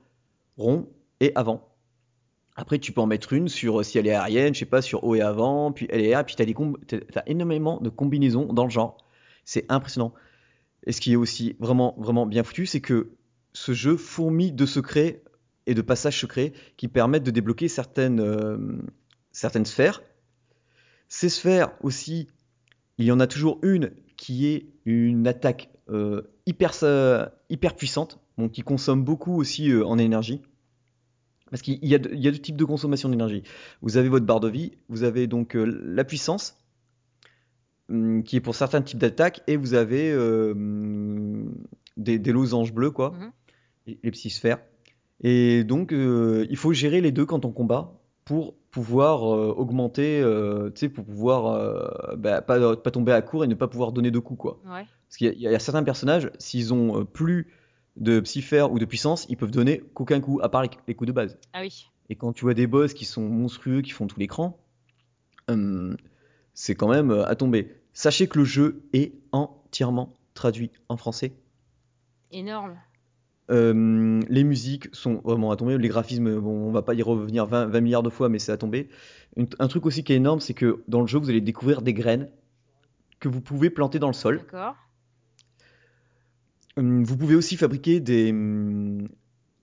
[0.57, 0.89] rond
[1.21, 1.69] et avant.
[2.57, 5.05] Après, tu peux en mettre une sur si elle est aérienne, je sais pas, sur
[5.05, 8.71] haut et avant, puis elle est air, puis tu as, énormément de combinaisons dans le
[8.71, 8.99] genre.
[9.49, 10.13] C'est impressionnant.
[10.85, 13.13] Et ce qui est aussi vraiment, vraiment bien foutu, c'est que
[13.55, 15.23] ce jeu fourmille de secrets
[15.65, 18.59] et de passages secrets qui permettent de débloquer certaines, euh,
[19.33, 20.03] certaines sphères.
[21.09, 22.29] Ces sphères aussi,
[22.99, 28.21] il y en a toujours une qui est une attaque euh, hyper, euh, hyper puissante,
[28.37, 30.43] donc qui consomme beaucoup aussi en énergie.
[31.51, 33.45] Parce qu'il y, a deux types de consommation d'énergie.
[33.81, 36.58] Vous avez votre barre de vie, vous avez donc la puissance,
[38.25, 41.55] qui est pour certains types d'attaques, et vous avez euh, hum,
[41.97, 43.31] des, des losanges bleus, quoi, Mhm.
[43.87, 44.59] les les psysphères.
[45.21, 47.93] Et donc, euh, il faut gérer les deux quand on combat
[48.25, 50.23] pour pouvoir euh, augmenter,
[50.75, 54.11] tu sais, pour pouvoir bah, pas, pas tomber à court et ne pas pouvoir donner
[54.11, 54.61] de coups, quoi.
[54.67, 54.85] Ouais.
[55.09, 57.51] Parce qu'il y, a- il y a certains personnages, s'ils ont plus
[57.97, 61.09] de psyphères ou de puissance, ils peuvent donner qu'aucun coup, à part les, les coups
[61.09, 61.39] de base.
[61.55, 61.87] Ah oui.
[62.11, 64.57] Et quand tu vois des boss qui sont monstrueux, qui font tout l'écran,
[65.49, 65.97] hum,
[66.61, 67.73] c'est quand même euh, à tomber.
[67.93, 71.33] Sachez que le jeu est entièrement traduit en français.
[72.33, 72.77] Énorme.
[73.51, 75.79] Euh, les musiques sont vraiment à tomber.
[75.79, 78.51] Les graphismes, bon, on va pas y revenir 20, 20 milliards de fois, mais c'est
[78.51, 78.89] à tomber.
[79.37, 81.81] Une- un truc aussi qui est énorme, c'est que dans le jeu, vous allez découvrir
[81.81, 82.29] des graines
[83.21, 84.39] que vous pouvez planter dans le sol.
[84.39, 84.75] D'accord.
[86.77, 89.07] Hum, Vous pouvez aussi fabriquer des, hum,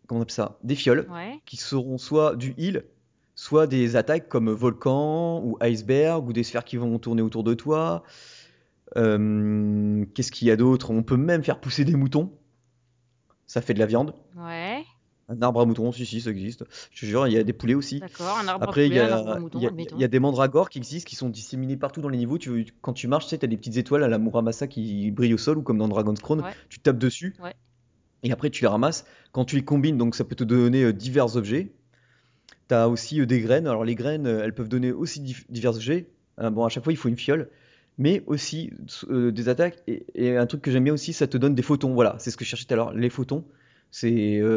[0.07, 1.39] comment on appelle ça, des fioles Ouais.
[1.45, 2.85] qui seront soit du heal,
[3.35, 7.53] soit des attaques comme volcan ou iceberg ou des sphères qui vont tourner autour de
[7.53, 8.03] toi.
[8.97, 10.91] Euh, Qu'est-ce qu'il y a d'autre?
[10.91, 12.31] On peut même faire pousser des moutons.
[13.47, 14.13] Ça fait de la viande.
[14.37, 14.83] Ouais.
[15.27, 16.65] Un arbre à moutons, si, si, ça existe.
[16.91, 17.99] Je te jure, il y a des poulets aussi.
[17.99, 20.09] D'accord, un arbre Après, à il y poulet, un arbre à il y a- y
[20.09, 22.37] des mandragores qui existent, qui sont disséminés partout dans les niveaux.
[22.37, 25.33] Tu, quand tu marches, tu sais, as des petites étoiles à la Muramasa qui brillent
[25.33, 26.51] au sol, ou comme dans Dragon's Crown, Ouais.
[26.69, 27.53] tu tapes dessus, Ouais.
[28.21, 29.05] et après tu les ramasses.
[29.31, 31.73] Quand tu les combines, donc ça peut te donner euh, divers objets.
[32.69, 33.67] Tu as aussi euh, des graines.
[33.67, 36.07] Alors les graines, euh, elles peuvent donner aussi divers objets.
[36.39, 37.49] Euh, bon, à chaque fois, il faut une fiole.
[37.97, 38.71] Mais aussi
[39.09, 39.77] euh, des attaques.
[39.87, 41.93] Et, et un truc que j'aime bien aussi, ça te donne des photons.
[41.93, 42.93] Voilà, c'est ce que je cherchais tout à l'heure.
[42.93, 43.45] Les photons,
[43.91, 44.09] c'est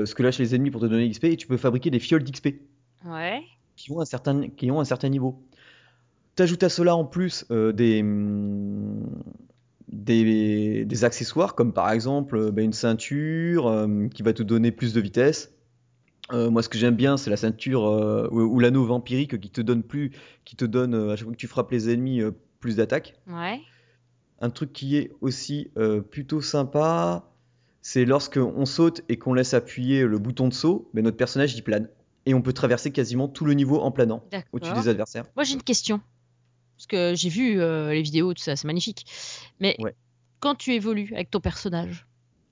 [0.05, 1.25] ce que lâchent les ennemis pour te donner XP.
[1.25, 2.49] Et tu peux fabriquer des fioles d'XP
[3.07, 3.43] Ouais.
[3.77, 5.41] qui ont un certain, qui ont un certain niveau.
[6.35, 8.03] T'ajoutes à cela en plus euh, des,
[9.89, 14.93] des, des accessoires, comme par exemple bah, une ceinture euh, qui va te donner plus
[14.93, 15.53] de vitesse.
[16.33, 19.51] Euh, moi, ce que j'aime bien, c'est la ceinture euh, ou, ou l'anneau vampirique qui
[19.51, 20.13] te donne plus,
[20.45, 22.21] qui te donne euh, à chaque fois que tu frappes les ennemis
[22.61, 23.15] plus d'attaque.
[23.27, 23.61] Ouais.
[24.41, 25.71] Un truc qui est aussi
[26.11, 27.29] plutôt sympa,
[27.83, 31.55] c'est lorsque on saute et qu'on laisse appuyer le bouton de saut, mais notre personnage
[31.55, 31.89] il plane
[32.25, 34.23] et on peut traverser quasiment tout le niveau en planant
[34.53, 35.25] au-dessus des adversaires.
[35.35, 36.01] Moi, j'ai une question.
[36.77, 39.07] Parce que j'ai vu les vidéos, tout ça, c'est magnifique.
[39.59, 39.97] Mais Ouais.
[40.39, 42.07] quand tu évolues avec ton personnage,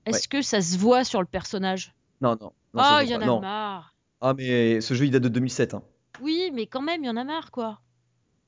[0.05, 1.93] est-ce que ça se voit sur le personnage?
[2.19, 2.51] Non, non.
[2.77, 3.41] Non, Oh, il y en a Non.
[3.41, 3.95] marre.
[4.21, 5.73] Ah, mais ce jeu il date de 2007.
[5.73, 5.83] hein.
[6.21, 7.79] Oui, mais quand même, il y en a marre, quoi.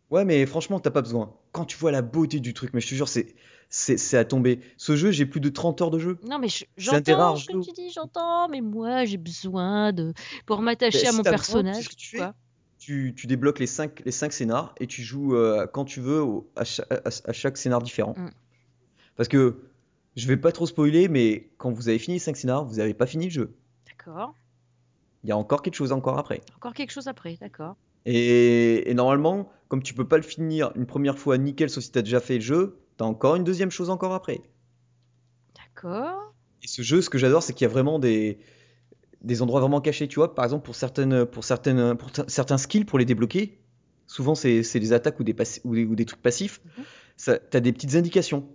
[0.10, 1.36] Ouais, mais franchement, t'as pas besoin.
[1.52, 3.36] Quand tu vois la beauté du truc, mais je te jure, c'est
[3.72, 4.62] c'est à tomber.
[4.78, 6.18] Ce jeu, j'ai plus de 30 heures de jeu.
[6.28, 10.12] Non, mais je- j'entends rares ce que tu dis, j'entends, mais moi, j'ai besoin de
[10.48, 11.90] pour m'attacher à si mon personnage.
[11.96, 12.20] tu.
[12.80, 16.22] Tu, tu débloques les 5 les cinq scénars et tu joues euh, quand tu veux
[16.24, 18.16] au- à, cha- à- à chaque scénar différent.
[18.18, 18.30] Mm.
[19.18, 19.60] Parce que
[20.16, 22.94] je vais pas trop spoiler, mais quand vous avez fini les 5 scénars, vous avez
[22.94, 23.54] pas fini le jeu.
[24.00, 24.34] D'accord.
[25.24, 26.42] Il y a encore quelque chose encore après.
[26.56, 27.76] Encore quelque chose après, d'accord.
[28.06, 31.92] Et, et normalement, comme tu peux pas le finir une première fois nickel, sauf si
[31.92, 34.42] t'as déjà fait le jeu, t'as encore une deuxième chose encore après.
[35.56, 36.34] D'accord.
[36.64, 38.40] Et ce jeu, ce que j'adore, c'est qu'il y a vraiment des,
[39.22, 40.08] des endroits vraiment cachés.
[40.08, 43.60] Tu vois, par exemple, pour, certaines, pour, certaines, pour certains skills, pour les débloquer,
[44.08, 45.36] souvent c'est des attaques ou des,
[45.66, 46.84] ou des, ou des trucs passifs, Mhm.
[47.18, 48.48] ça, t'as des petites indications.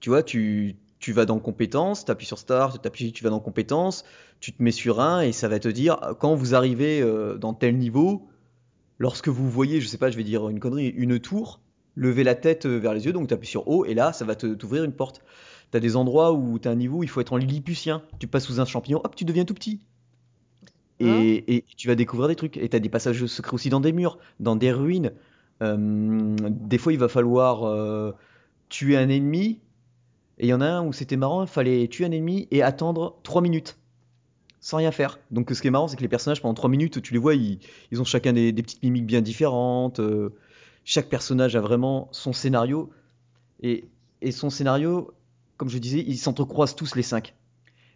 [0.00, 0.76] Tu vois, tu,
[1.08, 4.04] tu vas dans compétences, tu appuies sur Start, t'appuies- tu vas dans compétences,
[4.40, 7.54] tu te mets sur un et ça va te dire quand vous arrivez euh, dans
[7.54, 8.28] tel niveau,
[8.98, 11.60] lorsque vous voyez, je sais pas, je vais dire une connerie, une tour,
[11.94, 14.26] levez la tête euh, vers les yeux, donc tu appuies sur haut et là ça
[14.26, 15.22] va te- t'ouvrir une porte.
[15.70, 18.44] T'as des endroits où t'as un niveau où il faut être en Lilliputien, tu passes
[18.44, 19.80] sous un champignon, hop, tu deviens tout petit.
[21.00, 22.58] Et, et tu vas découvrir des trucs.
[22.58, 25.12] Et t'as des passages secrets aussi dans des murs, dans des ruines.
[25.62, 28.12] Euh, des fois, il va falloir euh,
[28.68, 29.60] tuer un ennemi.
[30.38, 32.62] Et il y en a un où c'était marrant, il fallait tuer un ennemi et
[32.62, 33.76] attendre 3 minutes.
[34.60, 35.18] Sans rien faire.
[35.30, 37.34] Donc ce qui est marrant, c'est que les personnages, pendant 3 minutes, tu les vois,
[37.34, 37.60] ils,
[37.98, 40.00] ont chacun des, petites mimiques bien différentes.
[40.00, 40.34] euh,
[40.84, 42.90] chaque personnage a vraiment son scénario.
[43.62, 43.84] Et,
[44.30, 45.12] son scénario,
[45.58, 47.34] comme je disais, ils s'entrecroisent tous les 5.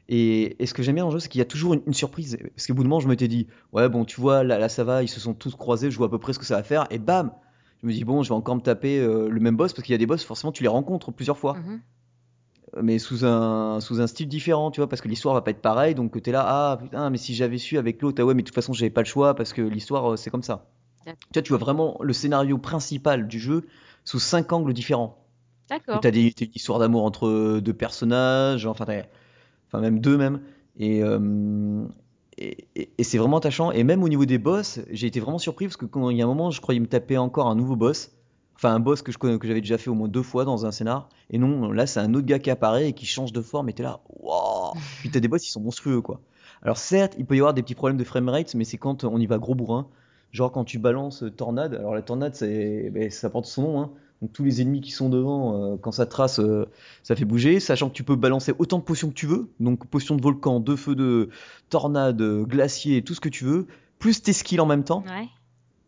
[0.09, 2.37] Et, ce que j'aime bien dans le jeu, c'est qu'il y a toujours une, surprise.
[2.55, 5.03] Parce qu'au bout de moment, je m'étais dit, ouais, bon, tu vois, là, ça va,
[5.03, 6.87] ils se sont tous croisés, je vois à peu près ce que ça va faire.
[6.91, 7.33] Et bam
[7.81, 9.93] Je me dis, bon, je vais encore me taper euh, le même boss, parce qu'il
[9.93, 11.55] y a des boss, forcément, tu les rencontres plusieurs fois.
[11.55, 11.81] Mhm.
[12.81, 15.61] Mais sous un, sous un style différent, tu vois, parce que l'histoire va pas être
[15.61, 15.95] pareille.
[15.95, 18.47] Donc t'es là, ah putain, mais si j'avais su avec l'autre, ah ouais, mais de
[18.47, 20.67] toute façon, j'avais pas le choix, parce que l'histoire, euh, c'est comme ça.
[21.33, 23.67] Tu vois, tu vois vraiment le scénario principal du jeu
[24.05, 25.19] sous cinq angles différents.
[25.69, 26.01] D'accord.
[26.01, 28.87] T'as des, t'as une histoire d'amour entre deux personnages, enfin,
[29.69, 30.41] enfin même deux même.
[30.79, 31.85] Et, euh,
[32.39, 33.73] et, et- et c'est vraiment attachant.
[33.73, 36.23] Et même au niveau des boss, j'ai été vraiment surpris parce que quand il y
[36.23, 38.11] a un moment, je croyais me taper encore un nouveau boss.
[38.63, 40.67] Enfin, un boss que je connais, que j'avais déjà fait au moins deux fois dans
[40.67, 41.09] un scénar.
[41.31, 43.69] Et non, là, c'est un autre gars qui apparaît et qui change de forme.
[43.69, 44.75] Et t'es là, waouh!
[45.01, 46.21] Puis t'as des boss, ils sont monstrueux, quoi.
[46.63, 49.19] Alors certes, il peut y avoir des petits problèmes de framerate, mais c'est quand on
[49.19, 49.89] y va gros bourrin.
[50.31, 51.75] Genre quand tu balances euh, tornade.
[51.75, 53.91] Alors la tornade, c'est, ben, ça porte son nom, hein.
[54.23, 56.67] Donc tous les ennemis qui sont devant, euh, quand ça trace, euh,
[57.03, 57.59] ça fait bouger.
[57.59, 59.51] Sachant que tu peux balancer autant de potions que tu veux.
[59.59, 61.31] Donc potions de volcan, de feu de
[61.69, 63.67] tornade, glacier, tout ce que tu veux.
[63.99, 65.03] Plus tes skills en même temps.
[65.09, 65.27] Ouais.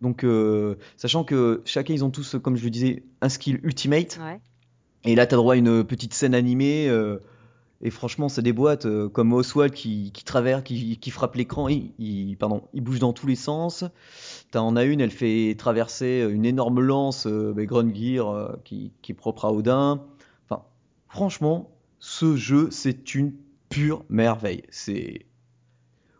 [0.05, 4.21] Donc euh, sachant que chacun, ils ont tous, comme je le disais, un skill ultimate.
[4.23, 4.39] Ouais.
[5.05, 6.89] Et là, t'as droit à une petite scène animée.
[6.89, 7.19] euh,
[7.83, 8.87] et franchement, ça déboîte.
[8.87, 11.69] euh, comme Oswald qui, qui traverse, qui, qui frappe l'écran.
[11.69, 13.85] Il, il- pardon, il bouge dans tous les sens.
[14.53, 19.15] T'en en as une, elle fait traverser une énorme lance, ben, Grungear, qui, qui est
[19.15, 20.03] propre à Odin.
[20.49, 20.63] Enfin,
[21.09, 23.33] franchement, ce jeu, c'est une
[23.69, 24.63] pure merveille.
[24.71, 25.27] C'est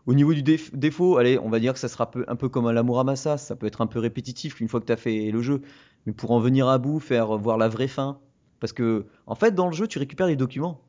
[0.07, 2.49] au niveau du déf- défaut, allez, on va dire que ça sera peu- un peu
[2.49, 5.31] comme un Lamuramasa, ça peut être un peu répétitif une fois que tu as fait
[5.31, 5.61] le jeu,
[6.05, 8.19] mais pour en venir à bout, faire voir la vraie fin,
[8.59, 10.81] parce que en fait dans le jeu tu récupères des documents,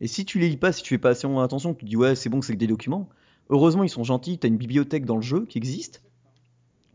[0.00, 1.96] et si tu les lis pas, si tu fais pas attention, attention, tu te dis
[1.96, 3.08] ouais c'est bon c'est que des documents,
[3.50, 6.02] heureusement ils sont gentils, tu as une bibliothèque dans le jeu qui existe,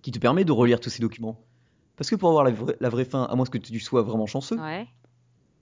[0.02, 1.40] qui te permet de relire tous ces documents,
[1.98, 4.26] parce que pour avoir la vraie, la vraie fin, à moins que tu sois vraiment
[4.27, 4.88] chanceux, Ouais.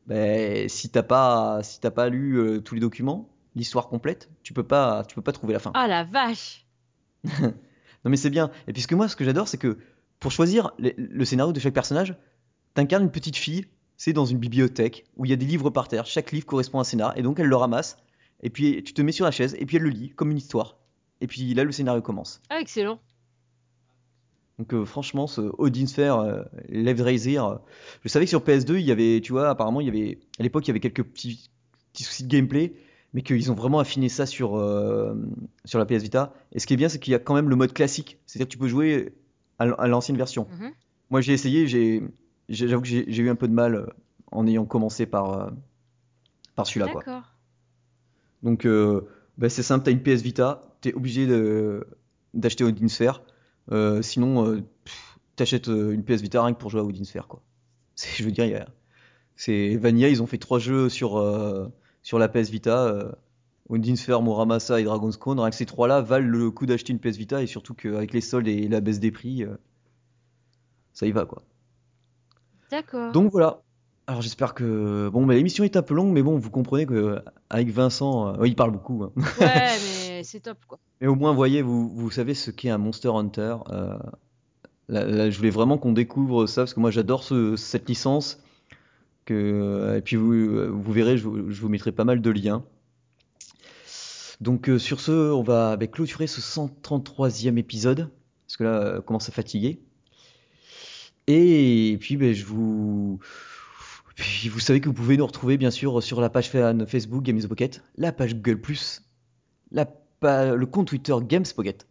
[0.06, 3.28] ben, si t'as pas, si t'as pas lu euh, tous les documents,
[3.58, 5.72] l'histoire complète, tu peux pas, tu peux pas trouver la fin.
[5.74, 6.66] Ah la vache
[7.42, 8.52] Non mais c'est bien.
[8.68, 9.78] Et puisque moi, ce que j'adore, c'est que
[10.20, 12.16] pour choisir le, le scénario de chaque personnage,
[12.74, 13.66] t'incarnes une petite fille,
[13.98, 16.06] c'est dans une bibliothèque où il y a des livres par terre.
[16.06, 17.98] Chaque livre correspond à un scénario, et donc elle le ramasse.
[18.42, 20.38] Et puis tu te mets sur la chaise, et puis elle le lit comme une
[20.38, 20.78] histoire.
[21.22, 22.42] Et puis là, le scénario commence.
[22.50, 23.00] Ah excellent
[24.60, 27.58] Donc euh, franchement, ce Odin Sphere, euh, euh,
[28.04, 30.44] je savais que sur PS2, il y avait, tu vois, apparemment, il y avait, à
[30.44, 31.50] l'époque, il y avait quelques petits,
[31.94, 32.74] petits soucis de gameplay,
[33.18, 35.16] mais qu'ils ont vraiment affiné ça sur, euh,
[35.66, 36.34] sur la PS Vita.
[36.52, 38.46] Et ce qui est bien, c'est qu'il y a quand même le mode classique, c'est-à-dire
[38.48, 39.16] que tu peux jouer
[39.58, 40.46] à l'ancienne version.
[40.60, 40.70] Mhm.
[41.10, 41.66] Moi, j'ai essayé,
[42.48, 43.88] j'avoue que j'ai eu un peu de mal euh,
[44.32, 45.50] en ayant commencé par, euh,
[46.54, 46.94] par celui-là.
[46.94, 47.24] D'accord.
[48.44, 49.02] Donc, euh,
[49.40, 51.88] bah, c'est simple, t'as une PS Vita, t'es obligé de-
[52.36, 53.24] d'acheter Odin Sphere.
[53.72, 54.64] Euh, sinon,
[55.36, 57.42] t'achètes euh, une PS Vita rien que pour jouer à Odin Sphere, quoi.
[58.16, 58.68] Je veux dire, il y a-
[59.36, 61.18] c'est Vanilla, ils ont fait trois jeux sur,
[62.08, 62.86] sur la PS Vita.
[62.86, 63.12] Euh,
[63.70, 65.38] Odin Sphere, Muramasa et Dragon's Crown.
[65.42, 68.22] Rien que ces trois-là valent le coup d'acheter une PS Vita et surtout qu'avec les
[68.22, 69.58] soldes et la baisse des prix, euh,
[70.94, 71.42] ça y va, quoi.
[72.72, 73.12] D'accord.
[73.12, 73.60] Donc voilà.
[74.10, 77.20] Alors j'espère que bon, bah, l'émission est un peu longue, mais bon, vous comprenez que
[77.50, 79.04] avec Vincent, euh, il parle beaucoup.
[79.04, 79.12] hein.
[79.42, 80.80] Ouais, mais c'est top quoi.
[81.02, 83.58] Mais au moins, voyez, vous, vous savez ce qu'est un Monster Hunter.
[83.70, 83.98] Euh,
[84.88, 88.42] là, là, je voulais vraiment qu'on découvre ça parce que moi j'adore ce- cette licence.
[89.28, 92.64] Que, et puis vous, vous verrez, je, vous- mettrai pas mal de liens.
[94.40, 98.10] Donc euh, sur ce, on va bah, clôturer ce 133e épisode
[98.46, 99.82] parce que là, euh, on commence à fatiguer.
[101.28, 103.20] Et puis, ben, je vous.
[104.16, 107.46] Puis vous savez que vous pouvez nous retrouver bien sûr sur la page Facebook Games
[107.48, 108.62] Pocket, la page Google
[110.22, 111.86] pa- le compte Twitter Games Pocket.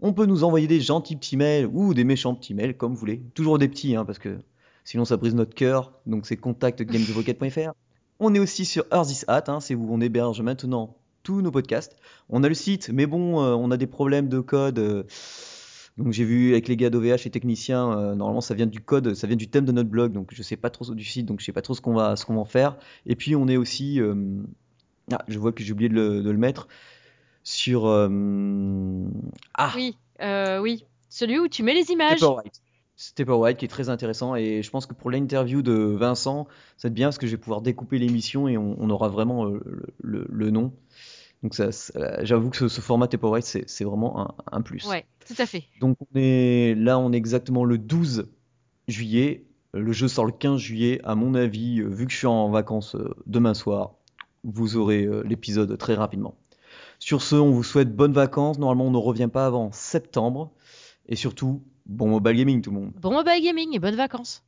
[0.00, 2.98] On peut nous envoyer des gentils petits mails ou des méchants petits mails comme vous
[3.00, 3.20] voulez.
[3.34, 4.38] Toujours des petits, hein, parce que
[4.84, 5.92] sinon ça brise notre cœur.
[6.06, 7.72] Donc c'est contact@gamespocket.fr.
[8.20, 11.50] On est aussi sur Earth This Hat, hein, c'est où on héberge maintenant tous nos
[11.50, 11.96] podcasts.
[12.30, 14.78] On a le site, mais bon, euh, on a des problèmes de code.
[14.78, 15.04] euh,
[15.96, 19.14] donc j'ai vu avec les gars d'OVH et techniciens, euh, normalement ça vient du code,
[19.14, 21.40] ça vient du thème de notre blog, donc je sais pas trop du site, donc
[21.40, 22.76] je sais pas trop ce qu'on va, ce qu'on va en faire.
[23.04, 24.00] Et puis on est aussi,
[25.12, 26.68] ah, je vois que j'ai oublié de le, de le mettre
[27.42, 28.08] sur, ah,
[29.74, 29.96] Oui,
[30.60, 30.84] oui.
[31.08, 32.20] Celui où tu mets les images.
[33.00, 33.54] Stepperwhite.
[33.54, 36.46] Stepperwhite qui est très intéressant et je pense que pour l'interview de Vincent,
[36.76, 39.08] ça va être bien parce que je vais pouvoir découper l'émission et on, on aura
[39.08, 40.72] vraiment euh, le, le- le nom.
[41.44, 44.84] Donc ça, ça- j'avoue que ce, ce format Stepperwhite, c'est c'est vraiment un, un plus.
[44.88, 45.62] Ouais, tout à fait.
[45.80, 48.28] Donc on est là, on est exactement le 12
[48.88, 49.44] juillet.
[49.74, 51.00] Le jeu sort le 15 juillet.
[51.04, 53.94] À mon avis, euh, vu que je suis en vacances euh, demain soir,
[54.42, 56.34] vous aurez l'épisode très rapidement.
[56.98, 58.58] Sur ce, on vous souhaite bonnes vacances.
[58.58, 60.50] Normalement, on ne revient pas avant septembre.
[61.06, 62.92] Et surtout, bon mobile gaming tout le monde.
[63.00, 64.42] Bon mobile gaming et bonnes vacances.